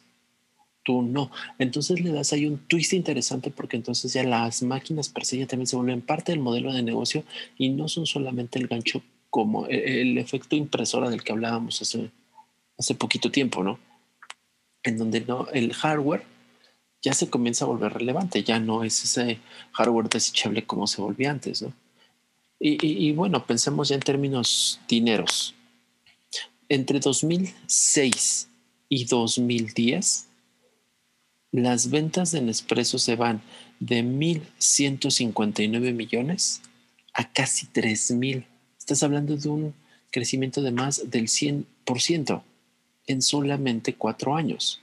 Tú 0.83 1.01
no. 1.01 1.31
Entonces 1.57 1.99
le 1.99 2.11
das 2.11 2.31
ahí 2.31 2.45
un 2.45 2.59
twist 2.59 2.93
interesante 2.93 3.49
porque 3.49 3.75
entonces 3.75 4.13
ya 4.13 4.23
las 4.23 4.61
máquinas 4.61 5.09
per 5.09 5.23
también 5.47 5.65
se 5.65 5.77
vuelven 5.77 6.01
parte 6.03 6.31
del 6.31 6.41
modelo 6.41 6.71
de 6.71 6.83
negocio 6.83 7.23
y 7.57 7.69
no 7.69 7.87
son 7.87 8.05
solamente 8.05 8.59
el 8.59 8.67
gancho 8.67 9.01
como 9.29 9.67
e, 9.67 10.01
el, 10.01 10.17
efecto 10.17 10.55
impresora 10.55 11.09
del 11.09 11.23
que 11.23 11.31
hablábamos 11.31 11.81
hace, 11.81 12.11
hace 12.77 12.95
poquito 12.95 13.31
tiempo, 13.31 13.63
¿no? 13.63 13.79
En 14.83 14.97
donde 14.97 15.21
no, 15.21 15.47
el 15.53 15.73
hardware 15.73 16.23
ya 17.01 17.13
se 17.13 17.29
comienza 17.29 17.65
a 17.65 17.67
volver 17.67 17.93
relevante, 17.93 18.43
ya 18.43 18.59
no 18.59 18.83
es 18.83 19.03
ese 19.03 19.39
hardware 19.73 20.09
desechable 20.09 20.65
como 20.65 20.87
se 20.87 21.01
volvía 21.01 21.31
antes, 21.31 21.61
¿no? 21.61 21.73
Y, 22.59 23.11
bueno, 23.11 23.45
pensemos 23.45 23.89
ya 23.89 23.95
en 23.95 24.01
términos 24.01 24.79
dineros. 24.87 25.53
Entre 26.69 26.99
2006 26.99 28.49
y 28.89 29.05
2010, 29.05 30.25
las 31.51 31.91
ventas 31.91 32.31
de 32.31 32.41
Nespresso 32.41 32.97
se 32.97 33.15
van 33.15 33.43
de 33.79 34.03
1.159 34.03 35.93
millones 35.93 36.63
a 37.13 37.31
casi 37.31 37.67
3.000. 37.67 38.45
Estás 38.87 39.03
hablando 39.03 39.35
de 39.35 39.49
un 39.49 39.73
crecimiento 40.11 40.61
de 40.61 40.71
más 40.71 41.11
del 41.11 41.27
100% 41.27 42.41
en 43.07 43.21
solamente 43.21 43.95
cuatro 43.95 44.33
años. 44.33 44.79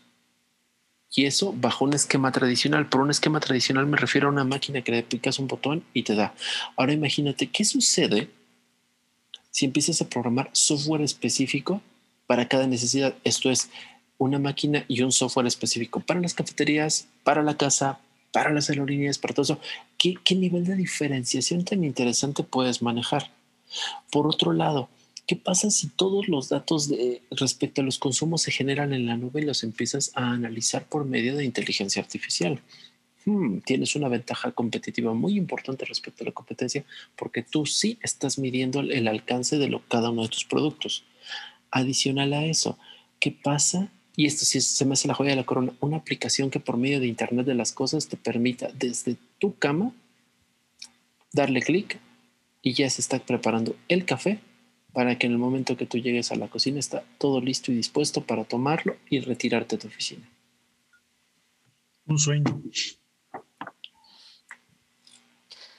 Y 1.15 1.25
eso 1.25 1.55
bajo 1.57 1.87
un 1.87 1.95
esquema 1.95 2.31
tradicional. 2.31 2.87
Por 2.91 3.01
un 3.01 3.11
esquema 3.11 3.41
tradicional 3.41 3.87
me 3.87 3.97
refiero 3.97 4.29
a 4.29 4.31
una 4.31 4.45
máquina 4.45 4.83
que 4.83 4.93
le 4.93 5.03
picas 5.05 5.39
un 5.39 5.49
botón 5.49 5.85
y 5.95 6.03
te 6.03 6.15
da. 6.15 6.35
Ahora 6.77 6.93
imagínate 6.93 7.47
qué 7.47 7.65
sucede 7.65 8.29
si 9.51 9.65
empiezas 9.65 10.03
a 10.03 10.09
programar 10.11 10.51
software 10.53 11.01
específico 11.01 11.81
para 12.27 12.47
cada 12.47 12.67
necesidad. 12.67 13.15
Esto 13.25 13.51
es 13.51 13.71
una 14.19 14.39
máquina 14.39 14.85
y 14.87 15.01
un 15.01 15.13
software 15.13 15.47
específico 15.47 16.01
para 16.01 16.21
las 16.21 16.35
cafeterías, 16.35 17.09
para 17.23 17.43
la 17.43 17.57
casa, 17.57 18.01
para 18.35 18.53
las 18.53 18.69
aerolíneas, 18.69 19.17
para 19.17 19.33
todo 19.33 19.45
eso. 19.45 19.61
¿Qué, 19.97 20.17
qué 20.23 20.35
nivel 20.35 20.67
de 20.67 20.77
diferenciación 20.77 21.65
tan 21.65 21.85
interesante 21.85 22.43
puedes 22.43 22.83
manejar? 22.83 23.31
Por 24.11 24.27
otro 24.27 24.53
lado, 24.53 24.89
¿Qué 25.27 25.37
pasa 25.37 25.71
si 25.71 25.89
todos 25.89 26.29
los 26.29 26.51
datos 26.51 26.93
respecto 27.31 27.81
a 27.81 27.85
los 27.85 27.99
consumos 27.99 28.43
se 28.43 28.53
generan 28.53 28.93
en 28.93 29.07
la 29.07 29.17
nube 29.17 29.41
y 29.41 29.45
los 29.45 29.65
empiezas 29.65 30.13
a 30.15 30.33
analizar 30.33 30.87
por 30.87 31.07
medio 31.07 31.35
de 31.35 31.47
inteligencia 31.47 32.03
artificial? 32.03 32.61
Hmm, 33.25 33.61
tienes 33.61 33.97
una 33.97 34.09
ventaja 34.09 34.53
competitiva 34.53 35.15
muy 35.15 35.39
importante 35.39 35.87
respecto 35.87 36.25
a 36.25 36.27
la 36.27 36.33
competencia 36.33 36.85
porque 37.17 37.43
tú 37.43 37.65
sí 37.65 37.99
estás 38.03 38.39
midiendo 38.39 38.81
el 38.81 39.09
alcance 39.09 39.57
de 39.57 39.81
cada 39.89 40.11
uno 40.11 40.23
de 40.23 40.29
tus 40.29 40.45
productos. 40.45 41.05
Adicional 41.71 42.35
a 42.35 42.45
eso, 42.45 42.79
¿qué 43.19 43.31
pasa? 43.31 43.91
Y 44.17 44.27
esto 44.27 44.45
sí 44.45 44.61
se 44.61 44.85
me 44.85 44.93
hace 44.93 45.09
la 45.09 45.15
joya 45.15 45.31
de 45.31 45.37
la 45.37 45.47
corona, 45.47 45.73
una 45.81 45.97
aplicación 45.97 46.51
que 46.51 46.61
por 46.61 46.77
medio 46.77 47.01
de 47.01 47.07
Internet 47.07 47.47
de 47.47 47.55
las 47.55 47.73
Cosas 47.73 48.09
te 48.09 48.19
permita 48.19 48.69
desde 48.75 49.17
tu 49.39 49.57
cama 49.57 49.93
darle 51.33 51.63
clic 51.63 51.99
y 52.65 52.73
ya 52.73 52.91
se 52.91 53.03
está 53.03 53.21
preparando 53.21 53.77
el 53.89 54.07
café 54.07 54.41
para 54.93 55.19
que 55.19 55.27
en 55.27 55.33
el 55.33 55.39
momento 55.39 55.77
que 55.77 55.87
tú 55.87 55.99
llegues 55.99 56.33
a 56.33 56.37
la 56.37 56.49
cocina 56.49 56.81
está 56.81 57.05
todo 57.19 57.41
listo 57.41 57.71
y 57.71 57.77
dispuesto 57.77 58.25
para 58.25 58.45
tomarlo 58.45 58.97
y 59.11 59.21
retirarte 59.21 59.77
de 59.77 59.83
tu 59.83 59.89
oficina. 59.89 60.29
Un 62.07 62.19
sueño. 62.19 62.63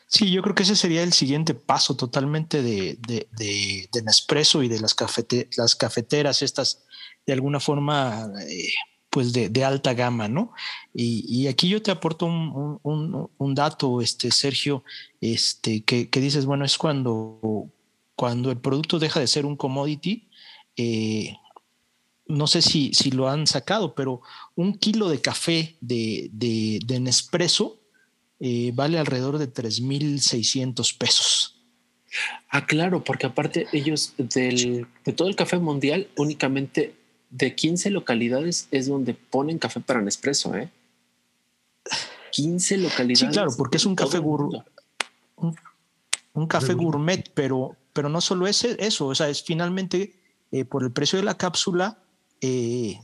Sí, 0.07 0.31
yo 0.31 0.41
creo 0.43 0.53
que 0.53 0.63
ese 0.63 0.75
sería 0.75 1.01
el 1.01 1.11
siguiente 1.11 1.55
paso 1.55 1.97
totalmente 1.97 2.61
de, 2.61 2.97
de, 3.01 4.01
Nespresso 4.03 4.61
y 4.61 4.69
de 4.69 4.79
las, 4.79 4.95
las 5.57 5.75
cafeteras, 5.75 6.41
estas 6.41 6.85
de 7.25 7.33
alguna 7.33 7.59
forma, 7.59 8.31
eh, 8.47 8.69
pues 9.15 9.31
de, 9.31 9.63
alta 9.63 9.93
gama, 9.93 10.27
¿no? 10.27 10.51
Y, 10.93 11.47
aquí 11.47 11.69
yo 11.69 11.81
te 11.81 11.89
aporto 11.89 12.25
un, 12.25 13.55
dato, 13.55 14.01
este, 14.01 14.29
Sergio, 14.29 14.83
este, 15.21 15.85
que, 15.85 16.09
dices, 16.19 16.45
bueno, 16.45 16.65
es 16.65 16.77
cuando, 16.77 17.69
cuando 18.17 18.51
el 18.51 18.57
producto 18.57 18.99
deja 18.99 19.21
de 19.21 19.27
ser 19.27 19.45
un 19.45 19.55
commodity, 19.55 20.27
eh, 20.75 21.33
no 22.27 22.45
sé 22.45 22.61
si, 22.61 22.91
si, 22.93 23.09
lo 23.09 23.29
han 23.29 23.47
sacado, 23.47 23.95
pero 23.95 24.19
un 24.55 24.77
kilo 24.77 25.07
de 25.07 25.21
café 25.21 25.77
de, 25.79 26.29
de, 26.33 26.99
Nespresso 26.99 27.79
eh, 28.41 28.71
vale 28.73 28.99
alrededor 28.99 29.37
de 29.37 29.47
3.600 29.47 30.97
pesos. 30.97 31.55
Ah, 32.49 32.65
claro, 32.65 33.01
porque 33.01 33.27
aparte 33.27 33.67
ellos 33.71 34.13
del, 34.17 34.87
de 35.05 35.13
todo 35.13 35.29
el 35.29 35.37
café 35.37 35.57
mundial, 35.57 36.09
únicamente 36.17 36.95
de 37.37 37.53
15 37.53 37.89
localidades 37.89 38.67
es 38.71 38.87
donde 38.87 39.13
ponen 39.13 39.59
café 39.59 39.81
para 39.81 40.01
Nespresso, 40.01 40.55
¿eh? 40.55 40.69
15 42.31 42.77
localidades. 42.77 43.19
Sí, 43.19 43.27
claro, 43.27 43.51
porque 43.57 43.77
es 43.77 43.85
un 43.85 43.95
café, 43.95 44.19
un, 44.19 44.63
café 46.47 46.73
gourmet, 46.73 47.29
pero, 47.33 47.75
pero 47.93 48.09
no 48.09 48.21
solo 48.21 48.47
es 48.47 48.63
eso, 48.63 49.07
o 49.07 49.15
sea, 49.15 49.29
es 49.29 49.43
finalmente 49.43 50.15
eh, 50.51 50.63
por 50.63 50.83
el 50.83 50.91
precio 50.91 51.17
de 51.17 51.25
la 51.25 51.37
cápsula, 51.37 51.97
eh, 52.39 52.99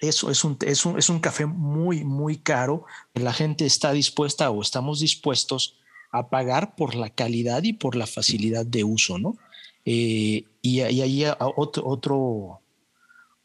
eso 0.00 0.30
es 0.30 0.44
un, 0.44 0.56
es, 0.64 0.86
un, 0.86 0.98
es 0.98 1.08
un 1.08 1.18
café 1.18 1.46
muy, 1.46 2.04
muy 2.04 2.36
caro. 2.36 2.84
La 3.14 3.32
gente 3.32 3.66
está 3.66 3.92
dispuesta 3.92 4.50
o 4.50 4.62
estamos 4.62 5.00
dispuestos 5.00 5.76
a 6.12 6.28
pagar 6.28 6.76
por 6.76 6.94
la 6.94 7.10
calidad 7.10 7.64
y 7.64 7.72
por 7.72 7.96
la 7.96 8.06
facilidad 8.06 8.64
de 8.64 8.84
uso, 8.84 9.18
¿no? 9.18 9.36
Eh, 9.84 10.44
y, 10.62 10.80
ahí 10.80 11.24
otro, 11.56 11.86
otro, 11.86 12.60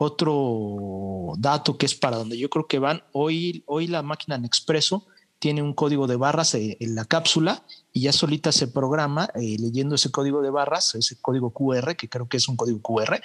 otro 0.04 1.34
dato 1.38 1.78
que 1.78 1.86
es 1.86 1.95
para 1.95 2.18
donde 2.18 2.38
yo 2.38 2.49
creo 2.49 2.68
que 2.68 2.80
van, 2.80 3.04
hoy, 3.12 3.64
hoy 3.66 3.88
la 3.88 4.04
máquina 4.04 4.36
en 4.36 4.45
expreso 4.45 5.08
tiene 5.43 5.62
un 5.62 5.74
código 5.74 6.08
de 6.08 6.16
barras 6.16 6.56
eh, 6.56 6.78
en 6.80 6.95
la 6.95 7.04
cápsula 7.04 7.66
y 7.91 8.04
ya 8.04 8.14
solita 8.14 8.54
se 8.54 8.70
programa 8.70 9.30
eh, 9.36 9.58
leyendo 9.60 9.95
ese 9.95 10.10
código 10.10 10.41
de 10.41 10.49
barras, 10.49 10.95
ese 10.95 11.20
código 11.20 11.51
QR, 11.51 11.97
que 11.97 12.08
creo 12.08 12.30
que 12.30 12.38
es 12.38 12.47
un 12.47 12.56
código 12.56 12.82
QR, 12.82 13.20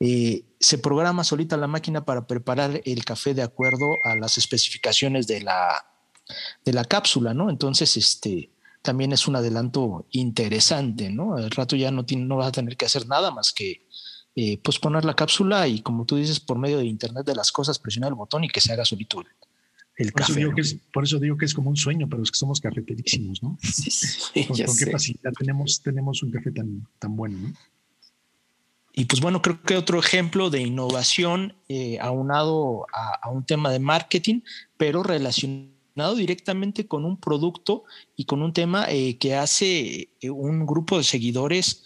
eh, 0.00 0.44
se 0.58 0.78
programa 0.78 1.24
solita 1.24 1.58
la 1.58 1.66
máquina 1.66 2.06
para 2.06 2.26
preparar 2.26 2.80
el 2.86 3.04
café 3.04 3.34
de 3.34 3.42
acuerdo 3.42 3.84
a 4.04 4.14
las 4.14 4.38
especificaciones 4.38 5.26
de 5.26 5.42
la, 5.42 5.84
de 6.64 6.72
la 6.72 6.86
cápsula, 6.86 7.34
¿no? 7.34 7.50
Entonces, 7.50 7.98
este 7.98 8.50
también 8.80 9.12
es 9.12 9.28
un 9.28 9.36
adelanto 9.36 10.06
interesante, 10.12 11.10
¿no? 11.10 11.36
Al 11.36 11.50
rato 11.50 11.76
ya 11.76 11.90
no, 11.90 12.06
no 12.16 12.36
vas 12.36 12.48
a 12.48 12.52
tener 12.52 12.78
que 12.78 12.86
hacer 12.86 13.06
nada 13.06 13.30
más 13.30 13.52
que 13.52 13.86
pues 14.62 14.78
poner 14.78 15.04
la 15.04 15.14
cápsula 15.14 15.66
y 15.66 15.80
como 15.80 16.04
tú 16.04 16.16
dices, 16.16 16.38
por 16.38 16.58
medio 16.58 16.78
de 16.78 16.86
Internet 16.86 17.26
de 17.26 17.34
las 17.34 17.50
cosas, 17.50 17.78
presionar 17.78 18.10
el 18.10 18.14
botón 18.14 18.44
y 18.44 18.48
que 18.48 18.60
se 18.60 18.72
haga 18.72 18.84
solito 18.84 19.24
el 19.98 20.12
por 20.12 20.22
café. 20.22 20.40
Eso 20.42 20.54
que 20.54 20.60
es, 20.60 20.76
por 20.92 21.04
eso 21.04 21.18
digo 21.18 21.36
que 21.36 21.44
es 21.44 21.54
como 21.54 21.70
un 21.70 21.76
sueño, 21.76 22.08
pero 22.08 22.22
es 22.22 22.30
que 22.30 22.38
somos 22.38 22.60
cafeterísimos, 22.60 23.42
¿no? 23.42 23.58
Sí, 23.62 23.90
sí, 23.90 24.46
¿Con, 24.46 24.56
qué 24.56 24.90
facilidad 24.90 25.32
tenemos, 25.38 25.82
tenemos 25.82 26.22
un 26.22 26.30
café 26.30 26.52
tan, 26.52 26.86
tan 26.98 27.16
bueno, 27.16 27.38
¿no? 27.38 27.52
Y 28.98 29.04
pues 29.04 29.20
bueno, 29.20 29.42
creo 29.42 29.62
que 29.62 29.76
otro 29.76 30.00
ejemplo 30.00 30.50
de 30.50 30.60
innovación 30.60 31.54
eh, 31.68 31.98
aunado 32.00 32.84
a, 32.92 33.30
un 33.30 33.44
tema 33.44 33.70
de 33.70 33.78
marketing, 33.78 34.40
pero 34.76 35.04
relacionado 35.04 36.16
directamente 36.16 36.88
con 36.88 37.04
un 37.04 37.16
producto 37.16 37.84
y 38.16 38.24
con 38.24 38.42
un 38.42 38.52
tema 38.52 38.86
eh, 38.88 39.16
que 39.18 39.36
hace 39.36 40.08
eh, 40.20 40.30
un 40.30 40.66
grupo 40.66 40.98
de 40.98 41.04
seguidores, 41.04 41.84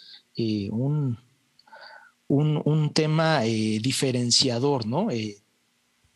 un, 0.71 1.19
un, 2.35 2.63
un, 2.65 2.93
tema 2.93 3.41
diferenciador, 3.43 4.87
¿no? 4.87 5.09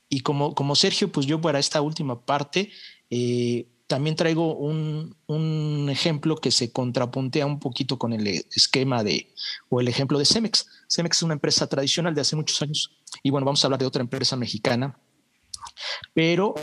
y 0.09 0.21
como, 0.21 0.55
como 0.55 0.77
Sergio, 0.77 1.11
pues 1.11 1.27
yo 1.27 1.41
para 1.41 1.59
esta 1.59 1.81
última 1.81 2.25
parte 2.25 2.71
eh, 3.11 3.69
también 3.87 4.17
traigo 4.17 4.57
un, 4.57 5.15
un, 5.27 5.89
ejemplo 5.91 6.37
que 6.37 6.51
se 6.51 6.73
contrapuntea 6.73 7.47
un 7.47 7.61
poquito 7.61 7.99
con 7.99 8.13
el 8.13 8.27
esquema 8.27 9.05
de, 9.05 9.33
o 9.69 9.81
el 9.81 9.89
ejemplo 9.89 10.19
de 10.19 10.25
Cemex. 10.25 10.67
Cemex 10.89 11.19
es 11.19 11.23
una 11.23 11.35
empresa 11.35 11.67
tradicional 11.69 12.15
de 12.15 12.21
hace 12.21 12.35
muchos 12.35 12.61
años. 12.63 12.97
Y 13.23 13.31
bueno, 13.31 13.45
vamos 13.45 13.63
a 13.63 13.67
hablar 13.69 13.81
de 13.81 13.87
otra 13.87 14.03
empresa 14.03 14.37
mexicana, 14.37 14.99
pero 16.15 16.55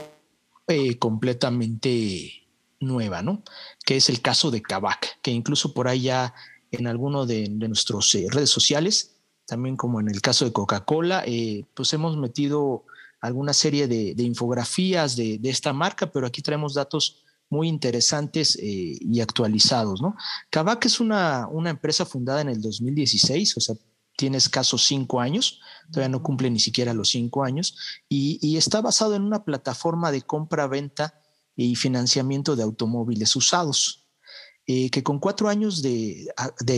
eh, 0.67 0.97
completamente 0.97 2.47
nueva, 2.79 3.21
¿no? 3.21 3.43
Que 3.85 3.97
es 3.97 4.09
el 4.09 4.21
caso 4.21 4.51
de 4.51 4.61
Kavak, 4.61 5.21
que 5.21 5.31
incluso 5.31 5.73
por 5.73 5.87
ahí 5.87 6.01
ya 6.01 6.33
en 6.71 6.87
alguno 6.87 7.25
de, 7.25 7.47
de 7.49 7.67
nuestras 7.67 8.13
eh, 8.15 8.27
redes 8.29 8.49
sociales, 8.49 9.12
también 9.45 9.75
como 9.75 9.99
en 9.99 10.09
el 10.09 10.21
caso 10.21 10.45
de 10.45 10.53
Coca-Cola, 10.53 11.25
pues 11.73 11.93
hemos 11.93 12.17
metido 12.17 12.85
alguna 13.21 13.53
serie 13.53 13.87
de, 13.87 14.23
infografías 14.23 15.15
de, 15.15 15.39
esta 15.43 15.71
marca, 15.73 16.11
pero 16.11 16.27
aquí 16.27 16.41
traemos 16.41 16.73
datos 16.73 17.23
muy 17.49 17.67
interesantes 17.69 18.57
eh, 18.57 18.97
y 18.99 19.21
actualizados. 19.21 20.01
¿no? 20.01 20.15
Kavak 20.49 20.85
es 20.85 20.99
una, 20.99 21.47
una 21.47 21.69
empresa 21.69 22.05
fundada 22.05 22.41
en 22.41 22.49
el 22.49 22.61
2016, 22.61 23.57
o 23.57 23.61
sea, 23.61 23.75
tiene 24.15 24.37
escasos 24.37 24.85
cinco 24.85 25.19
años, 25.21 25.59
todavía 25.91 26.09
no 26.09 26.23
cumple 26.23 26.49
ni 26.49 26.59
siquiera 26.59 26.93
los 26.93 27.09
cinco 27.09 27.43
años, 27.43 27.75
y, 28.07 28.57
está 28.57 28.81
basado 28.81 29.15
en 29.15 29.23
una 29.23 29.43
plataforma 29.43 30.11
de 30.11 30.21
compra-venta 30.21 31.19
y 31.55 31.75
financiamiento 31.75 32.55
de 32.55 32.63
automóviles 32.63 33.35
usados. 33.35 34.02
Eh, 34.65 34.89
que 34.91 35.03
con 35.03 35.19
cuatro 35.19 35.49
años 35.49 35.81
de, 35.81 36.33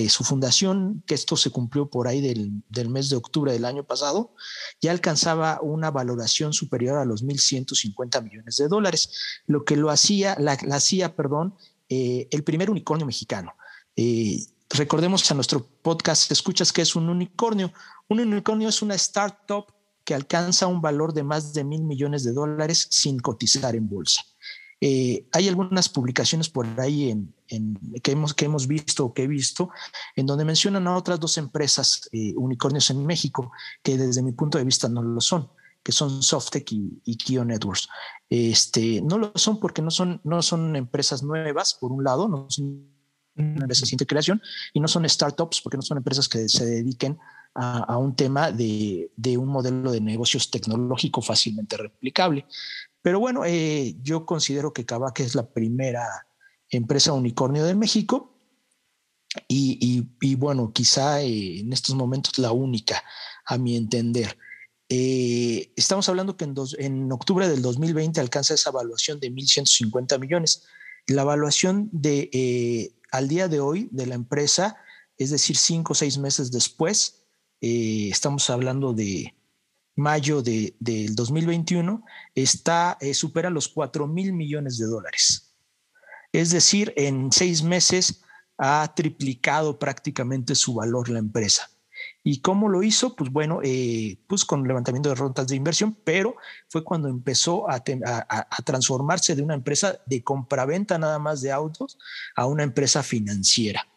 su 0.09 0.23
fundación, 0.23 1.03
que 1.05 1.13
esto 1.13 1.37
se 1.37 1.51
cumplió 1.51 1.87
por 1.87 2.07
ahí 2.07 2.19
del, 2.19 2.89
mes 2.89 3.09
de 3.09 3.15
octubre 3.15 3.53
del 3.53 3.63
año 3.63 3.83
pasado, 3.83 4.33
ya 4.81 4.89
alcanzaba 4.89 5.59
una 5.61 5.91
valoración 5.91 6.51
superior 6.51 6.97
a 6.97 7.05
los 7.05 7.23
1.150 7.23 8.23
millones 8.23 8.57
de 8.57 8.67
dólares, 8.67 9.11
lo 9.45 9.65
que 9.65 9.75
lo 9.75 9.91
hacía, 9.91 10.35
la, 10.39 10.53
hacía, 10.71 11.15
perdón, 11.15 11.55
eh, 11.89 12.27
el 12.31 12.43
primer 12.43 12.71
unicornio 12.71 13.05
mexicano. 13.05 13.53
Eh, 13.95 14.43
recordemos 14.69 15.29
a 15.29 15.35
nuestro 15.35 15.63
podcast, 15.83 16.31
escuchas 16.31 16.73
que 16.73 16.81
es 16.81 16.95
un 16.95 17.07
unicornio. 17.07 17.71
Un 18.09 18.19
unicornio 18.19 18.69
es 18.69 18.81
una 18.81 18.95
startup 18.95 19.65
que 20.03 20.15
alcanza 20.15 20.65
un 20.65 20.81
valor 20.81 21.13
de 21.13 21.23
más 21.23 21.53
de 21.53 21.63
mil 21.63 21.83
millones 21.83 22.23
de 22.23 22.33
dólares 22.33 22.87
sin 22.89 23.19
cotizar 23.19 23.75
en 23.75 23.87
bolsa. 23.87 24.23
Eh, 24.87 25.25
hay 25.31 25.47
algunas 25.47 25.89
publicaciones 25.89 26.47
por 26.47 26.67
ahí 26.79 27.27
que, 28.03 28.11
hemos, 28.11 28.67
visto 28.67 29.05
o 29.05 29.13
que 29.15 29.23
he 29.23 29.27
visto, 29.27 29.71
en 30.15 30.27
donde 30.27 30.45
mencionan 30.45 30.85
a 30.87 30.95
otras 30.95 31.19
dos 31.19 31.39
empresas 31.39 32.07
eh, 32.11 32.35
unicornios 32.37 32.91
en 32.91 33.03
México, 33.03 33.51
que 33.81 33.97
desde 33.97 34.21
mi 34.21 34.33
punto 34.33 34.59
de 34.59 34.63
vista 34.63 34.87
no 34.87 35.01
lo 35.01 35.19
son, 35.21 35.49
que 35.81 35.91
son 35.91 36.21
Softec 36.21 36.71
y, 36.71 37.01
y 37.03 37.17
Kio 37.17 37.43
Networks. 37.43 37.89
Este, 38.29 39.01
no 39.01 39.17
lo 39.17 39.31
son 39.33 39.59
porque 39.59 39.81
no 39.81 39.89
son, 39.89 40.75
empresas 40.75 41.23
nuevas, 41.23 41.73
por 41.73 41.91
un 41.91 42.03
lado, 42.03 42.27
no 42.27 42.45
son 42.47 42.87
empresas 43.35 43.89
de 43.89 44.05
creación, 44.05 44.39
y 44.71 44.79
no 44.79 44.87
son 44.87 45.09
startups 45.09 45.61
porque 45.61 45.77
no 45.77 45.81
son 45.81 45.97
empresas 45.97 46.29
que 46.29 46.47
se 46.47 46.63
dediquen 46.63 47.17
a, 47.55 47.97
un 47.97 48.15
tema 48.15 48.51
de, 48.51 49.09
un 49.35 49.47
modelo 49.47 49.91
de 49.91 50.01
negocios 50.01 50.51
tecnológico 50.51 51.23
fácilmente 51.23 51.75
replicable. 51.75 52.45
Pero 53.05 53.19
bueno, 53.19 53.45
eh, 53.45 53.95
yo 54.01 54.25
considero 54.25 54.73
que 54.73 54.83
Kavak 54.83 55.19
es 55.19 55.35
la 55.35 55.47
primera 55.47 56.25
empresa 56.71 57.13
unicornio 57.13 57.63
de 57.63 57.75
México 57.75 58.35
y, 59.47 60.35
bueno, 60.37 60.73
quizá 60.73 61.21
eh, 61.21 61.59
en 61.59 61.71
estos 61.71 61.93
momentos 61.93 62.39
la 62.39 62.51
única, 62.51 63.03
a 63.45 63.59
mi 63.59 63.77
entender. 63.77 64.35
Eh, 64.89 65.71
estamos 65.75 66.09
hablando 66.09 66.35
que 66.35 66.45
en, 66.45 66.55
en, 66.79 67.11
octubre 67.11 67.47
del 67.47 67.61
2020 67.61 68.19
alcanza 68.19 68.55
esa 68.55 68.71
evaluación 68.71 69.19
de 69.19 69.31
1.150 69.31 70.19
millones. 70.19 70.63
La 71.05 71.21
evaluación 71.21 71.89
de 71.91 72.91
al 73.11 73.27
día 73.27 73.47
de 73.47 73.59
hoy 73.59 73.87
de 73.91 74.07
la 74.07 74.15
empresa, 74.15 74.77
es 75.15 75.29
decir, 75.29 75.57
cinco 75.57 75.93
o 75.93 75.95
seis 75.95 76.17
meses 76.17 76.51
después, 76.51 77.21
estamos 77.61 78.49
hablando 78.49 78.93
de 78.93 79.34
mayo 79.95 80.41
de, 80.41 80.75
del 80.79 81.15
2021, 81.15 82.03
está, 82.35 82.97
eh, 82.99 83.13
supera 83.13 83.49
los 83.49 83.67
4 83.67 84.07
mil 84.07 84.33
millones 84.33 84.77
de 84.77 84.85
dólares. 84.85 85.55
Es 86.31 86.51
decir, 86.51 86.93
en 86.97 87.31
seis 87.31 87.63
meses 87.63 88.21
ha 88.57 88.93
triplicado 88.95 89.79
prácticamente 89.79 90.55
su 90.55 90.73
valor 90.73 91.09
la 91.09 91.19
empresa. 91.19 91.69
¿Y 92.23 92.41
cómo 92.41 92.67
lo 92.67 92.83
hizo? 92.83 93.15
Pues 93.15 93.31
bueno, 93.31 93.61
eh, 93.63 94.17
pues 94.27 94.43
con 94.43 94.67
levantamiento 94.67 95.09
de 95.09 95.15
rondas 95.15 95.47
de 95.47 95.55
inversión, 95.55 95.97
pero 96.03 96.35
fue 96.67 96.83
cuando 96.83 97.07
empezó 97.07 97.69
a, 97.69 97.83
transformarse 98.63 99.35
de 99.35 99.41
una 99.41 99.53
empresa 99.53 99.99
de 100.05 100.23
compraventa 100.23 100.97
nada 100.97 101.19
más 101.19 101.41
de 101.41 101.51
autos 101.51 101.97
a 102.35 102.47
una 102.47 102.63
empresa 102.63 103.01
financiera. 103.01 103.87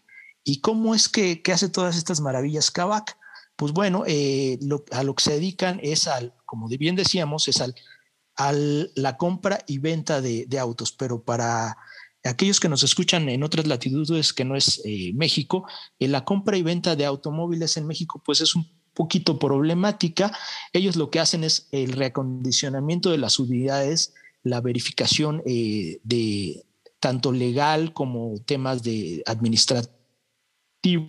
¿Y 0.45 0.61
cómo 0.61 0.95
es 0.95 1.09
que, 1.09 1.43
que 1.43 1.53
hace 1.53 1.69
todas 1.69 1.97
estas 1.97 2.21
maravillas 2.21 2.71
Kavak? 2.71 3.18
Pues 3.59 3.73
bueno, 3.73 4.05
eh, 4.07 4.57
a 4.93 5.03
lo 5.03 5.17
que 5.17 5.25
se 5.25 5.33
dedican 5.33 5.81
es 5.83 6.07
al, 6.07 6.33
como 6.47 6.69
bien 6.69 6.95
decíamos, 6.95 7.49
es 7.49 7.61
al, 7.61 8.93
la 8.95 9.17
compra 9.17 9.65
y 9.67 9.79
venta 9.79 10.21
de, 10.21 10.47
autos, 10.61 10.93
pero 10.93 11.25
para 11.25 11.77
aquellos 12.23 12.61
que 12.61 12.69
nos 12.69 12.85
escuchan 12.85 13.29
en 13.29 13.43
otras 13.43 13.67
latitudes 13.67 14.33
que 14.33 14.45
no 14.45 14.55
es 14.55 14.81
eh, 14.85 15.11
México, 15.13 15.67
eh, 15.99 16.07
la 16.07 16.25
compra 16.25 16.57
y 16.57 16.63
venta 16.63 16.95
de 16.95 17.05
automóviles 17.05 17.77
en 17.77 17.89
México 17.89 18.23
pues 18.25 18.41
es 18.41 18.55
un 18.55 18.71
poquito 18.95 19.41
problemática. 19.41 20.31
Ellos 20.73 20.95
lo 20.95 21.11
que 21.11 21.19
hacen 21.19 21.43
es 21.43 21.67
el 21.73 21.95
reacondicionamiento 21.95 23.11
de 23.11 23.19
las 23.19 23.41
unidades, 23.41 24.15
la 24.45 24.61
verificación 24.61 25.43
de 25.45 26.65
tanto 27.01 27.33
legal 27.33 27.93
como 27.93 28.39
temas 28.47 28.85
de 28.85 29.25
administrativo 29.27 31.09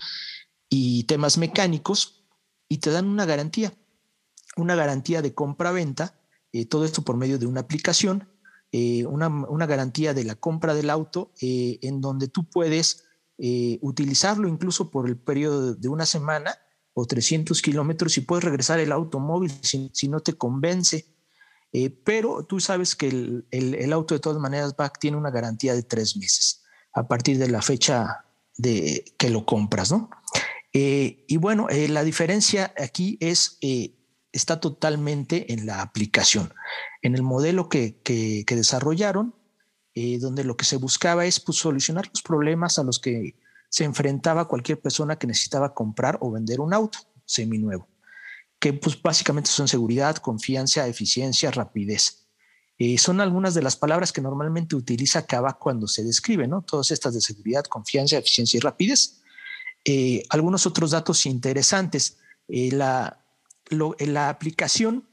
y 0.68 1.04
temas 1.04 1.38
mecánicos 1.38 2.19
y 2.70 2.78
te 2.78 2.92
dan 2.92 3.08
una 3.08 3.26
garantía, 3.26 3.74
una 4.56 4.76
garantía 4.76 5.22
de 5.22 5.34
compra-venta, 5.34 6.16
eh, 6.54 6.66
todo 6.66 6.86
esto 6.86 7.02
por 7.02 7.18
medio 7.18 7.40
de 7.40 7.48
una 7.48 7.62
aplicación, 7.62 8.30
eh, 8.72 9.06
una, 9.08 9.66
garantía 9.66 10.14
de 10.14 10.24
la 10.24 10.36
compra 10.36 10.76
del 10.76 10.92
auto 10.92 11.34
eh, 11.42 11.80
en 11.82 12.00
donde 12.00 12.28
tú 12.30 12.48
puedes 12.48 13.06
utilizarlo 13.82 14.50
incluso 14.50 14.92
por 14.92 15.08
el 15.08 15.16
periodo 15.16 15.74
de 15.74 15.88
una 15.88 16.06
semana 16.06 16.58
o 16.94 17.06
300 17.06 17.62
kilómetros 17.62 18.18
y 18.18 18.22
puedes 18.22 18.44
regresar 18.44 18.82
el 18.82 18.92
automóvil 18.92 19.50
si, 19.62 20.10
no 20.10 20.20
te 20.20 20.34
convence. 20.34 21.06
pero 22.04 22.44
tú 22.44 22.60
sabes 22.60 22.98
que 22.98 23.08
el, 23.08 23.48
el, 23.52 23.94
auto 23.94 24.14
de 24.14 24.20
todas 24.20 24.40
maneras 24.40 24.76
tiene 25.00 25.16
una 25.16 25.32
garantía 25.32 25.74
de 25.74 25.84
tres 25.84 26.18
meses 26.18 26.64
a 26.94 27.08
partir 27.08 27.38
de 27.38 27.48
la 27.48 27.62
fecha 27.62 28.26
de 28.58 29.06
que 29.18 29.30
lo 29.30 29.46
compras, 29.46 29.90
¿no? 29.90 30.10
Eh, 30.74 31.26
y 31.28 31.38
bueno, 31.38 31.68
eh, 31.70 31.88
la 31.88 32.04
diferencia 32.04 32.74
aquí 32.78 33.18
es, 33.22 33.58
eh, 33.62 33.96
está 34.32 34.60
totalmente 34.60 35.52
en 35.54 35.66
la 35.66 35.82
aplicación, 35.82 36.54
en 37.02 37.16
el 37.16 37.24
modelo 37.24 37.70
que, 37.70 38.00
que, 38.02 38.46
desarrollaron, 38.48 39.36
donde 40.22 40.46
lo 40.46 40.56
que 40.56 40.64
se 40.64 40.78
buscaba 40.78 41.26
es 41.26 41.42
pues, 41.42 41.58
solucionar 41.58 42.08
los 42.08 42.22
problemas 42.22 42.80
a 42.80 42.84
los 42.84 43.00
que 43.00 43.36
se 43.70 43.84
enfrentaba 43.84 44.48
cualquier 44.48 44.80
persona 44.80 45.18
que 45.18 45.28
necesitaba 45.28 45.74
comprar 45.74 46.18
o 46.22 46.32
vender 46.32 46.62
un 46.62 46.74
auto 46.74 47.00
seminuevo, 47.26 47.90
que 48.60 48.72
pues 48.72 49.02
básicamente 49.02 49.50
son 49.50 49.68
seguridad, 49.68 50.16
confianza, 50.16 50.88
eficiencia, 50.88 51.52
rapidez. 51.52 52.28
son 52.98 53.20
algunas 53.20 53.56
de 53.56 53.62
las 53.62 53.76
palabras 53.76 54.14
que 54.14 54.22
normalmente 54.22 54.78
utiliza 54.78 55.26
Kavak 55.26 55.60
cuando 55.60 55.86
se 55.88 56.06
describe, 56.06 56.48
¿no? 56.48 56.62
Todas 56.62 56.92
estas 56.92 57.14
de 57.14 57.20
seguridad, 57.20 57.66
confianza, 57.66 58.18
eficiencia 58.18 58.58
y 58.58 58.62
rapidez. 58.62 59.19
Eh, 59.86 60.24
algunos 60.30 60.66
otros 60.66 60.92
datos 60.92 61.26
interesantes. 61.26 62.18
Eh, 62.48 62.72
la, 62.72 63.24
la 63.70 64.30
aplicación, 64.30 65.08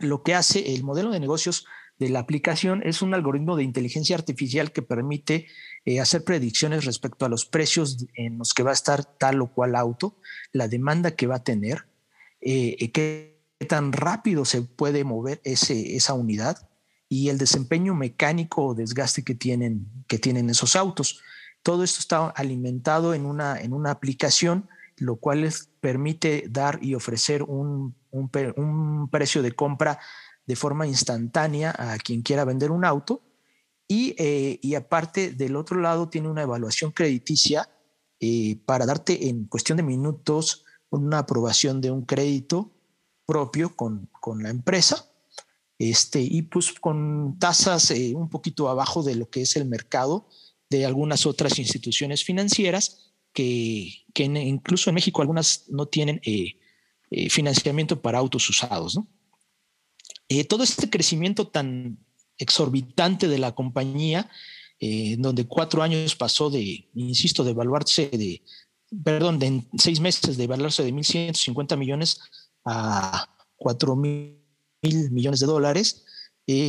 lo 0.00 0.22
que 0.22 0.34
hace 0.34 0.74
el 0.74 0.84
modelo 0.84 1.10
de 1.10 1.20
negocios 1.20 1.66
de 1.98 2.08
la 2.08 2.20
aplicación 2.20 2.82
es 2.82 3.02
un 3.02 3.12
algoritmo 3.12 3.56
de 3.56 3.64
inteligencia 3.64 4.16
artificial 4.16 4.72
que 4.72 4.80
permite 4.80 5.48
eh, 5.84 6.00
hacer 6.00 6.24
predicciones 6.24 6.86
respecto 6.86 7.26
a 7.26 7.28
los 7.28 7.44
precios 7.44 8.06
en 8.14 8.38
los 8.38 8.54
que 8.54 8.62
va 8.62 8.70
a 8.70 8.74
estar 8.74 9.04
tal 9.04 9.42
o 9.42 9.52
cual 9.52 9.74
auto, 9.74 10.16
la 10.52 10.66
demanda 10.66 11.10
que 11.10 11.26
va 11.26 11.36
a 11.36 11.44
tener, 11.44 11.86
qué 12.40 13.38
tan 13.68 13.92
rápido 13.92 14.46
se 14.46 14.62
puede 14.62 15.04
mover 15.04 15.42
ese, 15.44 15.94
esa 15.96 16.14
unidad 16.14 16.70
y 17.10 17.28
el 17.28 17.36
desempeño 17.36 17.94
mecánico 17.94 18.68
o 18.68 18.74
desgaste 18.74 19.24
que 19.24 19.34
tienen, 19.34 19.86
que 20.06 20.18
tienen 20.18 20.48
esos 20.48 20.76
autos. 20.76 21.20
Todo 21.62 21.84
esto 21.84 22.00
está 22.00 22.28
alimentado 22.28 23.14
en 23.14 23.26
una, 23.26 23.60
en 23.60 23.72
una 23.72 23.90
aplicación, 23.90 24.68
lo 24.96 25.16
cual 25.16 25.42
les 25.42 25.68
permite 25.80 26.46
dar 26.48 26.78
y 26.82 26.94
ofrecer 26.94 27.42
un, 27.42 27.94
precio 29.10 29.42
de 29.42 29.52
compra 29.52 29.98
de 30.46 30.56
forma 30.56 30.86
instantánea 30.86 31.74
a 31.76 31.96
quien 31.98 32.22
quiera 32.22 32.44
vender 32.44 32.70
un 32.70 32.84
auto. 32.84 33.22
Y, 33.86 34.14
eh, 34.18 34.58
y 34.62 34.74
aparte, 34.74 35.32
del 35.32 35.56
otro 35.56 35.80
lado, 35.80 36.08
tiene 36.08 36.28
una 36.28 36.42
evaluación 36.42 36.92
crediticia 36.92 37.68
eh, 38.20 38.60
para 38.66 38.86
darte 38.86 39.28
en 39.28 39.46
cuestión 39.46 39.76
de 39.76 39.82
minutos 39.82 40.64
una 40.90 41.18
aprobación 41.18 41.80
de 41.80 41.90
un 41.90 42.02
crédito 42.02 42.70
propio 43.26 43.74
con, 43.74 44.08
con 44.20 44.42
la 44.42 44.50
empresa. 44.50 45.06
Este, 45.78 46.20
y 46.20 46.42
pues 46.42 46.72
con 46.78 47.38
tasas 47.38 47.90
eh, 47.90 48.12
un 48.14 48.28
poquito 48.28 48.68
abajo 48.68 49.02
de 49.02 49.14
lo 49.14 49.30
que 49.30 49.42
es 49.42 49.56
el 49.56 49.64
mercado 49.64 50.28
de 50.70 50.86
algunas 50.86 51.26
otras 51.26 51.58
instituciones 51.58 52.24
financieras 52.24 53.10
que, 53.32 54.04
incluso 54.16 54.88
en 54.88 54.94
México 54.94 55.20
algunas 55.20 55.64
no 55.68 55.86
tienen 55.86 56.20
eh, 56.24 56.56
eh, 57.10 57.28
financiamiento 57.28 58.00
para 58.00 58.18
autos 58.18 58.48
usados. 58.48 58.98
Eh, 60.28 60.44
todo 60.44 60.62
este 60.62 60.88
crecimiento 60.88 61.48
tan 61.48 61.98
exorbitante 62.38 63.28
de 63.28 63.38
la 63.38 63.52
compañía, 63.54 64.30
en 64.82 65.20
donde 65.20 65.46
cuatro 65.46 65.82
años 65.82 66.16
pasó 66.16 66.48
de, 66.48 66.88
insisto, 66.94 67.44
de 67.44 67.50
evaluarse 67.50 68.08
de, 68.08 68.42
perdón, 69.04 69.38
de 69.38 69.46
en 69.46 69.68
seis 69.76 70.00
meses 70.00 70.38
de 70.38 70.44
evaluarse 70.44 70.82
de 70.82 70.94
1.150 70.94 71.76
millones 71.76 72.18
a 72.64 73.28
4 73.56 73.94
mil 73.94 74.38
millones 75.10 75.40
de 75.40 75.46
dólares, 75.46 76.04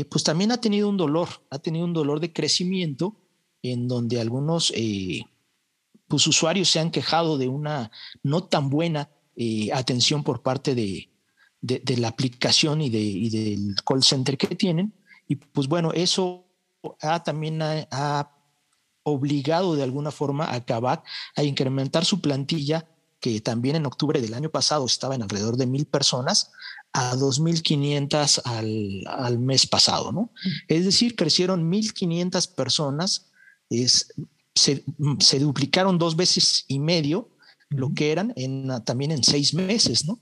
pues 0.09 0.25
también 0.25 0.51
ha 0.51 0.59
tenido 0.59 0.89
un 0.89 0.97
dolor, 0.97 1.29
ha 1.49 1.59
tenido 1.59 1.85
un 1.85 1.93
dolor 1.93 2.19
de 2.19 2.33
crecimiento 2.33 3.15
en 3.63 3.87
donde 3.87 4.19
algunos 4.19 4.71
eh, 4.75 5.21
pues, 6.07 6.27
usuarios 6.27 6.69
se 6.69 6.79
han 6.79 6.91
quejado 6.91 7.37
de 7.37 7.47
una 7.47 7.91
no 8.23 8.43
tan 8.43 8.69
buena 8.69 9.09
eh, 9.35 9.69
atención 9.73 10.23
por 10.23 10.41
parte 10.41 10.75
de, 10.75 11.09
la 11.97 12.07
aplicación 12.07 12.81
y, 12.81 12.89
del 12.89 13.75
call 13.85 14.03
center 14.03 14.37
que 14.37 14.55
tienen. 14.55 14.93
Y 15.27 15.35
pues 15.35 15.67
bueno, 15.67 15.91
eso 15.93 16.45
ha, 17.01 17.23
también 17.23 17.61
ha, 17.61 18.37
obligado 19.03 19.75
de 19.75 19.81
alguna 19.81 20.11
forma 20.11 20.45
a 20.45 20.55
acabar, 20.55 21.01
a 21.35 21.43
incrementar 21.43 22.05
su 22.05 22.21
plantilla, 22.21 22.87
que 23.19 23.41
también 23.41 23.75
en 23.75 23.87
octubre 23.87 24.21
del 24.21 24.35
año 24.35 24.49
pasado 24.51 24.85
estaba 24.85 25.15
en 25.15 25.23
alrededor 25.23 25.57
de 25.57 25.65
mil 25.65 25.85
personas, 25.85 26.51
a 26.93 27.15
2.500 27.15 28.41
al, 28.45 29.03
al 29.07 29.39
mes 29.39 29.65
pasado, 29.65 30.11
¿no? 30.11 30.29
Es 30.67 30.85
decir, 30.85 31.15
crecieron 31.15 31.71
1.500 31.71 32.53
personas, 32.53 33.30
es, 33.71 34.13
se, 34.53 34.83
se, 35.19 35.39
duplicaron 35.39 35.97
dos 35.97 36.15
veces 36.15 36.65
y 36.67 36.79
medio 36.79 37.29
lo 37.69 37.93
que 37.93 38.11
eran 38.11 38.33
en, 38.35 38.69
también 38.85 39.11
en 39.11 39.23
seis 39.23 39.53
meses, 39.53 40.05
¿no? 40.05 40.19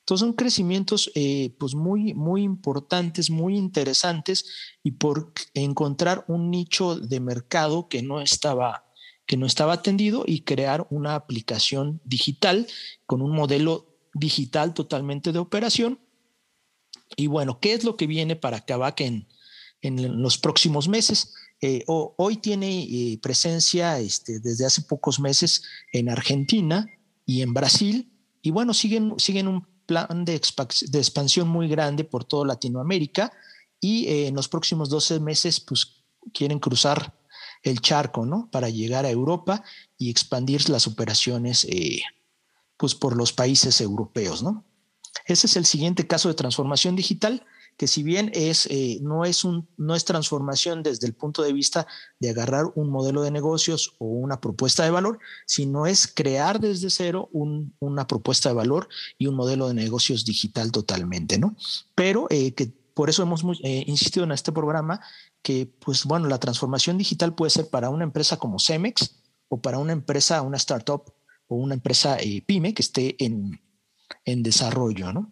Entonces 0.00 0.26
son 0.26 0.34
crecimientos 0.34 1.10
eh, 1.14 1.54
pues 1.58 1.74
muy, 1.74 2.12
muy 2.12 2.42
importantes, 2.42 3.30
muy 3.30 3.56
interesantes 3.56 4.44
y 4.82 4.92
por 4.92 5.32
encontrar 5.54 6.24
un 6.26 6.50
nicho 6.50 6.96
de 6.96 7.20
mercado 7.20 7.88
que 7.88 8.02
no 8.02 8.20
estaba 8.20 8.84
que 9.24 9.36
no 9.36 9.46
estaba 9.46 9.74
atendido 9.74 10.24
y 10.26 10.40
crear 10.40 10.86
una 10.90 11.14
aplicación 11.14 12.00
digital 12.04 12.66
con 13.06 13.22
un 13.22 13.30
modelo 13.30 13.86
digital 14.12 14.74
totalmente 14.74 15.32
de 15.32 15.38
operación. 15.38 16.00
Y 17.16 17.28
bueno, 17.28 17.60
¿qué 17.60 17.72
es 17.72 17.84
lo 17.84 17.96
que 17.96 18.08
viene 18.08 18.36
para 18.36 18.60
Kavak 18.60 19.00
en, 19.00 19.28
en 19.80 20.20
los 20.20 20.36
próximos 20.36 20.88
meses? 20.88 21.34
Eh, 21.64 21.84
hoy 21.86 22.38
tiene 22.38 22.82
eh, 22.82 23.20
presencia 23.22 24.00
este, 24.00 24.40
desde 24.40 24.66
hace 24.66 24.82
pocos 24.82 25.20
meses 25.20 25.62
en 25.92 26.08
Argentina 26.08 26.88
y 27.24 27.42
en 27.42 27.54
Brasil. 27.54 28.12
Y 28.42 28.50
bueno, 28.50 28.74
siguen, 28.74 29.14
siguen 29.18 29.46
un 29.46 29.64
plan 29.86 30.24
de, 30.24 30.34
expansión 30.34 31.48
muy 31.48 31.68
grande 31.68 32.02
por 32.02 32.24
toda 32.24 32.48
Latinoamérica 32.48 33.32
y 33.80 34.06
eh, 34.08 34.26
en 34.26 34.34
los 34.34 34.48
próximos 34.48 34.90
12 34.90 35.20
meses 35.20 35.60
pues 35.60 36.02
quieren 36.34 36.58
cruzar 36.58 37.16
el 37.62 37.80
charco, 37.80 38.26
¿no? 38.26 38.48
Para 38.50 38.68
llegar 38.68 39.06
a 39.06 39.10
Europa 39.10 39.62
y 39.96 40.10
expandir 40.10 40.68
las 40.68 40.88
operaciones 40.88 41.64
pues 42.76 42.96
por 42.96 43.16
los 43.16 43.32
países 43.32 43.80
europeos, 43.80 44.42
¿no? 44.42 44.64
Ese 45.26 45.46
es 45.46 45.56
el 45.56 45.64
siguiente 45.64 46.08
caso 46.08 46.28
de 46.28 46.34
transformación 46.34 46.96
digital 46.96 47.46
que 47.76 47.86
si 47.86 48.02
bien 48.02 48.30
es, 48.34 48.66
eh, 48.70 48.98
no, 49.02 49.24
es 49.24 49.44
un, 49.44 49.68
no 49.76 49.94
es 49.94 50.04
transformación 50.04 50.82
desde 50.82 51.06
el 51.06 51.14
punto 51.14 51.42
de 51.42 51.52
vista 51.52 51.86
de 52.20 52.30
agarrar 52.30 52.66
un 52.74 52.90
modelo 52.90 53.22
de 53.22 53.30
negocios 53.30 53.94
o 53.98 54.06
una 54.06 54.40
propuesta 54.40 54.84
de 54.84 54.90
valor, 54.90 55.18
sino 55.46 55.86
es 55.86 56.06
crear 56.06 56.60
desde 56.60 56.90
cero 56.90 57.28
una 57.32 58.06
propuesta 58.06 58.50
de 58.50 58.54
valor 58.54 58.88
y 59.18 59.26
un 59.26 59.34
modelo 59.34 59.68
de 59.68 59.74
negocios 59.74 60.24
digital 60.24 60.70
totalmente, 60.70 61.38
¿no? 61.38 61.56
Pero 61.94 62.26
eh, 62.30 62.54
que 62.54 62.72
por 62.94 63.08
eso 63.08 63.22
hemos 63.22 63.42
eh, 63.62 63.84
insistido 63.86 64.24
en 64.24 64.32
este 64.32 64.52
programa 64.52 65.00
que, 65.42 65.66
pues 65.66 66.04
bueno, 66.04 66.28
la 66.28 66.38
transformación 66.38 66.98
digital 66.98 67.34
puede 67.34 67.50
ser 67.50 67.68
para 67.70 67.90
una 67.90 68.04
empresa 68.04 68.36
como 68.36 68.58
Cemex 68.58 69.16
o 69.48 69.60
para 69.60 69.78
una 69.78 69.92
empresa, 69.92 70.42
una 70.42 70.56
startup 70.58 71.12
o 71.48 71.56
una 71.56 71.74
empresa 71.74 72.18
pyme 72.46 72.74
que 72.74 72.82
esté 72.82 73.16
en, 73.24 73.60
en 74.24 74.42
desarrollo, 74.42 75.12
¿no? 75.12 75.31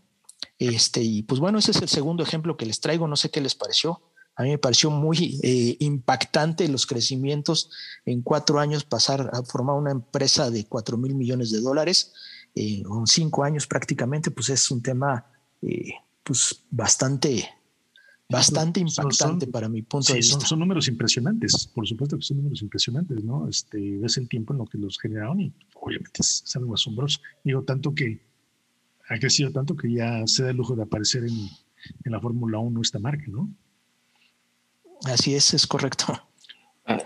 Este, 0.61 1.03
y 1.03 1.23
pues 1.23 1.41
bueno, 1.41 1.59
ese 1.59 1.71
es 1.71 1.81
el 1.81 1.89
segundo 1.89 2.23
ejemplo 2.23 2.57
que 2.59 2.67
les 2.67 2.81
traigo. 2.81 3.09
No 3.09 3.17
sé 3.17 3.31
qué 3.31 3.41
les 3.41 3.55
pareció. 3.55 4.03
A 4.37 4.43
mí 4.43 4.51
me 4.51 4.59
pareció 4.59 4.91
muy 4.91 5.41
eh, 5.43 5.77
impactante 5.81 6.69
los 6.69 6.87
crecimientos 6.87 7.71
en 8.05 8.21
cuatro 8.21 8.61
años, 8.61 8.85
pasar 8.85 9.31
a 9.33 9.43
formar 9.43 9.77
una 9.77 9.91
empresa 9.91 10.51
de 10.51 10.67
cuatro 10.67 10.99
mil 10.99 11.15
millones 11.15 11.51
de 11.51 11.61
dólares, 11.61 12.13
eh, 12.55 12.83
en 12.85 13.07
cinco 13.07 13.43
años 13.43 13.67
prácticamente, 13.67 14.31
pues 14.31 14.51
es 14.51 14.71
un 14.71 14.83
tema 14.83 15.27
eh, 15.63 15.93
pues 16.23 16.63
bastante, 16.71 17.49
bastante 18.29 18.81
impactante 18.81 19.47
para 19.47 19.69
mi 19.69 19.81
punto 19.81 20.13
de 20.13 20.19
vista. 20.19 20.45
Son, 20.47 20.59
números 20.59 20.89
impresionantes, 20.89 21.67
por 21.67 21.87
supuesto 21.89 22.17
que 22.17 22.23
son 22.23 22.37
números 22.37 22.61
impresionantes, 22.61 23.25
¿no? 23.25 23.49
Este, 23.49 23.99
ves 23.99 24.19
el 24.19 24.29
tiempo 24.29 24.53
en 24.53 24.59
lo 24.59 24.67
que 24.67 24.79
los 24.79 24.99
generaron 24.99 25.41
y 25.41 25.53
obviamente 25.75 26.21
es 26.21 26.45
algo 26.55 26.75
asombroso. 26.75 27.19
Digo, 27.45 27.63
tanto 27.63 27.95
que 27.95 28.30
ha 29.11 29.19
crecido 29.19 29.51
tanto 29.51 29.77
que 29.77 29.93
ya 29.93 30.23
se 30.27 30.45
da 30.45 30.51
el 30.51 30.57
lujo 30.57 30.77
de 30.77 30.85
aparecer 30.85 31.25
en, 31.25 31.35
en 32.05 32.13
la 32.13 32.21
Fórmula 32.21 32.59
1 32.59 32.81
esta 32.81 33.01
marca, 33.01 33.25
¿no? 33.27 33.51
Así 35.05 35.35
es, 35.35 35.53
es 35.53 35.67
correcto. 35.67 36.07
Ah, 36.87 36.99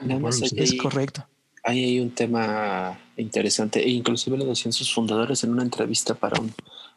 es 0.56 0.74
correcto. 0.74 1.26
Hay, 1.62 1.98
un 1.98 2.10
tema 2.10 2.98
interesante, 3.16 3.82
e 3.82 3.88
inclusive 3.88 4.36
lo 4.36 4.44
decían 4.44 4.72
sus 4.72 4.92
fundadores 4.92 5.44
en 5.44 5.50
una 5.50 5.62
entrevista 5.62 6.14
para 6.14 6.38
un 6.38 6.52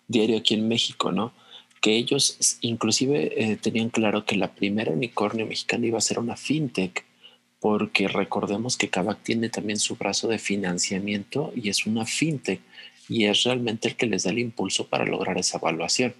diario 0.07 0.37
aquí 0.37 0.55
en 0.55 0.67
México, 0.67 1.11
¿no? 1.11 1.31
Que 1.79 1.95
ellos 1.95 2.57
inclusive 2.61 3.31
eh, 3.41 3.55
tenían 3.55 3.89
claro 3.89 4.25
que 4.25 4.35
la 4.35 4.53
primera 4.53 4.91
unicornio 4.91 5.45
mexicana 5.45 5.85
iba 5.85 5.97
a 5.99 6.01
ser 6.01 6.19
una 6.19 6.35
fintech, 6.35 7.05
porque 7.61 8.09
recordemos 8.09 8.75
que 8.75 8.89
Kavak 8.89 9.23
tiene 9.23 9.49
también 9.49 9.79
su 9.79 9.95
brazo 9.95 10.27
de 10.27 10.37
financiamiento 10.37 11.53
y 11.55 11.69
es 11.69 11.85
una 11.85 12.05
fintech 12.05 12.61
y 13.09 13.25
es 13.25 13.43
realmente 13.43 13.87
el 13.89 13.95
que 13.95 14.05
les 14.05 14.23
da 14.23 14.31
el 14.31 14.39
impulso 14.39 14.87
para 14.87 15.05
lograr 15.05 15.37
esa 15.37 15.57
evaluación. 15.57 16.13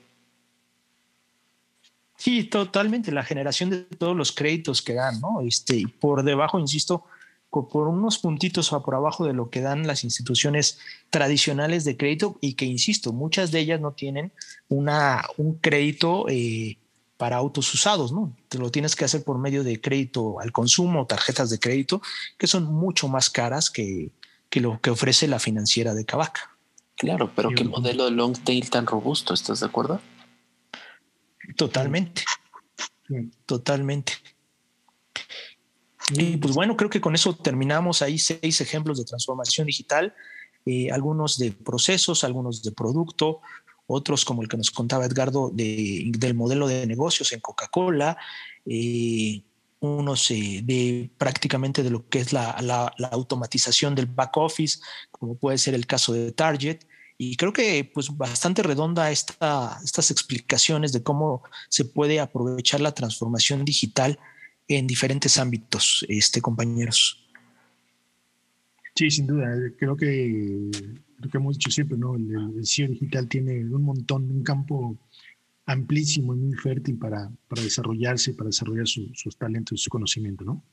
Sí, 2.18 2.44
totalmente, 2.46 3.12
la 3.12 3.24
generación 3.24 3.70
de 3.70 3.84
todos 3.84 4.16
los 4.16 4.32
créditos 4.32 4.82
que 4.82 4.94
dan, 4.94 5.22
¿no? 5.22 5.42
Este, 5.42 5.76
y 5.76 5.86
por 5.86 6.24
debajo, 6.24 6.60
insisto, 6.60 7.06
por 7.50 7.88
unos 7.88 8.18
puntitos 8.18 8.74
o 8.74 8.84
por 8.84 8.96
abajo 8.96 9.26
de 9.26 9.34
lo 9.34 9.50
que 9.50 9.62
dan 9.62 9.88
las 9.88 10.04
instituciones 10.04 10.80
tradicionales 11.10 11.86
de 11.86 11.96
crédito 11.96 12.38
y 12.42 12.54
que, 12.54 12.66
insisto, 12.66 13.14
muchas 13.14 13.52
de 13.52 13.60
ellas 13.60 13.80
no 13.80 13.92
tienen 13.92 14.32
una, 14.68 15.24
un 15.38 15.56
crédito 15.56 16.28
eh, 16.30 16.78
para 17.18 17.38
autos 17.38 17.74
usados, 17.74 18.12
¿no? 18.12 18.36
Te 18.50 18.58
lo 18.58 18.72
tienes 18.72 18.96
que 18.96 19.06
hacer 19.06 19.24
por 19.24 19.38
medio 19.38 19.64
de 19.64 19.80
crédito 19.80 20.40
al 20.40 20.52
consumo, 20.52 21.06
tarjetas 21.06 21.50
de 21.50 21.60
crédito, 21.60 22.02
que 22.38 22.48
son 22.48 22.66
mucho 22.66 23.08
más 23.08 23.30
caras 23.30 23.70
que, 23.70 24.12
que 24.50 24.60
lo 24.60 24.80
que 24.82 24.90
ofrece 24.90 25.28
la 25.28 25.40
financiera 25.40 25.94
de 25.94 26.06
Cavaca. 26.06 26.57
Claro, 26.98 27.32
pero 27.36 27.52
qué 27.52 27.64
modelo 27.64 28.06
de 28.06 28.12
long 28.12 28.36
tail 28.44 28.70
tan 28.70 28.88
robusto, 28.88 29.34
¿estás 29.34 29.60
de 29.60 29.68
acuerdo? 29.68 30.02
Totalmente. 31.56 32.24
Totalmente. 33.46 34.14
Y 36.14 36.38
pues 36.38 36.56
bueno, 36.56 36.76
creo 36.76 36.90
que 36.90 37.02
con 37.02 37.14
eso 37.14 37.36
terminamos 37.36 38.02
ahí 38.02 38.18
seis 38.18 38.62
ejemplos 38.62 38.98
de 38.98 39.06
transformación 39.06 39.68
digital, 39.68 40.16
eh, 40.66 40.90
algunos 40.92 41.38
de 41.38 41.52
procesos, 41.52 42.24
algunos 42.24 42.64
de 42.64 42.72
producto, 42.72 43.42
otros 43.86 44.26
como 44.26 44.42
el 44.42 44.48
que 44.48 44.58
nos 44.58 44.72
contaba 44.72 45.06
Edgardo 45.06 45.52
de, 45.54 46.12
del 46.18 46.34
modelo 46.34 46.68
de 46.68 46.88
negocios 46.88 47.32
en 47.32 47.42
Coca-Cola, 47.42 48.18
eh, 48.66 49.44
unos 49.80 50.30
de 50.30 51.10
prácticamente 51.18 51.84
de 51.84 51.90
lo 51.90 52.08
que 52.10 52.20
es 52.20 52.34
la, 52.34 52.52
automatización 53.12 53.96
del 53.96 54.08
back 54.08 54.36
office, 54.38 54.80
como 55.12 55.36
puede 55.36 55.58
ser 55.58 55.76
el 55.76 55.86
caso 55.86 56.14
de 56.14 56.32
Target. 56.32 56.80
Y 57.20 57.36
creo 57.36 57.52
que 57.52 57.90
pues 57.94 58.16
bastante 58.16 58.62
redonda 58.62 59.12
esta, 59.12 59.80
estas 59.84 60.12
explicaciones 60.12 60.92
de 60.94 61.02
cómo 61.02 61.44
se 61.70 61.86
puede 61.86 62.20
aprovechar 62.20 62.80
la 62.80 62.94
transformación 62.94 63.66
digital 63.66 64.20
en 64.68 64.86
diferentes 64.86 65.38
ámbitos, 65.38 66.06
este, 66.10 66.42
compañeros. 66.42 67.24
Sí, 68.96 69.10
sin 69.10 69.28
duda. 69.28 69.48
Creo 69.80 69.96
que 69.96 70.70
lo 71.20 71.30
que 71.30 71.38
hemos 71.38 71.58
dicho 71.58 71.72
siempre, 71.72 71.98
¿no? 71.98 72.16
El, 72.16 72.32
el 72.58 72.68
CEO 72.68 72.90
digital 72.90 73.28
tiene 73.28 73.64
un 73.66 73.84
montón, 73.84 74.30
un 74.30 74.44
campo 74.44 74.98
amplísimo 75.68 76.34
y 76.34 76.38
muy 76.38 76.56
fértil 76.56 76.98
para, 76.98 77.30
para 77.48 77.62
desarrollarse, 77.62 78.34
para 78.34 78.48
desarrollar 78.48 78.88
sus 78.88 79.38
talentos 79.38 79.80
y 79.80 79.84
su 79.84 79.90
conocimiento, 79.90 80.44
¿no? 80.44 80.64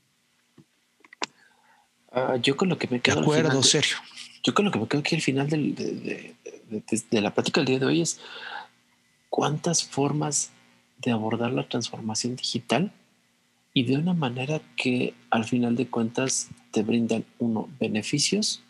Ah, 2.13 2.37
yo 2.37 2.57
con 2.57 2.69
lo 2.69 2.79
que 2.79 2.87
me 2.87 3.01
quedo. 3.01 3.17
De 3.17 3.23
acuerdo, 3.23 3.63
serio. 3.63 3.97
Yo 4.45 4.55
con 4.55 4.65
lo 4.65 4.71
que 4.71 4.79
me 4.79 4.87
quedo 4.87 5.01
aquí 5.01 5.17
al 5.17 5.21
final 5.21 5.49
de, 5.49 6.37
de, 7.11 7.21
la 7.21 7.35
plática 7.35 7.61
del 7.61 7.67
día 7.67 7.79
de 7.81 7.87
hoy 7.87 8.01
es 8.03 8.21
cuántas 9.29 9.85
formas 9.85 10.53
de 10.99 11.11
abordar 11.11 11.53
la 11.53 11.69
transformación 11.69 12.37
digital 12.37 12.93
y 13.73 13.83
de 13.85 13.97
una 13.97 14.15
manera 14.15 14.61
que 14.77 15.15
al 15.31 15.45
final 15.45 15.75
de 15.75 15.89
cuentas 15.89 16.51
te 16.71 16.85
brindan, 16.85 17.25
uno, 17.39 17.69
beneficios, 17.81 18.63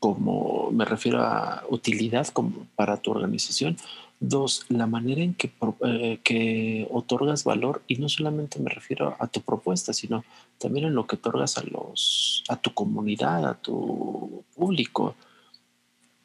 como 0.00 0.70
me 0.72 0.84
refiero 0.84 1.22
a 1.22 1.64
utilidad 1.68 2.26
como 2.28 2.66
para 2.74 2.96
tu 2.96 3.12
organización, 3.12 3.76
Dos, 4.20 4.66
la 4.68 4.86
manera 4.86 5.22
en 5.22 5.34
que, 5.34 5.52
eh, 5.84 6.18
que 6.24 6.88
otorgas 6.90 7.44
valor, 7.44 7.82
y 7.86 7.96
no 7.96 8.08
solamente 8.08 8.58
me 8.58 8.70
refiero 8.70 9.16
a 9.18 9.28
tu 9.28 9.40
propuesta, 9.42 9.92
sino 9.92 10.24
también 10.58 10.86
en 10.86 10.94
lo 10.94 11.06
que 11.06 11.16
otorgas 11.16 11.56
a, 11.56 11.62
los, 11.62 12.42
a 12.48 12.56
tu 12.56 12.74
comunidad, 12.74 13.46
a 13.46 13.54
tu 13.54 14.44
público, 14.56 15.14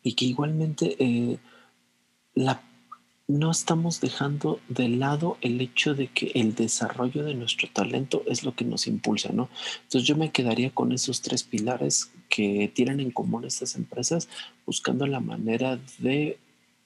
y 0.01 0.13
que 0.13 0.25
igualmente 0.25 0.95
eh, 0.99 1.37
la, 2.33 2.61
no 3.27 3.51
estamos 3.51 4.01
dejando 4.01 4.59
de 4.67 4.89
lado 4.89 5.37
el 5.41 5.61
hecho 5.61 5.93
de 5.93 6.07
que 6.07 6.31
el 6.35 6.55
desarrollo 6.55 7.23
de 7.23 7.35
nuestro 7.35 7.69
talento 7.71 8.23
es 8.27 8.43
lo 8.43 8.53
que 8.53 8.65
nos 8.65 8.85
impulsa, 8.85 9.31
¿no? 9.31 9.49
Entonces 9.83 10.03
yo 10.03 10.17
me 10.17 10.31
quedaría 10.31 10.71
con 10.71 10.91
esos 10.91 11.21
tres 11.21 11.43
pilares 11.43 12.11
que 12.29 12.71
tienen 12.73 12.99
en 12.99 13.11
común 13.11 13.45
estas 13.45 13.75
empresas, 13.75 14.27
buscando 14.65 15.07
la 15.07 15.21
manera 15.21 15.79
de 15.99 16.37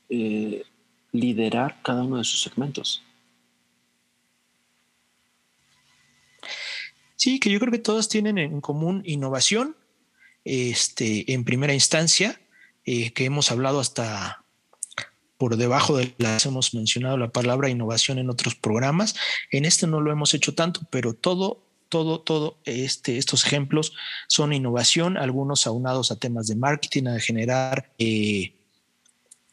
eh, 0.10 0.64
liderar 1.12 1.82
cada 1.84 2.04
uno 2.04 2.18
de 2.18 2.24
sus 2.24 2.42
segmentos. 2.42 3.04
Sí, 7.16 7.40
que 7.40 7.50
yo 7.50 7.60
creo 7.60 7.72
que 7.72 7.80
todas 7.80 8.10
tienen 8.10 8.38
en 8.38 8.62
común 8.62 9.02
innovación, 9.06 9.76
este, 10.46 11.34
en 11.34 11.44
primera 11.44 11.74
instancia, 11.74 12.40
eh, 12.86 13.12
que 13.12 13.26
hemos 13.26 13.52
hablado 13.52 13.80
hasta 13.80 14.44
por 15.38 15.58
debajo 15.58 15.98
de 15.98 16.14
las, 16.18 16.46
hemos 16.46 16.74
mencionado 16.74 17.18
la 17.18 17.30
palabra 17.30 17.70
innovación 17.70 18.18
en 18.18 18.30
otros 18.30 18.56
programas. 18.56 19.16
En 19.52 19.66
este 19.66 19.88
no 19.88 20.02
lo 20.02 20.12
hemos 20.12 20.34
hecho 20.34 20.56
tanto, 20.56 20.82
pero 20.90 21.14
todo, 21.14 21.64
todo, 21.90 22.22
todo 22.22 22.58
este, 22.66 23.18
estos 23.18 23.46
ejemplos 23.46 23.94
son 24.28 24.54
innovación, 24.54 25.18
algunos 25.18 25.68
aunados 25.68 26.12
a 26.12 26.16
temas 26.16 26.48
de 26.48 26.56
marketing, 26.56 27.08
a 27.08 27.20
generar 27.20 27.92
eh, 28.00 28.54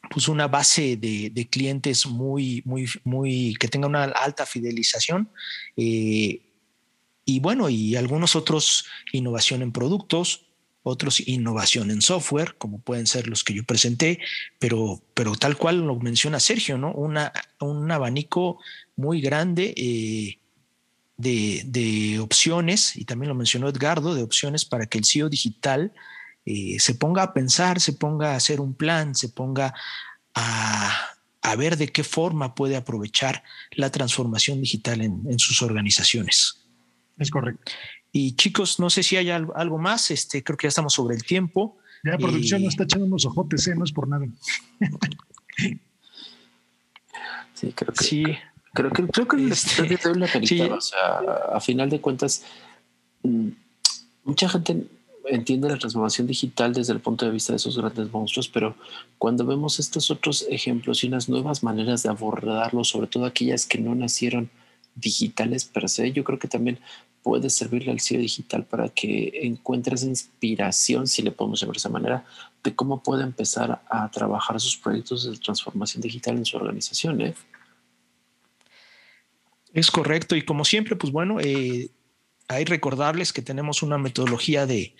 pues 0.09 0.27
una 0.27 0.47
base 0.47 0.97
de, 0.97 1.47
clientes 1.49 2.05
muy, 2.05 2.61
muy, 2.65 2.87
muy, 3.03 3.55
que 3.59 3.67
tenga 3.67 3.87
una 3.87 4.03
alta 4.03 4.45
fidelización. 4.45 5.29
Eh, 5.77 6.41
y 7.25 7.39
bueno, 7.39 7.69
y 7.69 7.95
algunos 7.95 8.35
otros 8.35 8.85
innovación 9.11 9.61
en 9.61 9.71
productos, 9.71 10.45
otros 10.83 11.27
innovación 11.27 11.89
en 11.89 12.01
software, 12.01 12.55
como 12.57 12.79
pueden 12.79 13.07
ser 13.07 13.27
los 13.27 13.43
que 13.43 13.55
yo 13.55 13.63
presenté, 13.63 14.19
pero, 14.59 15.01
pero 15.15 15.35
tal 15.35 15.57
cual 15.57 15.79
lo 15.79 15.95
menciona 15.95 16.39
Sergio, 16.39 16.77
¿no? 16.77 16.91
Una, 16.91 17.33
un 17.59 17.91
abanico 17.91 18.59
muy 18.95 19.19
grande 19.19 19.73
eh, 19.75 20.37
de, 21.17 21.63
de, 21.65 22.19
opciones, 22.19 22.95
y 22.95 23.05
también 23.05 23.29
lo 23.29 23.35
mencionó 23.35 23.67
Edgardo, 23.67 24.13
de 24.13 24.21
opciones 24.21 24.63
para 24.63 24.85
que 24.85 24.99
el 24.99 25.05
CEO 25.05 25.27
digital 25.29 25.91
eh, 26.45 26.79
se 26.79 26.95
ponga 26.95 27.23
a 27.23 27.33
pensar, 27.33 27.79
se 27.79 27.93
ponga 27.93 28.33
a 28.33 28.35
hacer 28.35 28.61
un 28.61 28.73
plan, 28.73 29.15
se 29.15 29.29
ponga 29.29 29.73
a, 30.33 31.15
a 31.41 31.55
ver 31.55 31.77
de 31.77 31.87
qué 31.87 32.03
forma 32.03 32.55
puede 32.55 32.75
aprovechar 32.75 33.43
la 33.71 33.91
transformación 33.91 34.61
digital 34.61 35.01
en, 35.01 35.23
en 35.27 35.39
sus 35.39 35.61
organizaciones. 35.61 36.61
Es 37.17 37.31
correcto. 37.31 37.71
Y 38.11 38.35
chicos, 38.35 38.79
no 38.79 38.89
sé 38.89 39.03
si 39.03 39.17
hay 39.17 39.29
algo 39.29 39.77
más, 39.77 40.09
este, 40.09 40.41
creo 40.43 40.57
que 40.57 40.65
ya 40.65 40.69
estamos 40.69 40.93
sobre 40.93 41.15
el 41.15 41.23
tiempo. 41.23 41.77
Ya 42.03 42.17
producción 42.17 42.63
nos 42.63 42.73
está 42.73 42.83
echando 42.83 43.07
unos 43.07 43.25
ojotes, 43.25 43.67
¿eh? 43.67 43.75
no 43.75 43.83
es 43.83 43.91
por 43.91 44.07
nada. 44.07 44.25
sí, 47.53 47.73
creo 47.73 47.93
que 47.93 48.03
sí. 48.03 48.23
Creo 48.73 48.91
que, 48.91 49.07
creo 49.07 49.27
que 49.27 49.47
este, 49.47 50.15
la 50.15 50.27
sí. 50.27 50.61
o 50.61 50.79
sea, 50.81 51.17
a 51.53 51.59
final 51.59 51.89
de 51.89 51.99
cuentas, 51.99 52.43
mm, 53.23 53.49
mucha 54.23 54.47
gente 54.49 54.87
entiende 55.27 55.69
la 55.69 55.77
transformación 55.77 56.27
digital 56.27 56.73
desde 56.73 56.93
el 56.93 56.99
punto 56.99 57.25
de 57.25 57.31
vista 57.31 57.53
de 57.53 57.57
esos 57.57 57.77
grandes 57.77 58.11
monstruos, 58.11 58.47
pero 58.47 58.75
cuando 59.17 59.45
vemos 59.45 59.79
estos 59.79 60.11
otros 60.11 60.45
ejemplos 60.49 61.03
y 61.03 61.07
unas 61.07 61.29
nuevas 61.29 61.63
maneras 61.63 62.03
de 62.03 62.09
abordarlo, 62.09 62.83
sobre 62.83 63.07
todo 63.07 63.25
aquellas 63.25 63.65
que 63.65 63.79
no 63.79 63.95
nacieron 63.95 64.49
digitales 64.95 65.65
per 65.65 65.89
se, 65.89 66.11
yo 66.11 66.23
creo 66.23 66.39
que 66.39 66.47
también 66.47 66.79
puede 67.23 67.49
servirle 67.49 67.91
al 67.91 67.99
CEO 67.99 68.19
digital 68.19 68.65
para 68.65 68.89
que 68.89 69.31
encuentre 69.41 69.95
esa 69.95 70.05
inspiración, 70.05 71.07
si 71.07 71.23
le 71.23 71.31
podemos 71.31 71.59
llamar 71.59 71.73
de 71.73 71.79
esa 71.79 71.89
manera, 71.89 72.25
de 72.63 72.75
cómo 72.75 73.01
puede 73.01 73.23
empezar 73.23 73.81
a 73.89 74.11
trabajar 74.11 74.59
sus 74.59 74.77
proyectos 74.77 75.29
de 75.29 75.37
transformación 75.37 76.01
digital 76.01 76.37
en 76.37 76.45
su 76.45 76.55
organización. 76.55 77.21
¿eh? 77.21 77.33
Es 79.73 79.89
correcto. 79.89 80.35
Y 80.35 80.43
como 80.43 80.65
siempre, 80.65 80.95
pues 80.95 81.11
bueno, 81.11 81.39
eh, 81.41 81.89
hay 82.47 82.65
recordarles 82.65 83.33
que 83.33 83.41
tenemos 83.41 83.83
una 83.83 83.97
metodología 83.97 84.65
de, 84.65 84.95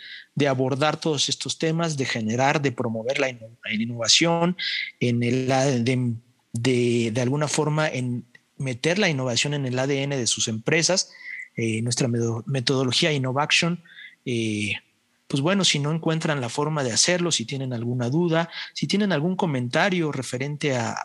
abordar 0.47 0.99
todos 0.99 1.29
estos 1.29 1.57
temas, 1.57 1.97
de 1.97 2.05
generar, 2.05 2.61
de 2.61 2.71
promover 2.71 3.19
la, 3.19 3.29
innovación, 3.71 4.57
en 4.99 5.23
el 5.23 5.47
de, 5.47 6.13
de, 6.53 7.11
de 7.11 7.21
alguna 7.21 7.47
forma 7.47 7.87
en 7.87 8.25
meter 8.57 8.99
la 8.99 9.09
innovación 9.09 9.53
en 9.53 9.65
el 9.65 9.77
ADN 9.77 10.11
de 10.11 10.27
sus 10.27 10.47
empresas 10.47 11.09
eh, 11.57 11.81
nuestra 11.81 12.09
metodología 12.09 13.13
Innovation. 13.13 13.81
Eh, 14.25 14.73
pues 15.27 15.41
bueno, 15.41 15.63
si 15.63 15.79
no 15.79 15.91
encuentran 15.91 16.41
la 16.41 16.49
forma 16.49 16.83
de 16.83 16.91
hacerlo, 16.91 17.31
si 17.31 17.45
tienen 17.45 17.73
alguna 17.73 18.09
duda, 18.09 18.49
si 18.73 18.87
tienen 18.87 19.11
algún 19.11 19.35
comentario 19.35 20.11
referente 20.11 20.75
a, 20.75 20.95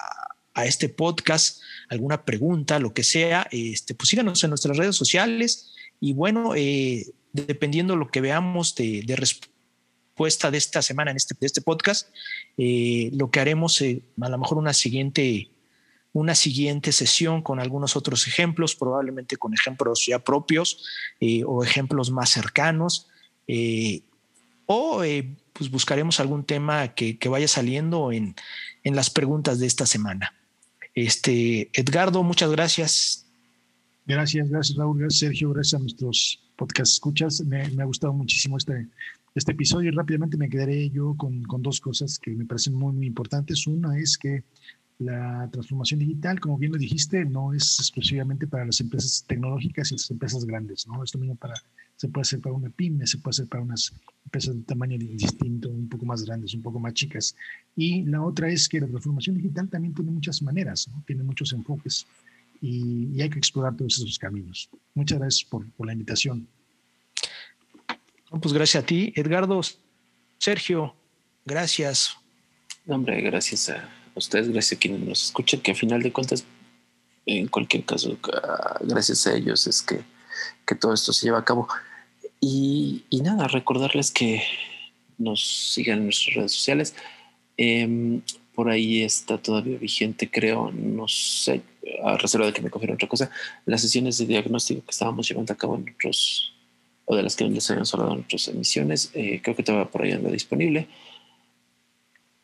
este 0.62 0.91
podcast, 0.91 1.62
alguna 1.88 2.22
pregunta, 2.26 2.78
lo 2.78 2.93
que 2.93 3.03
sea, 3.03 3.49
este, 3.51 3.95
pues 3.95 4.11
síganos 4.11 4.45
en 4.45 4.51
nuestras 4.51 4.76
redes 4.76 4.95
sociales 4.95 5.72
y 6.01 6.12
bueno, 6.14 6.55
eh, 6.57 7.07
dependiendo 7.32 7.96
lo 7.96 8.09
que 8.09 8.20
veamos 8.20 8.74
de, 8.74 9.05
respuesta 9.16 10.51
de 10.51 10.59
esta 10.59 10.82
semana 10.82 11.11
en 11.11 11.16
este, 11.16 11.34
de 11.38 11.46
este 11.46 11.61
podcast, 11.61 12.09
lo 12.57 13.30
que 13.30 13.40
haremos 13.40 13.80
a 13.82 14.28
lo 14.28 14.38
mejor 14.38 14.59
una 14.59 14.72
siguiente 14.72 15.51
una 16.12 16.34
siguiente 16.34 16.92
sesión 16.92 17.42
con 17.42 17.61
algunos 17.61 17.96
otros 17.96 18.26
ejemplos, 18.26 18.74
probablemente 18.74 19.36
con 19.36 19.55
ejemplos 19.55 20.07
ya 20.07 20.18
propios 20.18 20.84
eh, 21.20 21.44
o 21.46 21.62
ejemplos 21.62 22.11
más 22.11 22.30
cercanos. 22.30 23.09
Eh, 23.46 24.03
o 24.66 25.05
eh, 25.05 25.36
pues 25.53 25.70
buscaremos 25.70 26.20
algún 26.20 26.44
tema 26.44 26.94
que, 26.94 27.18
vaya 27.28 27.48
saliendo 27.48 28.12
en, 28.12 28.34
las 28.84 29.11
preguntas 29.11 29.59
de 29.59 29.66
esta 29.66 29.86
semana. 29.86 30.34
Este, 30.94 31.70
Edgardo, 31.72 32.22
muchas 32.22 32.51
gracias. 32.51 33.26
Gracias, 34.11 34.50
gracias 34.50 34.76
Raúl, 34.76 34.98
gracias 34.98 35.20
Sergio, 35.20 35.52
gracias 35.52 35.74
a 35.74 35.82
nuestros 35.82 36.42
podcast 36.56 36.94
escuchas. 36.94 37.44
Me, 37.44 37.62
ha 37.62 37.84
gustado 37.84 38.12
muchísimo 38.12 38.56
este, 38.56 38.88
este 39.36 39.52
episodio 39.52 39.88
y 39.88 39.92
rápidamente 39.92 40.36
me 40.36 40.48
quedaré 40.48 40.90
yo 40.90 41.14
con, 41.16 41.44
con, 41.44 41.62
dos 41.62 41.80
cosas 41.80 42.18
que 42.18 42.32
me 42.32 42.44
parecen 42.44 42.74
muy, 42.74 42.92
muy 42.92 43.06
importantes. 43.06 43.68
Una 43.68 43.96
es 43.96 44.18
que 44.18 44.42
la 44.98 45.48
transformación 45.52 46.00
digital, 46.00 46.40
como 46.40 46.58
bien 46.58 46.72
lo 46.72 46.78
dijiste, 46.78 47.24
no 47.24 47.54
es 47.54 47.78
exclusivamente 47.78 48.48
para 48.48 48.64
las 48.64 48.80
empresas 48.80 49.24
tecnológicas 49.28 49.92
y 49.92 49.94
las 49.94 50.11
empresas 50.11 50.44
grandes, 50.44 50.88
¿no? 50.88 51.04
Esto 51.04 51.16
mismo 51.16 51.36
para, 51.36 51.54
se 51.94 52.08
puede 52.08 52.22
hacer 52.22 52.40
para 52.40 52.56
una 52.56 52.70
pyme, 52.70 53.06
se 53.06 53.18
puede 53.18 53.30
hacer 53.30 53.46
para 53.46 53.62
unas 53.62 53.92
empresas 54.24 54.56
de 54.56 54.62
tamaño 54.62 54.98
distinto, 54.98 55.70
un 55.70 55.88
poco 55.88 56.04
más 56.04 56.24
grandes, 56.24 56.52
un 56.52 56.62
poco 56.62 56.80
más 56.80 56.94
chicas. 56.94 57.36
Y 57.76 58.02
la 58.06 58.22
otra 58.22 58.50
es 58.50 58.68
que 58.68 58.80
la 58.80 58.88
transformación 58.88 59.36
digital 59.36 59.68
también 59.68 59.94
tiene 59.94 60.11
muchas 60.11 60.42
maneras, 60.42 60.88
¿no? 60.88 61.00
tiene 61.06 61.22
muchos 61.22 61.52
enfoques 61.52 62.08
y, 62.61 63.20
hay 63.20 63.30
que 63.30 63.38
explorar 63.38 63.76
todos 63.76 63.98
esos 63.98 64.18
caminos. 64.18 64.68
Muchas 64.94 65.18
gracias 65.18 65.48
por, 65.48 65.70
por 65.72 65.86
la 65.86 65.92
invitación. 65.92 66.48
Pues 68.30 68.52
gracias 68.52 68.84
a 68.84 68.86
ti, 68.86 69.12
Edgardo. 69.16 69.61
Sergio, 70.38 70.94
gracias. 71.44 72.16
Hombre, 72.86 73.20
gracias 73.20 73.70
a 73.70 73.88
ustedes, 74.14 74.48
gracias 74.48 74.78
a 74.78 74.80
quienes 74.80 75.00
nos 75.00 75.24
escuchan, 75.24 75.61
que 75.61 75.72
a 75.72 75.74
final 75.74 76.02
de 76.02 76.12
cuentas, 76.12 76.44
en 77.26 77.48
cualquier 77.48 77.84
caso, 77.84 78.18
ah, 78.32 78.78
gracias 78.82 79.26
a 79.26 79.34
ellos 79.34 79.66
es 79.66 79.82
que, 79.82 80.02
todo 80.76 80.94
esto 80.94 81.12
se 81.12 81.26
lleva 81.26 81.38
a 81.38 81.44
cabo. 81.44 81.68
Y, 82.40 83.02
nada, 83.11 83.48
recordarles 83.48 84.12
que 84.12 84.42
nos 85.18 85.72
sigan 85.74 85.98
en 85.98 86.04
nuestras 86.04 86.36
redes 86.36 86.52
sociales. 86.52 86.94
Em, 87.56 88.22
por 88.54 88.70
ahí 88.70 89.02
está 89.02 89.36
todavía 89.36 89.78
vigente, 89.78 90.30
creo, 90.30 90.70
no 90.72 91.08
sé, 91.08 91.62
a 92.05 92.16
reserva 92.16 92.47
de 92.47 92.53
que 92.53 92.62
me 92.62 92.70
confirme 92.70 92.95
otra 92.95 93.09
cosa, 93.09 93.31
las 93.66 93.81
sesiones 93.81 94.18
de 94.18 94.26
diagnóstico 94.26 94.85
que 94.85 94.91
estábamos 94.91 95.28
llevando 95.28 95.53
a 95.53 95.57
cabo 95.57 95.76
en 95.76 95.89
otros, 95.95 96.53
o 97.05 97.16
de 97.16 97.22
las 97.22 97.37
que 97.37 97.45
les 97.45 97.68
habíamos 97.70 97.93
hablado 97.95 98.14
en 98.14 98.20
otras 98.20 98.49
emisiones, 98.49 99.11
eh, 99.14 99.41
creo 99.43 99.57
que 99.57 99.62
todavía 99.62 99.91
por 99.91 100.03
ahí 100.03 100.12
anda 100.12 100.31
disponible 100.31 100.89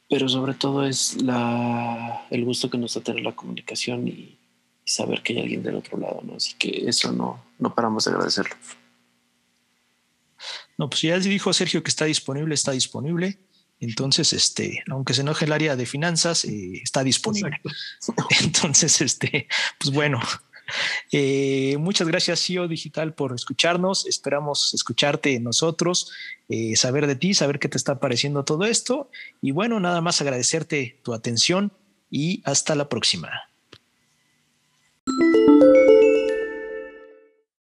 pero 0.09 0.29
sobre 0.29 0.55
todo 0.55 0.87
es 0.87 1.21
la, 1.23 2.27
el 2.31 2.45
gusto 2.45 2.71
que 2.71 2.79
nos 2.79 2.95
da 2.95 3.01
tener 3.01 3.23
la 3.23 3.35
comunicación 3.35 4.07
y, 4.09 4.39
saber 4.89 5.21
que 5.21 5.33
hay 5.33 5.41
alguien 5.41 5.65
del 5.65 5.75
otro 5.75 5.99
lado, 5.99 6.21
¿no? 6.23 6.37
Así 6.37 6.55
que 6.57 6.89
eso 6.89 7.11
no, 7.11 7.43
no 7.59 7.75
paramos 7.75 8.05
de 8.05 8.13
agradecerlo. 8.13 8.55
No, 10.79 10.89
pues 10.89 11.03
ya 11.03 11.19
dijo 11.19 11.53
Sergio 11.53 11.83
que 11.83 11.89
está 11.91 12.05
disponible, 12.05 12.55
está 12.55 12.71
disponible. 12.71 13.37
Entonces, 13.79 14.33
este, 14.33 14.83
aunque 14.91 15.15
se 15.15 15.21
enoje 15.21 15.45
el 15.45 15.53
área 15.53 15.77
de 15.77 15.87
finanzas, 15.87 16.45
eh, 16.45 16.81
está 16.83 17.05
disponible. 17.05 17.61
Entonces, 18.43 19.01
este, 19.01 19.49
pues 19.79 19.95
bueno, 19.95 20.21
eh, 21.13 21.77
muchas 21.79 22.09
gracias, 22.09 22.45
CEO 22.45 22.69
Digital, 22.69 23.15
por 23.15 23.35
escucharnos. 23.35 24.07
Esperamos 24.07 24.73
escucharte 24.75 25.39
nosotros, 25.41 26.13
eh, 26.49 26.77
saber 26.77 27.07
de 27.07 27.17
ti, 27.17 27.35
saber 27.35 27.59
qué 27.59 27.69
te 27.69 27.77
está 27.77 28.01
pareciendo 28.01 28.45
todo 28.45 28.65
esto. 28.65 29.11
Y 29.43 29.51
bueno, 29.51 29.79
nada 29.81 30.01
más 30.01 30.21
agradecerte 30.21 31.01
tu 31.05 31.13
atención 31.15 31.73
y 32.11 32.43
hasta 32.45 32.75
la 32.75 32.89
próxima. 32.89 33.31